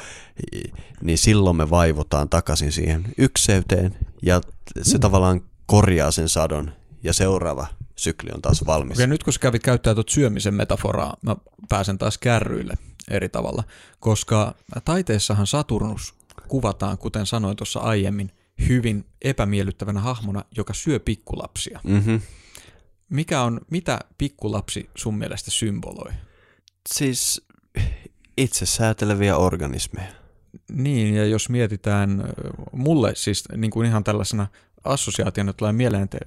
niin 1.01 1.17
silloin 1.17 1.57
me 1.57 1.69
vaivotaan 1.69 2.29
takaisin 2.29 2.71
siihen 2.71 3.05
ykseyteen 3.17 3.95
ja 4.21 4.41
se 4.81 4.99
tavallaan 4.99 5.41
korjaa 5.65 6.11
sen 6.11 6.29
sadon 6.29 6.71
ja 7.03 7.13
seuraava 7.13 7.67
sykli 7.95 8.29
on 8.33 8.41
taas 8.41 8.65
valmis. 8.65 8.97
Okei, 8.97 9.07
nyt 9.07 9.23
kun 9.23 9.33
sä 9.33 9.39
kävit 9.39 9.63
käyttää 9.63 9.93
tuota 9.93 10.11
syömisen 10.11 10.53
metaforaa, 10.53 11.17
mä 11.21 11.35
pääsen 11.69 11.97
taas 11.97 12.17
kärryille 12.17 12.77
eri 13.11 13.29
tavalla, 13.29 13.63
koska 13.99 14.55
taiteessahan 14.85 15.47
Saturnus 15.47 16.13
kuvataan, 16.47 16.97
kuten 16.97 17.25
sanoin 17.25 17.57
tuossa 17.57 17.79
aiemmin, 17.79 18.31
hyvin 18.67 19.05
epämiellyttävänä 19.21 19.99
hahmona, 19.99 20.43
joka 20.57 20.73
syö 20.73 20.99
pikkulapsia. 20.99 21.79
Mm-hmm. 21.83 22.21
Mikä 23.09 23.41
on, 23.41 23.61
mitä 23.71 23.99
pikkulapsi 24.17 24.89
sun 24.95 25.17
mielestä 25.17 25.51
symboloi? 25.51 26.11
Siis 26.89 27.47
itse 28.37 28.65
sääteleviä 28.65 29.37
organismeja. 29.37 30.11
Niin, 30.71 31.15
ja 31.15 31.25
jos 31.25 31.49
mietitään, 31.49 32.23
mulle 32.71 33.15
siis 33.15 33.43
niin 33.57 33.71
kuin 33.71 33.87
ihan 33.87 34.03
tällaisena 34.03 34.47
assosiaationa 34.83 35.53
tulee 35.53 35.73
mieleen, 35.73 36.03
että 36.03 36.17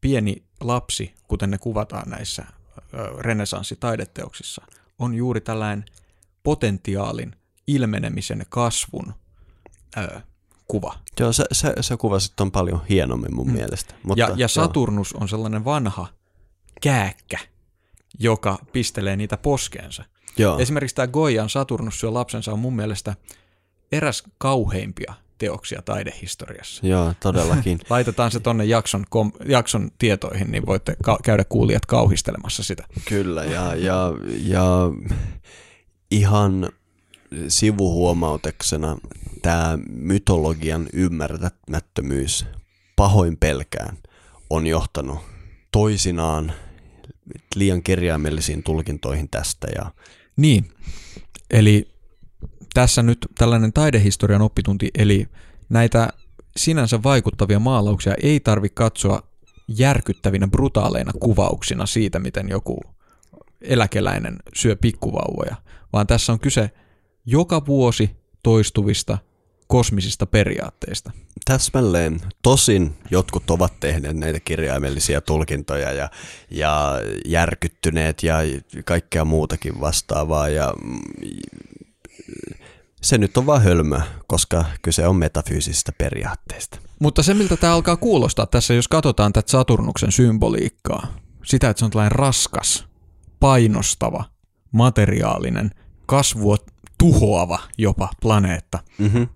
pieni 0.00 0.42
lapsi, 0.60 1.14
kuten 1.28 1.50
ne 1.50 1.58
kuvataan 1.58 2.10
näissä 2.10 2.44
renesanssitaideteoksissa, 3.18 4.62
on 4.98 5.14
juuri 5.14 5.40
tällainen 5.40 5.84
potentiaalin 6.44 7.36
ilmenemisen 7.66 8.46
kasvun 8.48 9.14
ö, 9.98 10.20
kuva. 10.68 10.94
Joo, 11.20 11.32
sä, 11.32 11.44
sä, 11.52 11.74
sä 11.80 11.96
kuvasit 11.96 12.32
ton 12.36 12.50
paljon 12.50 12.82
hienommin 12.88 13.34
mun 13.34 13.46
Mm. 13.46 13.52
mielestä. 13.52 13.94
Mutta, 14.02 14.20
Ja, 14.20 14.28
ja 14.28 14.34
joo. 14.38 14.48
Saturnus 14.48 15.12
on 15.12 15.28
sellainen 15.28 15.64
vanha 15.64 16.06
kääkkä, 16.80 17.38
joka 18.18 18.58
pistelee 18.72 19.16
niitä 19.16 19.36
poskeensa. 19.36 20.04
Joo. 20.38 20.58
Esimerkiksi 20.58 20.96
tämä 20.96 21.06
Goyan 21.06 21.50
Saturnus 21.50 22.00
syö 22.00 22.14
lapsensa 22.14 22.52
on 22.52 22.58
mun 22.58 22.76
mielestä 22.76 23.16
eräs 23.92 24.22
kauheimpia 24.38 25.14
teoksia 25.38 25.82
taidehistoriassa. 25.82 26.86
Joo, 26.86 27.14
todellakin. 27.20 27.78
Laitetaan 27.90 28.30
se 28.30 28.40
tonne 28.40 28.64
jakson, 28.64 29.04
kom, 29.10 29.32
jakson 29.46 29.90
tietoihin, 29.98 30.50
niin 30.50 30.66
voitte 30.66 30.96
ka- 31.02 31.18
käydä 31.24 31.44
kuulijat 31.44 31.86
kauhistelemassa 31.86 32.62
sitä. 32.62 32.84
Kyllä, 33.08 33.44
ja, 33.44 33.74
ja, 33.74 34.12
ja 34.44 34.64
ihan 36.14 36.68
sivuhuomautuksena 37.48 38.96
tämä 39.42 39.78
mytologian 39.88 40.86
ymmärtämättömyys 40.92 42.46
pahoin 42.96 43.36
pelkään 43.36 43.98
on 44.50 44.66
johtanut 44.66 45.18
toisinaan 45.72 46.52
liian 47.54 47.82
kirjaimellisiin 47.82 48.62
tulkintoihin 48.62 49.28
tästä. 49.28 49.66
Ja, 49.76 49.90
Niin, 50.36 50.70
eli 51.50 51.88
tässä 52.74 53.02
nyt 53.02 53.26
tällainen 53.38 53.72
taidehistorian 53.72 54.42
oppitunti, 54.42 54.90
eli 54.98 55.28
näitä 55.68 56.08
sinänsä 56.56 57.02
vaikuttavia 57.02 57.58
maalauksia 57.58 58.14
ei 58.22 58.40
tarvi 58.40 58.68
katsoa 58.68 59.22
järkyttävinä 59.68 60.48
brutaaleina 60.48 61.12
kuvauksina 61.20 61.86
siitä, 61.86 62.18
miten 62.18 62.48
joku 62.48 62.80
eläkeläinen 63.60 64.36
syö 64.54 64.76
pikkuvauvoja, 64.76 65.56
vaan 65.94 66.06
tässä 66.06 66.32
on 66.32 66.40
kyse 66.40 66.70
joka 67.26 67.66
vuosi 67.66 68.10
toistuvista 68.42 69.18
kosmisista 69.66 70.26
periaatteista. 70.26 71.10
täsmälleen. 71.44 72.20
Tosin 72.42 72.96
jotkut 73.10 73.50
ovat 73.50 73.80
tehneet 73.80 74.16
näitä 74.16 74.40
kirjaimellisia 74.40 75.20
tulkintoja 75.20 75.92
ja, 75.92 76.10
ja 76.50 77.00
järkyttyneet 77.24 78.22
ja 78.22 78.36
kaikkea 78.84 79.24
muutakin 79.24 79.80
vastaavaa. 79.80 80.48
Ja 80.48 80.74
mm, 80.84 81.00
se 83.02 83.18
nyt 83.18 83.36
on 83.36 83.46
vaan 83.46 83.62
hölmö, 83.62 84.00
koska 84.26 84.64
kyse 84.82 85.06
on 85.06 85.16
metafyysisistä 85.16 85.92
periaatteista. 85.98 86.78
Mutta 87.00 87.22
se, 87.22 87.34
miltä 87.34 87.56
tämä 87.56 87.74
alkaa 87.74 87.96
kuulostaa 87.96 88.46
tässä, 88.46 88.74
jos 88.74 88.88
katsotaan 88.88 89.32
tätä 89.32 89.50
Saturnuksen 89.50 90.12
symboliikkaa, 90.12 91.06
sitä, 91.44 91.70
että 91.70 91.78
se 91.78 91.84
on 91.84 91.90
tällainen 91.90 92.12
raskas, 92.12 92.84
painostava, 93.40 94.24
materiaalinen, 94.72 95.70
kasvua 96.06 96.56
tuhoava 96.98 97.58
jopa 97.78 98.08
planeetta, 98.20 98.78
Mm-hmm. 98.98 99.28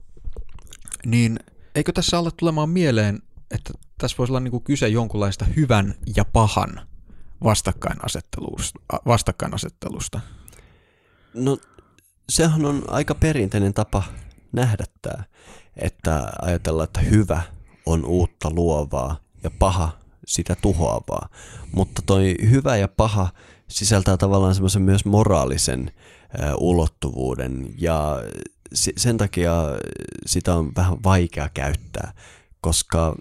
niin 1.06 1.38
eikö 1.74 1.92
tässä 1.92 2.18
alle 2.18 2.30
tulemaan 2.36 2.70
mieleen, 2.70 3.22
että 3.50 3.72
tässä 3.98 4.16
voisi 4.18 4.32
olla 4.32 4.40
niinku 4.40 4.60
kyse 4.60 4.88
jonkunlaista 4.88 5.44
hyvän 5.44 5.94
ja 6.16 6.24
pahan 6.24 6.80
vastakkainasettelusta? 7.44 8.80
vastakkainasettelusta. 9.06 10.20
No 11.34 11.58
sehän 12.28 12.64
on 12.64 12.84
aika 12.88 13.14
perinteinen 13.14 13.74
tapa 13.74 14.02
nähdä 14.52 14.84
tämä, 15.02 15.24
että 15.76 16.32
ajatellaan, 16.42 16.84
että 16.84 17.00
hyvä 17.00 17.42
on 17.86 18.04
uutta 18.04 18.50
luovaa 18.50 19.16
ja 19.42 19.50
paha 19.50 19.98
sitä 20.26 20.56
tuhoavaa. 20.62 21.28
Mutta 21.72 22.02
toi 22.06 22.34
hyvä 22.50 22.76
ja 22.76 22.88
paha 22.88 23.28
sisältää 23.68 24.16
tavallaan 24.16 24.54
semmoisen 24.54 24.82
myös 24.82 25.04
moraalisen 25.04 25.90
ulottuvuuden 26.56 27.74
ja 27.78 28.22
sen 28.74 29.16
takia 29.16 29.52
sitä 30.26 30.54
on 30.54 30.72
vähän 30.76 31.02
vaikea 31.04 31.48
käyttää, 31.54 32.12
koska 32.60 33.16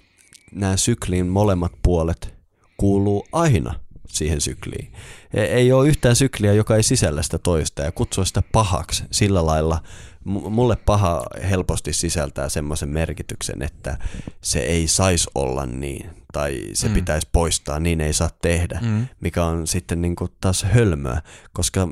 nämä 0.52 0.78
syklin 0.78 1.28
molemmat 1.28 1.72
puolet 1.84 2.36
kuuluu 2.78 3.28
aina 3.32 3.80
siihen 4.08 4.42
sykliin. 4.42 4.92
E- 5.34 5.42
Ei 5.44 5.72
ole 5.72 5.88
yhtään 5.88 6.16
sykliä, 6.16 6.54
joka 6.54 6.76
ei 6.76 6.84
sisällä 6.84 7.24
sitä 7.24 7.38
toista 7.38 7.82
ja 7.82 7.92
kutsua 7.92 8.26
sitä 8.26 8.44
pahaksi 8.52 9.04
sillä 9.12 9.46
lailla. 9.46 9.84
Mulle 10.26 10.76
paha 10.76 11.26
helposti 11.50 11.94
sisältää 11.94 12.50
semmoisen 12.50 12.90
merkityksen, 12.90 13.62
että 13.62 13.98
se 14.42 14.60
ei 14.60 14.88
saisi 14.88 15.30
olla 15.36 15.66
niin 15.66 16.10
tai 16.34 16.62
se 16.74 16.88
Mm. 16.88 16.94
pitäisi 16.94 17.28
poistaa, 17.32 17.80
niin 17.80 18.02
ei 18.02 18.14
saa 18.14 18.30
tehdä, 18.42 18.80
Mm. 18.84 19.08
mikä 19.22 19.46
on 19.46 19.68
sitten 19.68 20.02
niin 20.02 20.16
kuin 20.16 20.32
taas 20.42 20.64
hölmöä, 20.64 21.22
koska 21.54 21.88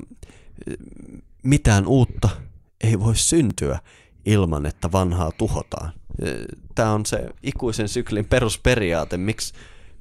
mitään 1.43 1.88
uutta 1.88 2.30
ei 2.84 2.99
voi 2.99 3.16
syntyä 3.16 3.80
ilman, 4.26 4.66
että 4.66 4.91
vanhaa 4.91 5.32
tuhotaan. 5.32 5.91
Tämä 6.76 6.91
on 6.91 7.06
se 7.06 7.30
ikuisen 7.43 7.89
syklin 7.89 8.26
perusperiaate, 8.26 9.18
miksi 9.18 9.53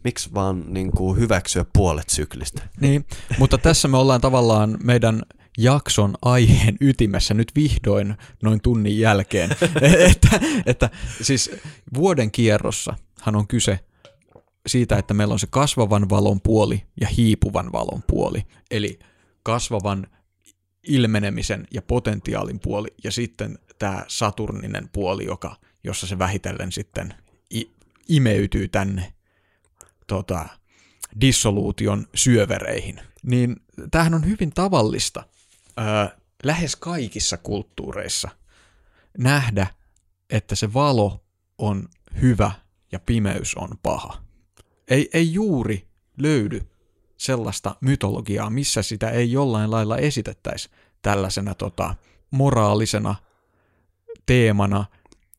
miksi 0.05 0.35
vaan 0.35 0.65
niin 0.67 0.93
kuin 0.93 1.19
hyväksyä 1.19 1.65
puolet 1.73 2.11
syklistä. 2.11 2.63
Niin, 2.81 3.05
mutta 3.39 3.59
tässä 3.59 3.89
me 3.89 3.97
ollaan 3.97 4.21
tavallaan 4.21 4.79
meidän 4.83 5.23
jakson 5.59 6.15
aiheen 6.23 6.77
ytimessä 6.81 7.35
nyt 7.35 7.53
vihdoin 7.57 8.15
noin 8.43 8.61
tunnin 8.61 8.99
jälkeen. 8.99 9.51
että, 10.11 10.41
että 10.67 10.91
siis 11.23 11.51
vuoden 11.95 12.31
kierrossa 12.31 12.95
hän 13.21 13.37
on 13.37 13.47
kyse 13.47 13.81
siitä, 14.67 14.99
että 14.99 15.15
meillä 15.15 15.33
on 15.33 15.39
se 15.39 15.47
kasvavan 15.51 16.11
valon 16.11 16.41
puoli 16.41 16.83
ja 17.01 17.07
hiipuvan 17.07 17.73
valon 17.73 18.03
puoli. 18.07 18.47
Eli 18.71 18.99
kasvavan 19.43 20.07
ilmenemisen 20.87 21.67
ja 21.71 21.83
potentiaalin 21.83 22.61
puoli 22.61 22.89
ja 23.05 23.11
sitten 23.11 23.59
tämä 23.79 24.05
saturninen 24.09 24.89
puoli, 24.93 25.25
joka, 25.25 25.57
jossa 25.85 26.07
se 26.07 26.19
vähitellen 26.19 26.73
sitten 26.73 27.15
i- 27.55 27.73
imeytyy 28.09 28.69
tänne 28.69 29.13
tota, 30.07 30.49
dissoluution 31.21 32.07
syövereihin. 32.15 33.01
Niin 33.23 33.57
tämähän 33.91 34.15
on 34.15 34.27
hyvin 34.27 34.53
tavallista 34.53 35.25
ö, 35.79 36.17
lähes 36.43 36.77
kaikissa 36.77 37.37
kulttuureissa 37.37 38.29
nähdä, 39.19 39.67
että 40.31 40.55
se 40.55 40.73
valo 40.75 41.25
on 41.59 41.89
hyvä 42.21 42.51
ja 42.93 43.01
pimeys 43.01 43.55
on 43.55 43.69
paha. 43.83 44.23
Ei, 44.89 45.11
ei 45.13 45.33
juuri 45.33 45.89
löydy 46.19 46.67
sellaista 47.25 47.77
mytologiaa, 47.81 48.51
missä 48.51 48.83
sitä 48.83 49.11
ei 49.11 49.33
jollain 49.33 49.71
lailla 49.71 49.99
esitettäisi 49.99 50.71
tällaisena 51.03 51.55
tota, 51.55 51.95
moraalisena 52.31 53.15
teemana 54.27 54.85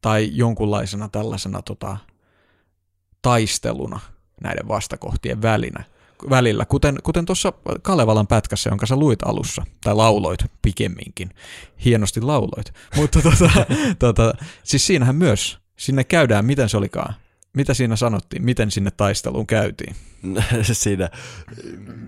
tai 0.02 0.30
jonkunlaisena 0.34 1.10
tällaisena 1.10 1.62
tota, 1.62 1.98
taisteluna 3.22 4.00
näiden 4.42 4.68
vastakohtien 4.68 5.42
välinä, 5.42 5.84
välillä, 6.30 6.66
kuten, 6.66 7.00
kuten 7.04 7.26
tuossa 7.26 7.54
Kalevalan 7.82 8.28
pätkässä, 8.28 8.70
jonka 8.70 8.86
sä 8.86 8.96
luit 8.96 9.20
alussa, 9.26 9.66
tai 9.84 9.96
lauloit 9.96 10.40
pikemminkin, 10.62 11.30
hienosti 11.86 12.22
lauloit, 12.22 12.74
mutta 12.96 13.22
tota, 13.22 13.50
tota, 14.00 14.34
siis 14.64 14.88
siinähän 14.88 15.16
myös, 15.16 15.60
sinne 15.78 16.04
käydään, 16.04 16.46
miten 16.46 16.70
se 16.70 16.78
olikaan, 16.78 17.16
mitä 17.56 17.74
siinä 17.74 17.96
sanottiin, 17.96 18.46
miten 18.46 18.72
sinne 18.72 18.92
taisteluun 18.92 19.48
käytiin? 19.48 19.96
Siinä, 20.72 21.10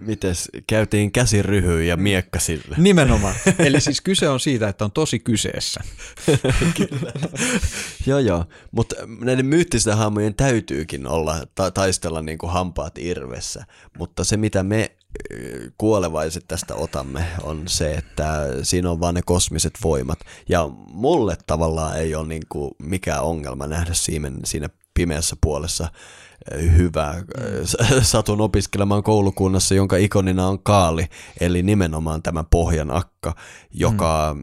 mites, 0.02 0.50
käytiin 0.68 1.12
käsiryhyyn 1.12 1.88
ja 1.88 1.98
miekka 1.98 2.39
sille. 2.39 2.76
Nimenomaan. 2.78 3.36
Eli 3.60 3.82
siis 3.82 4.02
kyse 4.02 4.30
on 4.30 4.39
siitä, 4.39 4.68
että 4.68 4.86
on 4.86 4.91
tosi 4.91 5.20
kyseessä. 5.20 5.82
joo, 8.08 8.20
joo. 8.20 8.45
Mutta 8.72 8.95
näiden 9.20 9.45
myyttisten 9.45 9.98
hahmojen 9.98 10.36
täytyykin 10.36 11.08
olla 11.08 11.48
ta- 11.56 11.72
taistella 11.72 12.22
niin 12.22 12.38
kuin 12.38 12.52
hampaat 12.52 12.98
irvessä. 12.98 13.66
Mutta 13.98 14.24
se, 14.24 14.38
mitä 14.38 14.64
me 14.64 14.91
kuolevaiset 15.78 16.45
tästä 16.48 16.76
otamme, 16.76 17.26
on 17.43 17.64
se, 17.68 17.93
että 17.93 18.48
siinä 18.64 18.91
on 18.91 19.00
vaan 19.00 19.16
ne 19.16 19.22
kosmiset 19.26 19.74
voimat. 19.84 20.20
Ja 20.50 20.70
mulle 20.91 21.38
tavallaan 21.48 22.00
ei 22.00 22.16
ole 22.16 22.28
niin 22.28 22.43
kuin 22.50 22.72
mikään 22.80 23.24
ongelma 23.24 23.68
nähdä 23.68 23.93
siinä, 23.93 24.32
siinä 24.45 24.70
pimeässä 24.98 25.36
puolessa 25.41 25.88
ö, 26.54 26.62
hyvää. 26.62 27.24
Ö, 27.41 27.64
Satun 28.02 28.41
opiskelemaan 28.41 29.04
koulukunnassa, 29.04 29.76
jonka 29.76 29.98
ikonina 29.98 30.48
on 30.48 30.60
kaali, 30.64 31.06
eli 31.39 31.64
nimenomaan 31.64 32.24
tämä 32.24 32.43
pohjan 32.50 32.91
akka, 32.91 33.36
joka, 33.74 34.36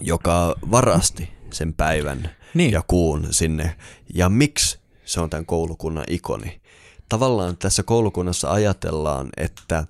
joka 0.00 0.54
varasti 0.70 1.28
sen 1.52 1.74
päivän 1.74 2.30
Niin. 2.54 2.72
ja 2.72 2.82
kuun 2.86 3.26
sinne. 3.30 3.76
Ja 4.14 4.28
miksi 4.28 4.78
se 5.04 5.20
on 5.20 5.30
tämän 5.30 5.46
koulukunnan 5.46 6.04
ikoni? 6.08 6.60
Tavallaan 7.08 7.56
tässä 7.56 7.82
koulukunnassa 7.82 8.52
ajatellaan, 8.52 9.28
että 9.36 9.86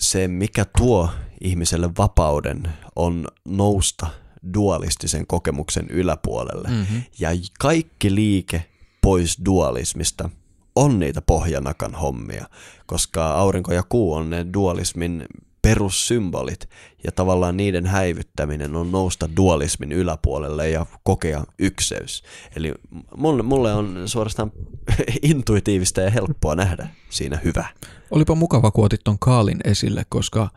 se 0.00 0.28
mikä 0.28 0.64
tuo 0.78 1.08
ihmiselle 1.40 1.90
vapauden 1.98 2.62
on 2.96 3.28
nousta 3.48 4.06
dualistisen 4.54 5.26
kokemuksen 5.26 5.86
yläpuolelle. 5.90 6.68
Mm-hmm. 6.68 7.02
Ja 7.18 7.30
kaikki 7.58 8.14
liike 8.14 8.64
pois 9.00 9.38
dualismista 9.44 10.30
on 10.76 10.98
niitä 10.98 11.22
pohjanakan 11.22 11.94
hommia, 11.94 12.46
koska 12.86 13.34
aurinko 13.34 13.72
ja 13.72 13.82
kuu 13.88 14.14
on 14.14 14.30
ne 14.30 14.46
dualismin 14.54 15.24
perussymbolit 15.62 16.68
ja 17.04 17.12
tavallaan 17.12 17.56
niiden 17.56 17.86
häivyttäminen 17.86 18.76
on 18.76 18.92
nousta 18.92 19.28
dualismin 19.36 19.92
yläpuolelle 19.92 20.70
ja 20.70 20.86
kokea 21.02 21.44
ykseys. 21.58 22.22
Eli 22.56 22.74
mulle, 23.16 23.42
mulle 23.42 23.74
on 23.74 24.02
suorastaan 24.06 24.52
intuitiivista 25.22 26.00
ja 26.00 26.10
helppoa 26.10 26.54
nähdä 26.54 26.88
siinä 27.10 27.38
hyvä. 27.44 27.66
Olipa 28.10 28.34
mukava, 28.34 28.70
kun 28.70 28.84
otit 28.84 29.00
ton 29.04 29.18
Kaalin 29.18 29.60
esille, 29.64 30.06
koska 30.08 30.50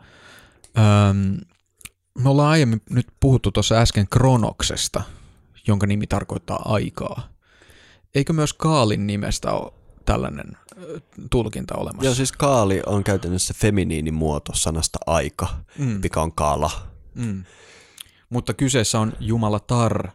äm, 0.78 1.36
me 2.18 2.28
ollaan 2.28 2.50
aiemmin 2.50 2.82
nyt 2.90 3.06
puhuttu 3.20 3.52
tuossa 3.52 3.74
äsken 3.74 4.08
Kronoksesta, 4.08 5.02
jonka 5.66 5.86
nimi 5.86 6.06
tarkoittaa 6.06 6.62
aikaa. 6.64 7.28
Eikö 8.14 8.32
myös 8.32 8.52
Kaalin 8.52 9.06
nimestä 9.06 9.52
ole 9.52 9.72
tällainen 10.04 10.56
tulkinta 11.30 11.74
olemassa? 11.76 12.04
Joo, 12.06 12.14
siis 12.14 12.32
kaali 12.32 12.82
on 12.86 13.04
käytännössä 13.04 13.54
feminiinimuoto 13.56 14.54
sanasta 14.54 14.98
aika, 15.06 15.48
mm. 15.78 16.00
mikä 16.02 16.20
on 16.20 16.32
kaala. 16.32 16.70
Mm. 17.14 17.44
Mutta 18.30 18.54
kyseessä 18.54 19.00
on 19.00 19.12
Jumala 19.20 19.60
Tar, 19.60 20.08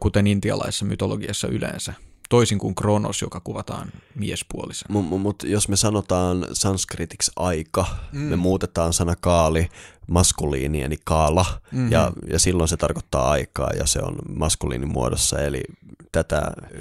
kuten 0.00 0.26
intialaisessa 0.26 0.84
mytologiassa 0.84 1.48
yleensä. 1.48 1.94
Toisin 2.28 2.58
kuin 2.58 2.74
Kronos, 2.74 3.22
joka 3.22 3.40
kuvataan 3.40 3.92
miespuolisena. 4.14 5.02
Mutta 5.02 5.46
jos 5.46 5.68
me 5.68 5.76
sanotaan 5.76 6.46
sanskritiksi 6.52 7.32
aika, 7.36 7.86
mm. 8.12 8.20
me 8.20 8.36
muutetaan 8.36 8.92
sana 8.92 9.14
kaali 9.20 9.68
maskuliini, 10.06 10.82
eli 10.82 10.96
kaala, 11.04 11.46
mm-hmm. 11.72 11.92
ja, 11.92 12.12
ja 12.30 12.38
silloin 12.38 12.68
se 12.68 12.76
tarkoittaa 12.76 13.30
aikaa, 13.30 13.70
ja 13.70 13.86
se 13.86 13.98
on 14.02 14.16
maskuliinimuodossa, 14.36 15.38
eli 15.38 15.60
tätä 16.12 16.38
ö, 16.38 16.78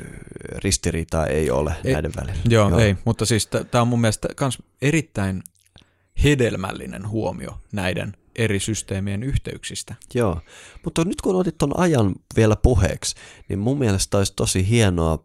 ristiriitaa 0.57 1.27
ei 1.27 1.51
ole 1.51 1.75
Ei- 1.83 1.93
näiden 1.93 2.11
välillä. 2.15 2.41
Joo, 2.49 2.69
Joo. 2.69 2.79
ei, 2.79 2.95
mutta 3.05 3.25
siis 3.25 3.47
tämä 3.47 3.81
on 3.81 3.87
mun 3.87 4.01
mielestä 4.01 4.27
kans 4.35 4.57
erittäin 4.81 5.43
hedelmällinen 6.23 7.09
huomio 7.09 7.59
näiden 7.71 8.13
eri 8.35 8.59
systeemien 8.59 9.23
yhteyksistä. 9.23 9.95
Joo, 10.13 10.41
mutta 10.83 11.05
nyt 11.05 11.21
kun 11.21 11.35
otit 11.35 11.57
ton 11.57 11.79
ajan 11.79 12.15
vielä 12.35 12.55
puheeksi, 12.55 13.15
niin 13.49 13.59
mun 13.59 13.79
mielestä 13.79 14.17
olisi 14.17 14.33
tosi 14.35 14.69
hienoa 14.69 15.23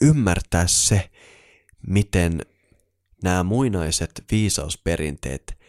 ymmärtää 0.00 0.66
se, 0.66 1.10
miten 1.86 2.40
nämä 3.22 3.42
muinaiset 3.42 4.24
viisausperinteet, 4.30 5.59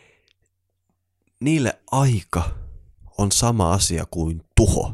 niille 1.41 1.79
aika 1.91 2.49
on 3.17 3.31
sama 3.31 3.73
asia 3.73 4.05
kuin 4.11 4.41
tuho. 4.55 4.93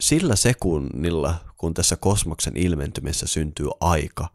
Sillä 0.00 0.36
sekunnilla, 0.36 1.34
kun 1.56 1.74
tässä 1.74 1.96
kosmoksen 1.96 2.56
ilmentymisessä 2.56 3.26
syntyy 3.26 3.68
aika, 3.80 4.28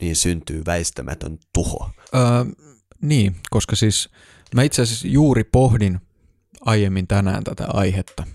niin 0.00 0.16
syntyy 0.16 0.62
väistämätön 0.66 1.38
tuho. 1.52 1.90
Öö, 2.14 2.44
niin, 3.02 3.36
koska 3.50 3.76
siis 3.76 4.08
mä 4.54 4.62
itse 4.62 4.82
asiassa 4.82 5.08
juuri 5.08 5.44
pohdin 5.44 6.00
aiemmin 6.60 7.06
tänään 7.06 7.44
tätä 7.44 7.66
aihetta 7.68 8.26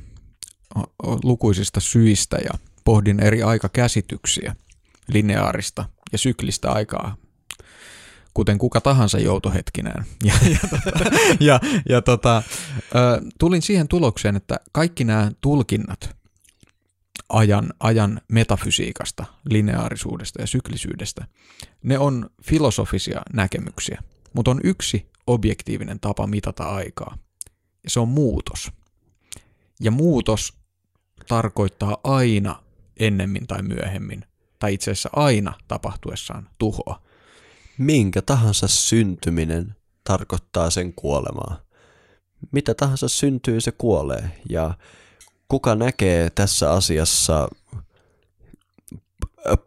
lukuisista 1.23 1.79
syistä 1.79 2.37
ja 2.37 2.51
pohdin 2.85 3.19
eri 3.19 3.43
aikakäsityksiä, 3.43 4.55
lineaarista 5.07 5.85
ja 6.11 6.17
syklistä 6.17 6.71
aikaa, 6.71 7.17
kuten 8.39 8.57
kuka 8.57 8.81
tahansa 8.81 9.19
joutohetkinään. 9.19 10.05
Ja, 10.23 10.33
ja, 10.49 10.59
tota, 10.69 11.09
ja, 11.39 11.59
ja 11.89 12.01
tota, 12.01 12.43
ö, 12.95 13.21
tulin 13.39 13.61
siihen 13.61 13.87
tulokseen, 13.87 14.35
että 14.35 14.59
kaikki 14.71 15.03
nämä 15.03 15.31
tulkinnat 15.41 16.15
ajan, 17.29 17.73
ajan 17.79 18.21
metafysiikasta, 18.27 19.25
lineaarisuudesta 19.49 20.41
ja 20.41 20.47
syklisyydestä, 20.47 21.27
ne 21.83 21.99
on 21.99 22.29
filosofisia 22.43 23.21
näkemyksiä, 23.33 24.01
mutta 24.33 24.51
on 24.51 24.59
yksi 24.63 25.09
objektiivinen 25.27 25.99
tapa 25.99 26.27
mitata 26.27 26.63
aikaa. 26.63 27.17
Ja 27.83 27.89
se 27.89 27.99
on 27.99 28.09
muutos. 28.09 28.71
Ja 29.79 29.91
muutos 29.91 30.53
tarkoittaa 31.27 31.97
aina 32.03 32.63
ennemmin 32.99 33.47
tai 33.47 33.61
myöhemmin, 33.61 34.25
tai 34.59 34.73
itse 34.73 34.91
asiassa 34.91 35.09
aina 35.13 35.53
tapahtuessaan 35.67 36.49
tuhoa. 36.57 37.08
Minkä 37.79 38.21
tahansa 38.21 38.67
syntyminen 38.67 39.75
tarkoittaa 40.03 40.69
sen 40.69 40.93
kuolemaa. 40.93 41.61
Mitä 42.51 42.73
tahansa 42.73 43.07
syntyy, 43.07 43.61
se 43.61 43.71
kuolee. 43.71 44.31
Ja 44.49 44.73
kuka 45.47 45.75
näkee 45.75 46.29
tässä 46.29 46.71
asiassa 46.71 47.49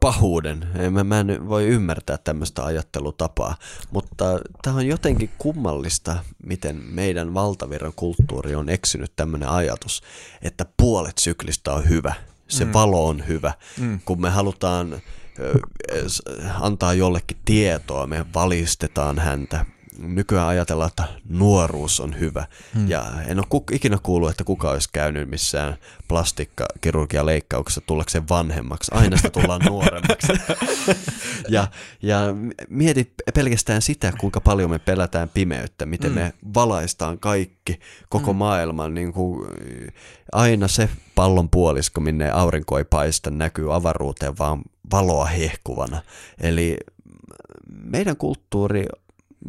pahuuden? 0.01 0.69
En 0.79 0.93
Mä, 0.93 1.05
mä 1.05 1.21
en 1.21 1.49
voi 1.49 1.67
ymmärtää 1.67 2.19
tämmöistä 2.19 2.65
ajattelutapaa, 2.65 3.57
mutta 3.91 4.25
tämä 4.63 4.77
on 4.77 4.87
jotenkin 4.87 5.31
kummallista, 5.39 6.17
miten 6.47 6.77
meidän 6.77 7.35
valtavirran 7.35 7.93
kulttuuri 7.97 8.55
on 8.55 8.69
eksynyt 8.69 9.13
tämmöinen 9.17 9.49
ajatus, 9.49 10.03
että 10.43 10.67
puolet 10.77 11.19
syklistä 11.19 11.73
on 11.73 11.89
hyvä, 11.89 12.15
se 12.49 12.65
mm. 12.65 12.73
valo 12.73 13.09
on 13.09 13.29
hyvä, 13.29 13.53
mm. 13.79 14.01
kun 14.05 14.21
me 14.21 14.31
halutaan 14.31 15.03
antaa 16.61 16.95
jollekin 16.95 17.37
tietoa, 17.45 18.07
me 18.07 18.27
valistetaan 18.35 19.19
häntä 19.19 19.65
nykyään 19.99 20.49
ajatellaan, 20.49 20.89
että 20.89 21.05
nuoruus 21.29 22.01
on 22.01 22.21
hyvä. 22.21 22.47
Hmm. 22.75 22.89
Ja 22.89 23.13
en 23.27 23.39
ole 23.39 23.47
kuk- 23.55 23.75
ikinä 23.75 23.99
kuullut, 24.03 24.31
että 24.31 24.45
kuka 24.45 24.71
olisi 24.71 24.89
käynyt 24.93 25.31
missään 25.31 25.77
plastikkakirurgia 26.09 27.27
leikkauksessa 27.27 27.81
tullakseen 27.81 28.29
vanhemmaksi. 28.29 28.91
Aina 28.95 29.17
sitä 29.17 29.31
tullaan 29.31 29.61
nuoremmaksi. 29.67 30.33
ja, 31.49 31.69
ja 32.03 32.19
mieti 32.69 33.13
pelkästään 33.35 33.83
sitä, 33.83 34.13
kuinka 34.21 34.41
paljon 34.41 34.71
me 34.71 34.79
pelätään 34.79 35.29
pimeyttä, 35.29 35.87
miten 35.87 36.13
hmm. 36.13 36.21
me 36.21 36.33
valaistaan 36.55 37.19
kaikki, 37.19 37.81
koko 38.09 38.33
hmm. 38.33 38.39
maailman. 38.39 38.95
Niin 38.95 39.13
kuin, 39.13 39.49
aina 40.33 40.69
se 40.69 40.89
pallon 41.15 41.51
puolisko, 41.51 42.01
minne 42.01 42.31
aurinko 42.31 42.79
ei 42.79 42.85
paista, 42.85 43.31
näkyy 43.31 43.75
avaruuteen 43.75 44.39
vaan 44.39 44.63
valoa 44.91 45.25
hehkuvana. 45.25 46.03
Eli 46.41 46.77
meidän 47.69 48.17
kulttuuri 48.17 48.87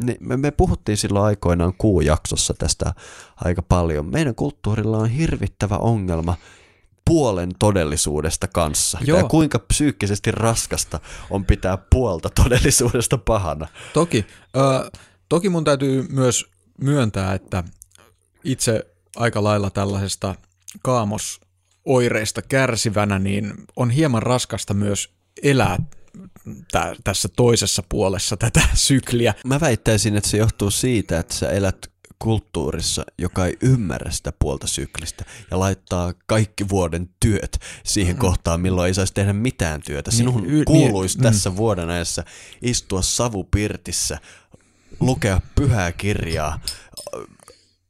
niin 0.03 0.39
me, 0.39 0.51
puhuttiin 0.51 0.97
silloin 0.97 1.25
aikoinaan 1.25 1.73
kuujaksossa 1.77 2.53
tästä 2.53 2.93
aika 3.35 3.61
paljon. 3.61 4.05
Meidän 4.05 4.35
kulttuurilla 4.35 4.97
on 4.97 5.09
hirvittävä 5.09 5.77
ongelma 5.77 6.37
puolen 7.05 7.51
todellisuudesta 7.59 8.47
kanssa. 8.47 8.99
Joo. 9.05 9.17
Ja 9.17 9.23
kuinka 9.23 9.59
psyykkisesti 9.59 10.31
raskasta 10.31 10.99
on 11.29 11.45
pitää 11.45 11.77
puolta 11.89 12.29
todellisuudesta 12.29 13.17
pahana. 13.17 13.67
Toki. 13.93 14.25
Ö, 14.55 14.91
toki 15.29 15.49
mun 15.49 15.63
täytyy 15.63 16.07
myös 16.09 16.45
myöntää, 16.81 17.33
että 17.33 17.63
itse 18.43 18.85
aika 19.15 19.43
lailla 19.43 19.69
tällaisesta 19.69 20.35
kaamosoireista 20.83 22.41
kärsivänä, 22.41 23.19
niin 23.19 23.53
on 23.75 23.89
hieman 23.89 24.23
raskasta 24.23 24.73
myös 24.73 25.09
elää 25.43 25.77
tä, 26.71 26.95
tässä 27.03 27.29
toisessa 27.35 27.83
puolessa 27.89 28.37
tätä 28.37 28.61
sykliä. 28.73 29.33
Mä 29.45 29.59
väittäisin, 29.59 30.17
että 30.17 30.29
se 30.29 30.37
johtuu 30.37 30.71
siitä, 30.71 31.19
että 31.19 31.35
sä 31.35 31.49
elät 31.49 31.93
kulttuurissa, 32.19 33.03
joka 33.17 33.45
ei 33.45 33.57
ymmärrä 33.61 34.11
sitä 34.11 34.33
puolta 34.39 34.67
syklistä 34.67 35.25
ja 35.51 35.59
laittaa 35.59 36.13
kaikki 36.25 36.69
vuoden 36.69 37.09
työt 37.19 37.59
siihen 37.85 38.15
mm. 38.15 38.19
kohtaan, 38.19 38.61
milloin 38.61 38.87
ei 38.87 38.93
saisi 38.93 39.13
tehdä 39.13 39.33
mitään 39.33 39.81
työtä. 39.85 40.11
Niin, 40.11 40.17
Sinun 40.17 40.43
niin, 40.47 40.65
kuuluisi 40.65 41.17
niin, 41.17 41.23
tässä 41.23 41.49
mm. 41.49 41.55
vuoden 41.55 41.89
ajassa 41.89 42.23
istua 42.61 43.01
savupirtissä, 43.01 44.19
lukea 44.99 45.41
pyhää 45.55 45.91
kirjaa, 45.91 46.59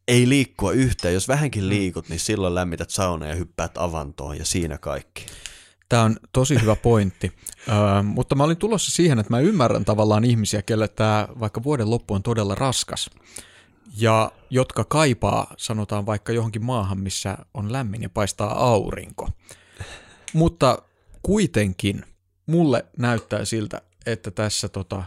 ei 0.07 0.29
liikkua 0.29 0.71
yhtään. 0.71 1.13
Jos 1.13 1.27
vähänkin 1.27 1.69
liikut, 1.69 2.09
niin 2.09 2.19
silloin 2.19 2.55
lämmität 2.55 2.89
sauna 2.89 3.27
ja 3.27 3.35
hyppäät 3.35 3.77
avantoon 3.77 4.37
ja 4.37 4.45
siinä 4.45 4.77
kaikki. 4.77 5.25
Tämä 5.93 6.03
on 6.03 6.17
tosi 6.31 6.61
hyvä 6.61 6.75
pointti, 6.75 7.31
öö, 7.69 8.03
mutta 8.03 8.35
mä 8.35 8.43
olin 8.43 8.57
tulossa 8.57 8.91
siihen, 8.91 9.19
että 9.19 9.33
mä 9.33 9.39
ymmärrän 9.39 9.85
tavallaan 9.85 10.23
ihmisiä, 10.23 10.61
kelle 10.61 10.87
tämä 10.87 11.27
vaikka 11.39 11.63
vuoden 11.63 11.89
loppu 11.89 12.13
on 12.13 12.23
todella 12.23 12.55
raskas 12.55 13.09
ja 13.97 14.31
jotka 14.49 14.83
kaipaa, 14.83 15.53
sanotaan 15.57 16.05
vaikka 16.05 16.33
johonkin 16.33 16.65
maahan, 16.65 16.99
missä 16.99 17.37
on 17.53 17.71
lämmin 17.71 18.01
ja 18.01 18.09
paistaa 18.09 18.69
aurinko. 18.69 19.29
Mutta 20.33 20.77
kuitenkin 21.23 22.05
mulle 22.45 22.85
näyttää 22.97 23.45
siltä, 23.45 23.81
että 24.05 24.31
tässä 24.31 24.69
tota, 24.69 25.03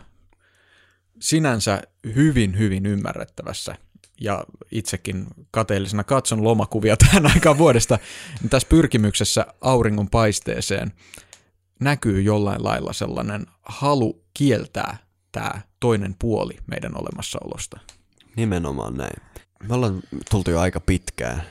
sinänsä 1.21 1.83
hyvin, 2.15 2.59
hyvin 2.59 2.87
ymmärrettävässä 2.87 3.77
ja 4.21 4.45
itsekin 4.71 5.27
kateellisena 5.51 6.05
katson 6.05 6.45
lomakuvia 6.45 6.97
tähän 7.07 7.27
aikaan 7.27 7.59
vuodesta, 7.59 7.99
niin 8.41 8.51
tässä 8.51 8.69
pyrkimyksessä 8.69 9.47
auringon 9.61 10.11
paisteeseen 10.11 10.93
näkyy 11.81 12.23
jollain 12.23 12.65
lailla 12.65 12.93
sellainen 12.93 13.47
halu 13.63 14.25
kieltää 14.35 14.97
tämä 15.33 15.61
toinen 15.81 16.17
puoli 16.19 16.57
meidän 16.67 16.93
olemassaolosta. 17.01 17.81
Nimenomaan 18.37 18.97
näin. 18.97 19.23
Me 19.69 19.75
ollaan 19.75 20.03
tultu 20.31 20.51
jo 20.51 20.61
aika 20.61 20.81
pitkään 20.81 21.43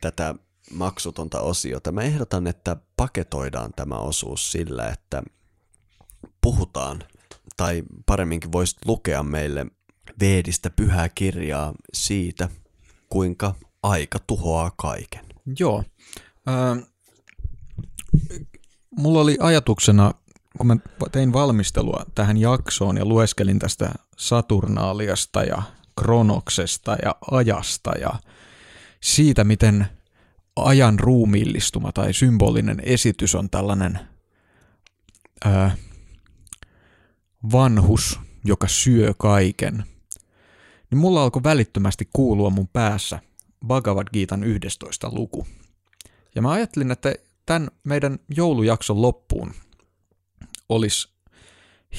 tätä 0.00 0.34
maksutonta 0.70 1.40
osiota. 1.40 1.92
Mä 1.92 2.02
ehdotan, 2.02 2.46
että 2.46 2.76
paketoidaan 2.96 3.72
tämä 3.76 3.94
osuus 3.94 4.52
sillä, 4.52 4.88
että 4.88 5.22
puhutaan, 6.40 7.02
tai 7.56 7.82
paremminkin 8.06 8.52
voisit 8.52 8.78
lukea 8.86 9.22
meille 9.22 9.66
Veedistä 10.20 10.70
pyhää 10.70 11.08
kirjaa 11.08 11.72
siitä, 11.92 12.48
kuinka 13.08 13.54
aika 13.82 14.18
tuhoaa 14.26 14.70
kaiken. 14.76 15.24
Joo. 15.58 15.84
Äh, 16.48 16.86
mulla 18.90 19.20
oli 19.20 19.36
ajatuksena, 19.40 20.14
kun 20.58 20.66
mä 20.66 20.76
tein 21.12 21.32
valmistelua 21.32 22.06
tähän 22.14 22.36
jaksoon 22.36 22.96
ja 22.96 23.04
lueskelin 23.04 23.58
tästä 23.58 23.92
Saturnaaliasta 24.16 25.42
ja 25.42 25.62
Kronoksesta 26.00 26.96
ja 27.02 27.14
ajasta 27.30 27.92
ja 28.00 28.10
siitä, 29.02 29.44
miten 29.44 29.86
ajan 30.56 30.98
ruumiillistuma 30.98 31.92
tai 31.92 32.14
symbolinen 32.14 32.80
esitys 32.82 33.34
on 33.34 33.50
tällainen 33.50 34.00
äh, 35.46 35.76
vanhus, 37.52 38.20
joka 38.44 38.68
syö 38.68 39.14
kaiken– 39.18 39.84
niin 40.94 41.00
mulla 41.00 41.22
alkoi 41.22 41.42
välittömästi 41.42 42.08
kuulua 42.12 42.50
mun 42.50 42.68
päässä 42.68 43.20
Bhagavad 43.66 44.06
Gitan 44.12 44.44
11 44.44 45.10
luku. 45.12 45.46
Ja 46.34 46.42
mä 46.42 46.50
ajattelin, 46.50 46.90
että 46.90 47.14
tämän 47.46 47.68
meidän 47.84 48.18
joulujakson 48.36 49.02
loppuun 49.02 49.54
olisi 50.68 51.08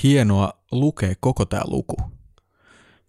hienoa 0.03 0.53
lukea 0.71 1.13
koko 1.19 1.45
tämä 1.45 1.61
luku, 1.65 1.95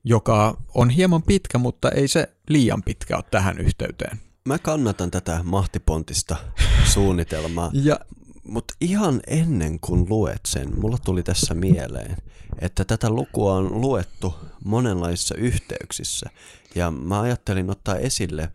joka 0.04 0.56
on 0.74 0.90
hieman 0.90 1.22
pitkä, 1.22 1.58
mutta 1.58 1.90
ei 1.90 2.08
se 2.08 2.36
liian 2.48 2.82
pitkä 2.82 3.16
ole 3.16 3.24
tähän 3.30 3.58
yhteyteen. 3.58 4.20
Mä 4.44 4.58
kannatan 4.58 5.10
tätä 5.10 5.40
mahtipontista 5.42 6.36
suunnitelmaa. 6.84 7.70
ja 7.72 8.00
mutta 8.48 8.74
ihan 8.81 9.20
ennen 9.27 9.81
kuin 9.81 10.06
luet 10.09 10.40
sen, 10.47 10.81
mulla 10.81 10.98
tuli 11.05 11.23
tässä 11.23 11.55
mieleen, 11.55 12.16
että 12.59 12.85
tätä 12.85 13.10
lukua 13.10 13.55
on 13.55 13.81
luettu 13.81 14.35
monenlaisissa 14.64 15.35
yhteyksissä. 15.35 16.31
Ja 16.74 16.90
mä 16.90 17.20
ajattelin 17.20 17.70
ottaa 17.70 17.97
esille 17.97 18.52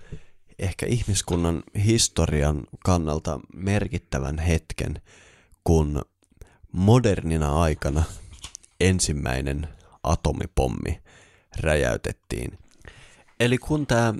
ehkä 0.59 0.85
ihmiskunnan 0.85 1.63
historian 1.85 2.63
kannalta 2.85 3.39
merkittävän 3.53 4.39
hetken, 4.39 5.01
kun 5.63 6.01
modernina 6.72 7.61
aikana 7.61 8.03
ensimmäinen 8.80 9.68
atomipommi 10.03 11.01
räjäytettiin. 11.59 12.57
Eli 13.39 13.57
kun 13.57 13.88
tämä 13.88 14.13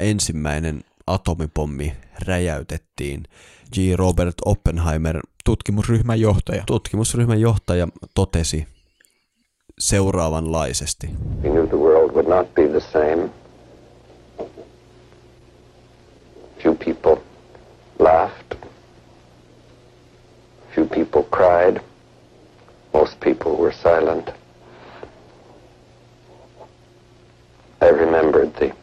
ensimmäinen 0.00 0.84
atomipommi 1.06 1.96
räjäytettiin, 2.26 3.24
G. 3.72 3.96
Robert 3.96 4.34
Oppenheimer, 4.44 5.20
tutkimusryhmän 5.44 6.20
johtaja, 6.20 6.62
tutkimusryhmän 6.66 7.40
johtaja 7.40 7.88
totesi 8.14 8.66
seuraavanlaisesti. 9.78 11.06
We 11.42 11.50
knew 11.50 11.66
the 11.66 11.76
world 11.76 12.12
would 12.12 12.28
not 12.28 12.54
be 12.54 12.68
the 12.68 12.80
same. 12.80 13.30
Few 16.62 16.74
people 16.74 17.16
laughed. 17.98 18.56
Few 20.74 20.86
people 20.86 21.22
cried. 21.22 21.80
Most 22.92 23.20
people 23.20 23.52
were 23.52 23.72
silent. 23.72 24.28
I 27.82 27.90
remembered 27.90 28.50
the 28.58 28.74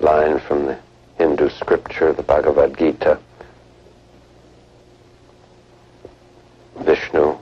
line 0.00 0.40
from 0.48 0.66
the 0.66 0.76
Hindu 1.18 1.50
scripture, 1.50 2.14
the 2.14 2.22
Bhagavad 2.22 2.78
Gita. 2.78 3.18
Vishnu 6.80 7.36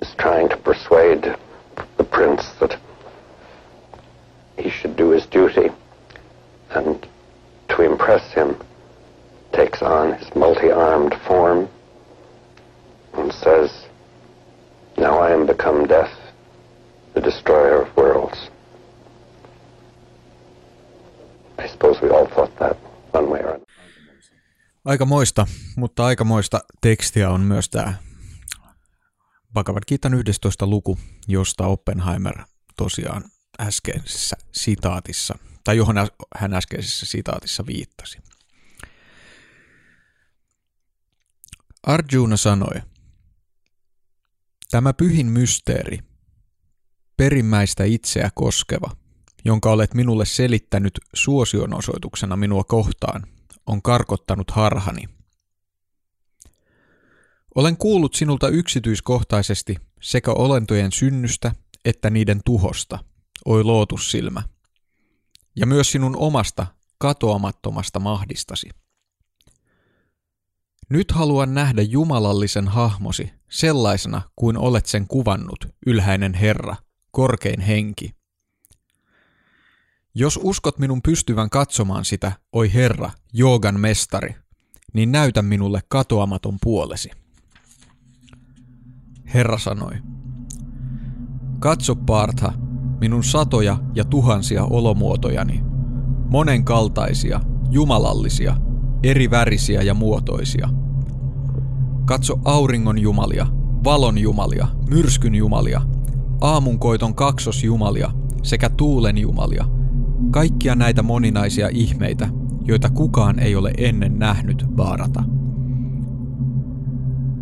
is 0.00 0.14
trying 0.18 0.48
to 0.48 0.56
persuade 0.56 1.36
the 1.96 2.04
prince 2.04 2.52
that 2.60 2.78
he 4.56 4.70
should 4.70 4.96
do 4.96 5.10
his 5.10 5.26
duty 5.26 5.70
and 6.70 7.06
to 7.68 7.82
impress 7.82 8.32
him 8.32 8.56
takes 9.52 9.82
on 9.82 10.14
his 10.14 10.34
multi-armed 10.34 11.14
form 11.26 11.68
and 13.14 13.32
says, 13.32 13.86
Now 14.96 15.18
I 15.18 15.32
am 15.32 15.46
become 15.46 15.86
death, 15.86 16.12
the 17.14 17.20
destroyer 17.20 17.82
of 17.82 17.96
worlds. 17.96 18.50
I 21.58 21.68
suppose 21.68 22.00
we 22.02 22.10
all 22.10 22.26
thought 22.26 22.56
that 22.58 22.76
one 23.12 23.30
way 23.30 23.40
or 23.40 23.48
another. 23.50 23.64
Aikamoista, 24.84 25.46
mutta 25.76 26.04
aikamoista 26.04 26.60
tekstiä 26.80 27.30
on 27.30 27.40
myös 27.40 27.68
tämä 27.68 27.94
Bhagavad 29.52 29.82
Gitan 29.88 30.14
11 30.14 30.66
luku, 30.66 30.98
josta 31.28 31.66
Oppenheimer 31.66 32.42
tosiaan 32.76 33.24
äskeisessä 33.60 34.36
sitaatissa, 34.52 35.38
tai 35.64 35.76
johon 35.76 35.96
hän 36.36 36.54
äskeisessä 36.54 37.06
sitaatissa 37.06 37.66
viittasi. 37.66 38.18
Arjuna 41.82 42.36
sanoi, 42.36 42.80
Tämä 44.74 44.92
pyhin 44.92 45.26
mysteeri, 45.26 45.98
perimmäistä 47.16 47.84
itseä 47.84 48.30
koskeva, 48.34 48.90
jonka 49.44 49.70
olet 49.70 49.94
minulle 49.94 50.26
selittänyt 50.26 51.00
suosionosoituksena 51.14 52.36
minua 52.36 52.64
kohtaan, 52.64 53.26
on 53.66 53.82
karkottanut 53.82 54.50
harhani. 54.50 55.04
Olen 57.54 57.76
kuullut 57.76 58.14
sinulta 58.14 58.48
yksityiskohtaisesti 58.48 59.76
sekä 60.02 60.30
olentojen 60.30 60.92
synnystä 60.92 61.52
että 61.84 62.10
niiden 62.10 62.40
tuhosta, 62.44 62.98
oi 63.44 63.64
lootussilmä, 63.64 64.42
ja 65.56 65.66
myös 65.66 65.92
sinun 65.92 66.16
omasta 66.16 66.66
katoamattomasta 66.98 68.00
mahdistasi. 68.00 68.68
Nyt 70.90 71.10
haluan 71.10 71.54
nähdä 71.54 71.82
jumalallisen 71.82 72.68
hahmosi 72.68 73.32
sellaisena 73.50 74.22
kuin 74.36 74.56
olet 74.56 74.86
sen 74.86 75.08
kuvannut, 75.08 75.68
ylhäinen 75.86 76.34
Herra, 76.34 76.76
korkein 77.10 77.60
henki. 77.60 78.10
Jos 80.16 80.40
uskot 80.42 80.78
minun 80.78 81.02
pystyvän 81.02 81.50
katsomaan 81.50 82.04
sitä, 82.04 82.32
oi 82.52 82.74
Herra, 82.74 83.10
joogan 83.32 83.80
mestari, 83.80 84.34
niin 84.92 85.12
näytä 85.12 85.42
minulle 85.42 85.80
katoamaton 85.88 86.58
puolesi. 86.62 87.10
Herra 89.34 89.58
sanoi, 89.58 89.92
katso 91.58 91.96
Partha, 91.96 92.52
minun 93.00 93.24
satoja 93.24 93.78
ja 93.94 94.04
tuhansia 94.04 94.64
olomuotojani, 94.64 95.62
monenkaltaisia, 96.30 97.40
jumalallisia, 97.70 98.56
eri 99.02 99.30
värisiä 99.30 99.82
ja 99.82 99.94
muotoisia. 99.94 100.68
Katso 102.04 102.38
auringon 102.44 102.98
jumalia, 102.98 103.46
valon 103.84 104.18
jumalia, 104.18 104.68
myrskyn 104.90 105.34
jumalia, 105.34 105.82
aamunkoiton 106.40 107.14
kaksosjumalia 107.14 108.10
sekä 108.42 108.68
tuulen 108.68 109.18
jumalia, 109.18 109.66
kaikkia 110.30 110.74
näitä 110.74 111.02
moninaisia 111.02 111.68
ihmeitä, 111.72 112.28
joita 112.64 112.90
kukaan 112.90 113.38
ei 113.38 113.56
ole 113.56 113.72
ennen 113.78 114.18
nähnyt 114.18 114.66
vaarata. 114.76 115.24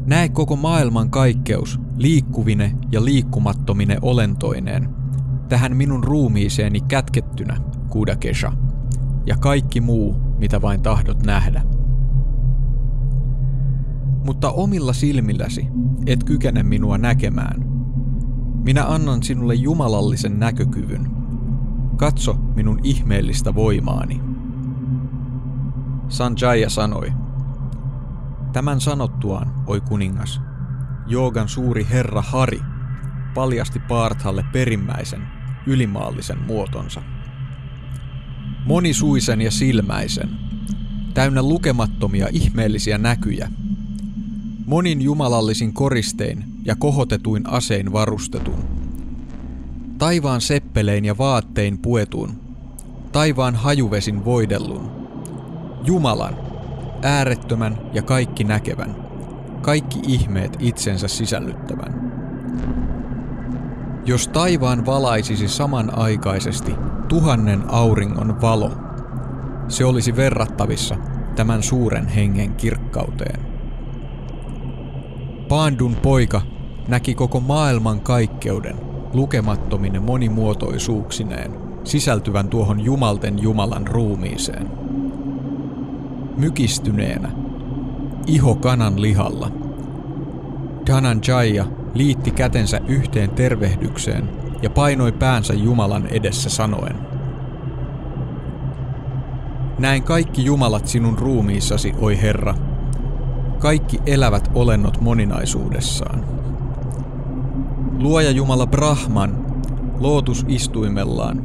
Näe 0.07 0.29
koko 0.29 0.57
maailman 0.57 1.11
kaikkeus, 1.11 1.81
liikkuvine 1.97 2.77
ja 2.93 3.05
liikkumattomine 3.05 3.99
olentoineen, 4.03 4.89
tähän 5.49 5.77
minun 5.77 6.05
ruumiiseeni 6.05 6.81
kätkettynä, 6.81 7.57
Kudakesha, 7.91 8.53
ja 9.27 9.37
kaikki 9.37 9.81
muu, 9.81 10.17
mitä 10.39 10.63
vain 10.63 10.83
tahdot 10.83 11.27
nähdä. 11.27 11.63
Mutta 14.27 14.51
omilla 14.51 14.93
silmilläsi 14.93 15.69
et 16.07 16.25
kykene 16.25 16.63
minua 16.63 16.99
näkemään. 16.99 17.65
Minä 18.65 18.87
annan 18.87 19.23
sinulle 19.23 19.55
jumalallisen 19.55 20.39
näkökyvyn. 20.39 21.22
Katso 22.03 22.35
minun 22.35 22.81
ihmeellistä 22.83 23.55
voimaani. 23.55 24.21
Sanjaya 26.09 26.71
sanoi, 26.71 27.13
Tämän 28.53 28.81
sanottuaan, 28.81 29.53
oi 29.67 29.81
kuningas, 29.81 30.41
Joogan 31.07 31.49
suuri 31.49 31.87
herra 31.91 32.23
Hari 32.23 32.61
paljasti 33.35 33.79
Parthalle 33.79 34.45
perimmäisen, 34.53 35.23
ylimaallisen 35.67 36.39
muotonsa. 36.39 37.03
Monisuisen 38.67 39.41
ja 39.41 39.51
silmäisen, 39.51 40.31
täynnä 41.15 41.43
lukemattomia 41.43 42.27
ihmeellisiä 42.33 42.99
näkyjä, 42.99 43.51
monin 44.67 45.03
jumalallisin 45.03 45.73
koristein 45.73 46.45
ja 46.65 46.77
kohotetuin 46.77 47.49
asein 47.49 47.93
varustetun, 47.93 48.82
taivaan 50.03 50.41
seppelein 50.41 51.05
ja 51.05 51.19
vaattein 51.19 51.79
puetun, 51.79 52.31
taivaan 53.13 53.55
hajuvesin 53.55 54.25
voidellun, 54.25 54.91
Jumalan, 55.85 56.37
äärettömän 57.03 57.79
ja 57.93 58.03
kaikki 58.03 58.45
näkevän, 58.45 58.97
kaikki 59.61 60.01
ihmeet 60.07 60.57
itsensä 60.59 61.09
sisällyttävän. 61.09 62.13
Jos 64.07 64.29
taivaan 64.29 64.87
valaisisi 64.87 65.49
samanaikaisesti 65.49 66.75
tuhannen 67.09 67.63
auringon 67.69 68.41
valo, 68.41 68.71
se 69.69 69.85
olisi 69.85 70.17
verrattavissa 70.17 70.97
tämän 71.37 71.63
suuren 71.63 72.07
hengen 72.07 72.55
kirkkauteen. 72.55 73.41
Paandun 75.49 75.97
poika 75.97 76.43
näki 76.89 77.15
koko 77.15 77.41
maailman 77.41 78.01
kaikkeuden 78.01 78.92
lukemattomine 79.13 80.01
monimuotoisuuksineen 80.01 81.51
sisältyvän 81.85 82.49
tuohon 82.49 82.81
jumalten 82.81 83.43
Jumalan 83.43 83.87
ruumiiseen. 83.87 84.71
Mykistyneenä, 86.37 87.31
iho 88.27 88.55
kanan 88.55 89.03
lihalla, 89.03 89.51
Dhananjaya 90.87 91.65
liitti 91.95 92.31
kätensä 92.31 92.81
yhteen 92.89 93.31
tervehdykseen 93.31 94.29
ja 94.63 94.71
painoi 94.71 95.13
päänsä 95.13 95.55
Jumalan 95.55 96.07
edessä 96.07 96.51
sanoen. 96.51 96.97
Näin 99.79 100.03
kaikki 100.03 100.45
jumalat 100.45 100.87
sinun 100.87 101.19
ruumiissasi, 101.19 101.95
oi 102.01 102.23
Herra, 102.23 102.55
kaikki 103.59 103.99
elävät 104.07 104.51
olennot 104.55 105.01
moninaisuudessaan. 105.01 106.25
Luoja 108.03 108.31
Jumala 108.31 108.67
Brahman, 108.67 109.47
lootus 109.99 110.45
istuimellaan, 110.49 111.43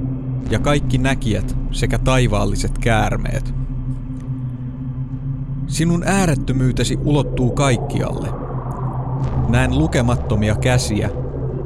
ja 0.50 0.60
kaikki 0.60 0.98
näkijät 0.98 1.58
sekä 1.72 1.98
taivaalliset 2.00 2.78
käärmeet. 2.78 3.54
Sinun 5.68 6.04
äärettömyytesi 6.06 6.98
ulottuu 7.04 7.52
kaikkialle– 7.52 8.30
Näen 9.50 9.78
lukemattomia 9.78 10.56
käsiä, 10.56 11.10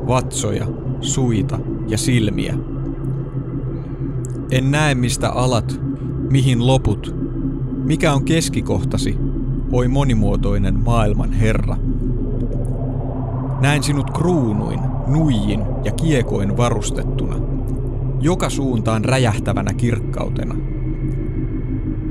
vatsoja, 0.08 0.68
suita 1.02 1.60
ja 1.88 1.98
silmiä. 1.98 2.58
En 4.52 4.72
näe 4.72 4.96
mistä 4.96 5.30
alat, 5.30 5.82
mihin 6.30 6.68
loput, 6.68 7.16
mikä 7.84 8.14
on 8.14 8.26
keskikohtasi, 8.26 9.18
oi 9.72 9.88
monimuotoinen 9.88 10.80
maailman 10.80 11.34
Herra. 11.34 11.78
Näen 13.62 13.84
sinut 13.84 14.12
kruunuin, 14.12 14.80
nuijin 15.08 15.66
ja 15.84 15.92
kiekoin 15.92 16.58
varustettuna, 16.58 17.36
joka 18.20 18.50
suuntaan 18.50 19.06
räjähtävänä 19.06 19.74
kirkkautena. 19.74 20.56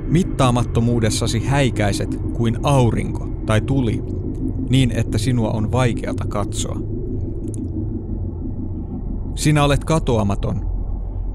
Mittaamattomuudessasi 0.07 1.47
häikäiset 1.47 2.21
kuin 2.33 2.59
aurinko 2.63 3.29
tai 3.47 3.61
tuli 3.61 4.03
niin 4.71 4.91
että 4.91 5.19
sinua 5.19 5.51
on 5.51 5.73
vaikeata 5.73 6.25
katsoa. 6.29 6.81
Sinä 9.35 9.65
olet 9.65 9.85
katoamaton, 9.85 10.71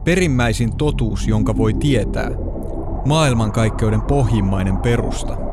perimmäisin 0.03 0.77
totuus, 0.77 1.27
jonka 1.27 1.57
voi 1.57 1.73
tietää, 1.73 2.31
maailmankaikkeuden 3.05 4.01
pohjimmainen 4.01 4.77
perusta. 4.77 5.44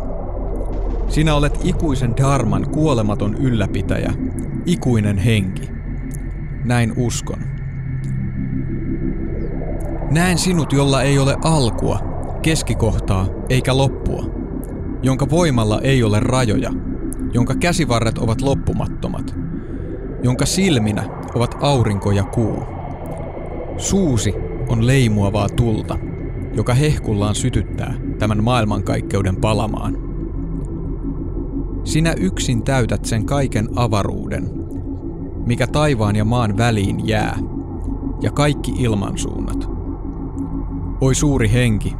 Sinä 1.12 1.34
olet 1.34 1.60
ikuisen 1.64 2.16
dharman 2.16 2.70
kuolematon 2.70 3.34
ylläpitäjä, 3.34 4.12
ikuinen 4.66 5.18
henki. 5.18 5.68
Näin 6.64 6.92
uskon. 6.96 7.38
Näen 10.10 10.38
sinut, 10.38 10.72
jolla 10.72 11.02
ei 11.02 11.18
ole 11.18 11.36
alkua, 11.44 11.98
keskikohtaa 12.42 13.28
eikä 13.48 13.76
loppua, 13.76 14.24
jonka 15.02 15.30
voimalla 15.30 15.80
ei 15.80 16.02
ole 16.02 16.20
rajoja– 16.20 16.70
jonka 17.34 17.54
käsivarret 17.54 18.18
ovat 18.18 18.40
loppumattomat, 18.40 19.34
jonka 20.22 20.46
silminä 20.46 21.04
ovat 21.34 21.56
aurinko 21.60 22.10
ja 22.10 22.24
kuu. 22.24 22.62
Suusi 23.76 24.34
on 24.68 24.86
leimuavaa 24.86 25.48
tulta, 25.48 25.98
joka 26.54 26.74
hehkullaan 26.74 27.34
sytyttää 27.34 27.94
tämän 28.18 28.44
maailmankaikkeuden 28.44 29.36
palamaan. 29.36 30.11
Sinä 31.84 32.14
yksin 32.16 32.62
täytät 32.62 33.04
sen 33.04 33.26
kaiken 33.26 33.68
avaruuden, 33.76 34.50
mikä 35.46 35.66
taivaan 35.66 36.16
ja 36.16 36.24
maan 36.24 36.56
väliin 36.56 37.08
jää, 37.08 37.38
ja 38.20 38.30
kaikki 38.30 38.72
ilmansuunnat. 38.78 39.68
Oi 41.00 41.14
suuri 41.14 41.52
henki, 41.52 41.94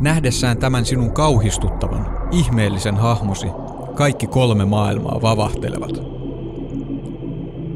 nähdessään 0.00 0.58
tämän 0.58 0.84
sinun 0.84 1.12
kauhistuttavan, 1.12 2.06
ihmeellisen 2.30 2.96
hahmosi, 2.96 3.46
kaikki 3.94 4.26
kolme 4.26 4.64
maailmaa 4.64 5.22
vavahtelevat. 5.22 6.02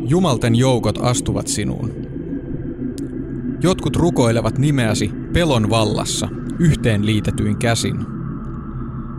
Jumalten 0.09 0.55
joukot 0.57 0.99
astuvat 1.03 1.47
sinuun. 1.47 1.91
Jotkut 3.63 3.97
rukoilevat 3.97 4.59
nimeäsi 4.59 5.11
pelon 5.33 5.71
vallassa, 5.71 6.29
yhteen 6.59 7.07
liitetyin 7.07 7.57
käsin. 7.57 8.16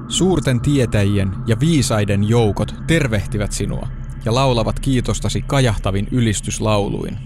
Suurten 0.07 0.61
tietäjien 0.61 1.31
ja 1.47 1.59
viisaiden 1.59 2.29
joukot 2.29 2.75
tervehtivät 2.87 3.51
sinua 3.51 3.87
ja 4.25 4.33
laulavat 4.35 4.79
kiitostasi 4.79 5.41
kajahtavin 5.41 6.07
ylistyslauluin. 6.11 7.17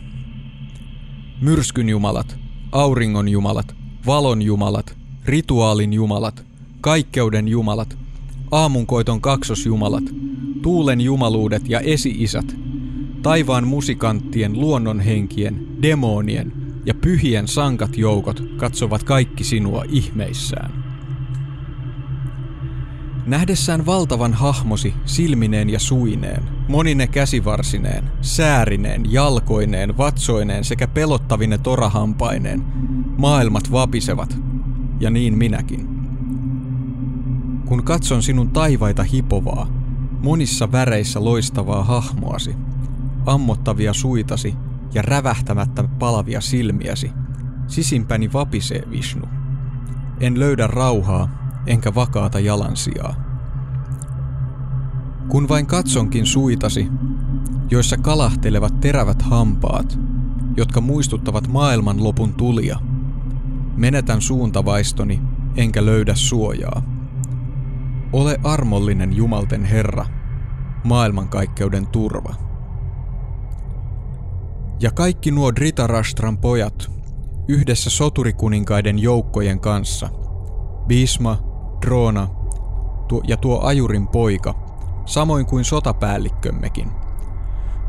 Myrskyn 1.41 1.89
jumalat, 1.89 2.39
auringon 2.71 3.29
jumalat, 3.29 3.75
valon 4.05 4.41
jumalat, 4.41 4.97
rituaalin 5.25 5.93
jumalat, 5.93 6.45
kaikkeuden 6.81 7.47
jumalat, 7.47 7.97
aamunkoiton 8.51 9.21
kaksosjumalat, 9.21 10.03
tuulen 10.61 11.01
jumaluudet 11.01 11.69
ja 11.69 11.79
esi-isät, 11.79 12.55
taivaan 13.21 13.67
musikanttien, 13.67 14.59
luonnonhenkien, 14.59 15.67
demonien 15.81 16.53
ja 16.85 16.93
pyhien 16.93 17.47
sankat 17.47 17.97
joukot 17.97 18.43
katsovat 18.57 19.03
kaikki 19.03 19.43
sinua 19.43 19.83
ihmeissään. 19.89 20.80
Nähdessään 23.31 23.85
valtavan 23.85 24.33
hahmosi 24.33 24.93
silmineen 25.05 25.69
ja 25.69 25.79
suineen, 25.79 26.43
monine 26.67 27.07
käsivarsineen, 27.07 28.11
säärineen, 28.21 29.13
jalkoineen, 29.13 29.97
vatsoineen 29.97 30.63
sekä 30.63 30.87
pelottavine 30.87 31.57
torahampaineen, 31.57 32.63
maailmat 33.17 33.71
vapisevat, 33.71 34.37
ja 34.99 35.09
niin 35.09 35.37
minäkin. 35.37 35.87
Kun 37.65 37.83
katson 37.83 38.23
sinun 38.23 38.49
taivaita 38.49 39.03
hipovaa, 39.03 39.67
monissa 40.23 40.71
väreissä 40.71 41.23
loistavaa 41.23 41.83
hahmoasi, 41.83 42.55
ammottavia 43.25 43.93
suitasi 43.93 44.55
ja 44.93 45.01
rävähtämättä 45.01 45.83
palavia 45.99 46.41
silmiäsi, 46.41 47.11
sisimpäni 47.67 48.33
vapisee 48.33 48.83
Vishnu. 48.89 49.25
En 50.19 50.39
löydä 50.39 50.67
rauhaa 50.67 51.40
enkä 51.67 51.95
vakaata 51.95 52.39
jalansijaa. 52.39 53.15
Kun 55.29 55.49
vain 55.49 55.65
katsonkin 55.65 56.25
suitasi, 56.25 56.87
joissa 57.71 57.97
kalahtelevat 57.97 58.79
terävät 58.79 59.21
hampaat, 59.21 59.99
jotka 60.57 60.81
muistuttavat 60.81 61.47
maailman 61.47 62.03
lopun 62.03 62.33
tulia, 62.33 62.79
menetän 63.75 64.21
suuntavaistoni 64.21 65.21
enkä 65.55 65.85
löydä 65.85 66.15
suojaa. 66.15 66.81
Ole 68.13 68.37
armollinen 68.43 69.15
Jumalten 69.15 69.65
Herra, 69.65 70.05
maailmankaikkeuden 70.83 71.87
turva. 71.87 72.35
Ja 74.79 74.91
kaikki 74.91 75.31
nuo 75.31 75.55
Dritarashtran 75.55 76.37
pojat, 76.37 76.91
yhdessä 77.47 77.89
soturikuninkaiden 77.89 78.99
joukkojen 78.99 79.59
kanssa, 79.59 80.09
Bisma, 80.87 81.50
Droona 81.81 82.27
ja 83.27 83.37
tuo 83.37 83.61
ajurin 83.61 84.07
poika, 84.07 84.55
samoin 85.05 85.45
kuin 85.45 85.65
sotapäällikkömmekin, 85.65 86.91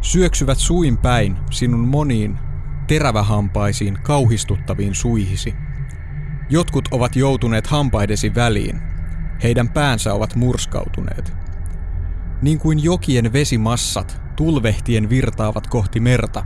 syöksyvät 0.01 0.59
suin 0.59 0.99
päin 0.99 1.37
sinun 1.51 1.89
moniin 1.89 2.39
terävähampaisiin 2.87 3.99
kauhistuttaviin 4.03 4.95
suihisi. 4.95 5.55
Jotkut 6.51 6.89
ovat 6.91 7.17
joutuneet 7.17 7.67
hampaidesi 7.67 8.35
väliin, 8.35 8.81
heidän 9.43 9.69
päänsä 9.69 10.15
ovat 10.15 10.35
murskautuneet. 10.35 11.33
Niin 12.43 12.59
kuin 12.59 12.83
jokien 12.83 13.33
vesimassat 13.33 14.23
tulvehtien 14.37 15.11
virtaavat 15.11 15.67
kohti 15.67 16.01
merta, 16.01 16.45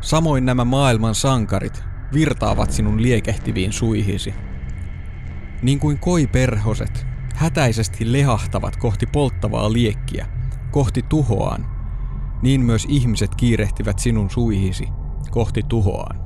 samoin 0.00 0.44
nämä 0.44 0.64
maailman 0.64 1.14
sankarit 1.14 1.84
virtaavat 2.12 2.70
sinun 2.70 3.02
liekehtiviin 3.02 3.72
suihisi 3.72 4.34
niin 5.62 5.78
kuin 5.78 5.98
koiperhoset, 5.98 7.06
hätäisesti 7.34 8.12
lehahtavat 8.12 8.76
kohti 8.76 9.06
polttavaa 9.06 9.72
liekkiä, 9.72 10.26
kohti 10.70 11.02
tuhoaan, 11.02 11.66
niin 12.42 12.60
myös 12.60 12.86
ihmiset 12.88 13.34
kiirehtivät 13.34 13.98
sinun 13.98 14.30
suihisi 14.30 14.88
kohti 15.30 15.62
tuhoaan. 15.68 16.20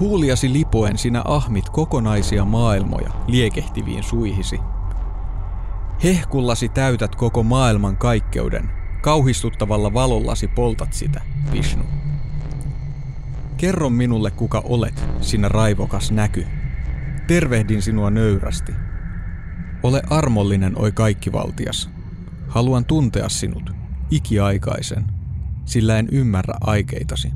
Huuliasi 0.00 0.52
lipoen 0.52 0.98
sinä 0.98 1.22
ahmit 1.24 1.68
kokonaisia 1.68 2.44
maailmoja 2.44 3.10
liekehtiviin 3.26 4.02
suihisi. 4.02 4.60
Hehkullasi 6.04 6.68
täytät 6.68 7.16
koko 7.16 7.42
maailman 7.42 7.96
kaikkeuden, 7.96 8.70
kauhistuttavalla 9.02 9.94
valollasi 9.94 10.48
poltat 10.48 10.92
sitä, 10.92 11.20
Vishnu. 11.52 11.84
Kerro 13.56 13.90
minulle 13.90 14.30
kuka 14.30 14.62
olet, 14.64 15.04
sinä 15.20 15.48
raivokas 15.48 16.10
näky, 16.10 16.46
Tervehdin 17.26 17.82
sinua 17.82 18.10
nöyrästi. 18.10 18.72
Ole 19.82 20.02
armollinen, 20.10 20.78
oi 20.78 20.92
kaikkivaltias. 20.92 21.90
Haluan 22.48 22.84
tuntea 22.84 23.28
sinut, 23.28 23.70
ikiaikaisen, 24.10 25.04
sillä 25.64 25.98
en 25.98 26.08
ymmärrä 26.12 26.54
aikeitasi. 26.60 27.32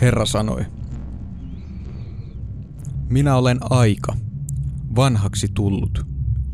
Herra 0.00 0.26
sanoi, 0.26 0.64
minä 3.08 3.36
olen 3.36 3.58
aika, 3.60 4.16
vanhaksi 4.96 5.48
tullut, 5.54 6.06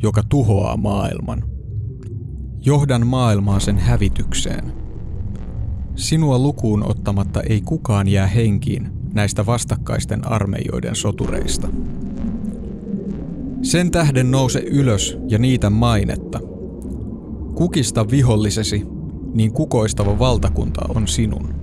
joka 0.03 0.23
tuhoaa 0.23 0.77
maailman. 0.77 1.45
Johdan 2.61 3.07
maailmaa 3.07 3.61
sen 3.61 3.79
hävitykseen. 3.79 4.73
Sinua 5.97 6.39
lukuun 6.39 6.91
ottamatta 6.91 7.41
ei 7.41 7.61
kukaan 7.61 8.09
jää 8.09 8.27
henkiin, 8.27 9.02
näistä 9.13 9.47
vastakkaisten 9.47 10.29
armeijoiden 10.29 10.97
sotureista. 10.97 11.69
Sen 13.63 13.91
tähden 13.91 14.31
nouse 14.31 14.61
ylös 14.61 15.19
ja 15.29 15.39
niitä 15.39 15.71
mainetta. 15.71 16.41
Kukista 17.55 18.11
vihollisesi, 18.11 18.87
niin 19.35 19.53
kukoistava 19.53 20.19
valtakunta 20.19 20.83
on 20.89 21.09
sinun. 21.09 21.55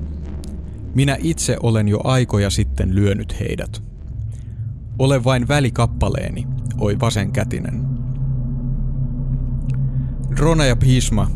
Minä 0.95 1.17
itse 1.19 1.57
olen 1.63 1.87
jo 1.87 1.99
aikoja 2.03 2.49
sitten 2.49 2.95
lyönyt 2.95 3.39
heidät. 3.39 3.83
Ole 4.99 5.23
vain 5.23 5.47
välikappaleeni, 5.47 6.47
oi 6.77 6.99
vasenkätinen. 6.99 7.85
Drona 10.35 10.65
ja 10.65 10.75
Bhishma, 10.75 11.31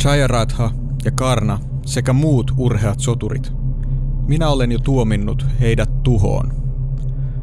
Chayaratha 0.00 0.70
ja 1.04 1.10
Karna 1.10 1.58
sekä 1.86 2.12
muut 2.12 2.52
urheat 2.56 3.00
soturit– 3.00 3.52
minä 4.26 4.48
olen 4.48 4.72
jo 4.72 4.78
tuominnut 4.78 5.46
heidät 5.60 6.02
tuhoon. 6.02 6.52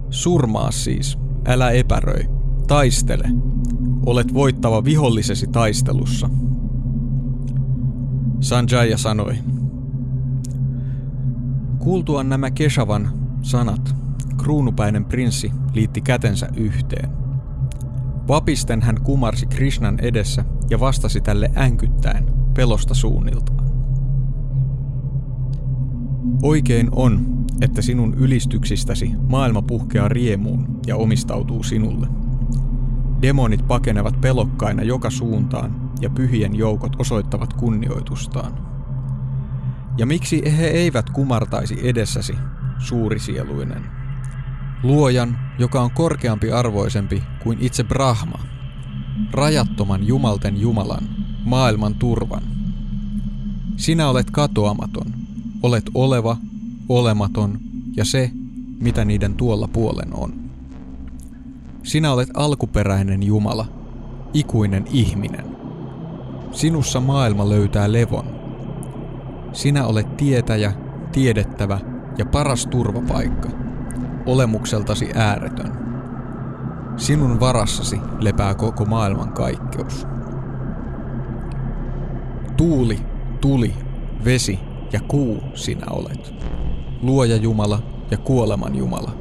Surmaa 0.09 0.71
siis, 0.71 1.17
älä 1.47 1.71
epäröi, 1.71 2.29
taistele. 2.67 3.29
Olet 4.05 4.33
voittava 4.33 4.83
vihollisesi 4.83 5.47
taistelussa. 5.47 6.29
Sanjaya 8.39 8.97
sanoi. 8.97 9.35
Kuultuaan 11.79 12.29
nämä 12.29 12.51
Keshavan 12.51 13.11
sanat, 13.41 13.95
kruunupäinen 14.37 15.05
prinssi 15.05 15.51
liitti 15.73 16.01
kätensä 16.01 16.47
yhteen. 16.55 17.09
Vapisten 18.27 18.81
hän 18.81 19.01
kumarsi 19.01 19.45
Krishnan 19.45 19.99
edessä 19.99 20.45
ja 20.69 20.79
vastasi 20.79 21.21
tälle 21.21 21.51
änkyttäen 21.57 22.25
pelosta 22.53 22.93
suunniltaan. 22.93 23.62
Oikein 26.41 26.89
on, 26.91 27.45
että 27.61 27.81
sinun 27.81 28.13
ylistyksistäsi 28.13 29.11
maailma 29.29 29.61
puhkeaa 29.61 30.07
riemuun 30.07 30.79
ja 30.87 30.95
omistautuu 30.95 31.63
sinulle. 31.63 32.07
Demonit 33.21 33.67
pakenevat 33.67 34.21
pelokkaina 34.21 34.83
joka 34.83 35.09
suuntaan 35.09 35.91
ja 36.01 36.09
pyhien 36.09 36.55
joukot 36.55 36.95
osoittavat 36.99 37.53
kunnioitustaan. 37.53 38.53
Ja 39.97 40.05
miksi 40.05 40.57
he 40.57 40.67
eivät 40.67 41.09
kumartaisi 41.09 41.89
edessäsi, 41.89 42.35
suurisieluinen? 42.77 43.83
Luojan, 44.83 45.39
joka 45.59 45.81
on 45.81 45.91
korkeampi 45.91 46.51
arvoisempi 46.51 47.23
kuin 47.43 47.57
itse 47.61 47.83
Brahma, 47.83 48.39
rajattoman 49.31 50.07
jumalten 50.07 50.61
Jumalan, 50.61 51.03
maailman 51.43 51.95
turvan. 51.95 52.43
Sinä 53.77 54.09
olet 54.09 54.31
katoamaton– 54.31 55.13
Olet 55.63 55.83
oleva, 55.93 56.37
olematon 56.89 57.59
ja 57.97 58.05
se, 58.05 58.31
mitä 58.79 59.05
niiden 59.05 59.35
tuolla 59.35 59.67
puolen 59.67 60.13
on. 60.13 60.33
Sinä 61.83 62.13
olet 62.13 62.29
alkuperäinen 62.33 63.23
Jumala, 63.23 63.65
ikuinen 64.33 64.85
ihminen. 64.91 65.45
Sinussa 66.51 66.99
maailma 66.99 67.49
löytää 67.49 67.91
levon. 67.91 68.25
Sinä 69.53 69.85
olet 69.85 70.17
tietäjä, 70.17 70.73
tiedettävä 71.11 71.79
ja 72.17 72.25
paras 72.25 72.67
turvapaikka, 72.67 73.49
olemukseltasi 74.25 75.09
ääretön. 75.15 75.71
Sinun 76.97 77.39
varassasi 77.39 77.99
lepää 78.19 78.55
koko 78.55 78.85
maailman 78.85 79.31
kaikkeus. 79.31 80.07
Tuuli, 82.57 82.99
tuli, 83.41 83.73
vesi 84.25 84.72
ja 84.93 84.99
kuu 85.07 85.37
sinä 85.53 85.85
olet. 85.89 86.33
Luoja 87.01 87.35
Jumala 87.35 87.79
ja 88.11 88.17
kuoleman 88.17 88.75
Jumala, 88.75 89.11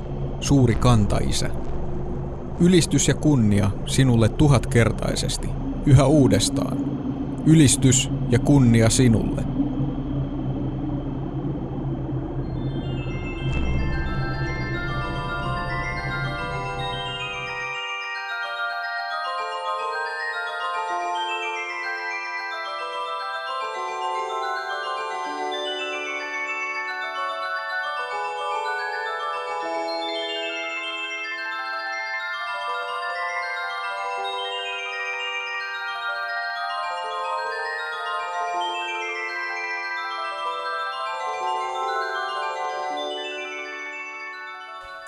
suuri 0.40 0.74
kantaisä. 0.74 1.51
Ylistys 2.61 3.09
ja 3.09 3.15
kunnia 3.15 3.70
sinulle 3.86 4.28
tuhatkertaisesti, 4.28 5.49
yhä 5.86 6.07
uudestaan. 6.07 6.78
Ylistys 7.47 8.11
ja 8.31 8.39
kunnia 8.39 8.90
sinulle. 8.90 9.51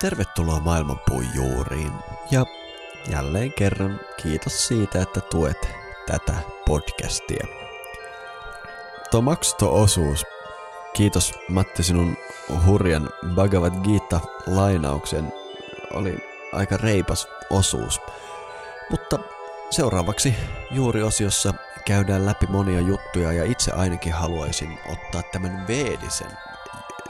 Tervetuloa 0.05 0.59
maailmanpuun 0.59 1.25
juuriin 1.33 1.91
ja 2.31 2.45
jälleen 3.11 3.53
kerran 3.53 3.99
kiitos 4.21 4.67
siitä, 4.67 5.01
että 5.01 5.21
tuet 5.21 5.69
tätä 6.07 6.33
podcastia. 6.65 7.47
Tuo 9.11 9.21
maksuto-osuus. 9.21 10.25
Kiitos 10.93 11.33
Matti 11.49 11.83
sinun 11.83 12.17
hurjan 12.65 13.09
Bhagavad 13.35 13.73
Gita-lainauksen. 13.83 15.33
Oli 15.93 16.17
aika 16.53 16.77
reipas 16.77 17.27
osuus. 17.49 18.01
Mutta 18.89 19.19
seuraavaksi 19.69 20.35
juuri 20.71 21.03
osiossa 21.03 21.53
käydään 21.85 22.25
läpi 22.25 22.47
monia 22.47 22.79
juttuja 22.79 23.31
ja 23.31 23.43
itse 23.43 23.71
ainakin 23.71 24.13
haluaisin 24.13 24.79
ottaa 24.91 25.21
tämän 25.31 25.67
Veedisen 25.67 26.31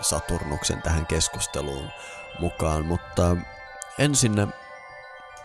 Saturnuksen 0.02 0.82
tähän 0.82 1.06
keskusteluun 1.06 1.92
mukaan, 2.40 2.86
mutta 2.86 3.38
ensin 4.00 4.48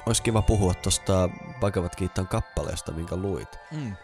olisi 0.07 0.23
kiva 0.23 0.43
puhua 0.43 0.75
tuosta 0.75 1.29
Bhagavad 1.61 1.91
Gitan 1.97 2.29
kappaleesta, 2.29 2.93
minkä 2.93 3.17
luit. 3.17 3.59
Mm. 3.71 3.97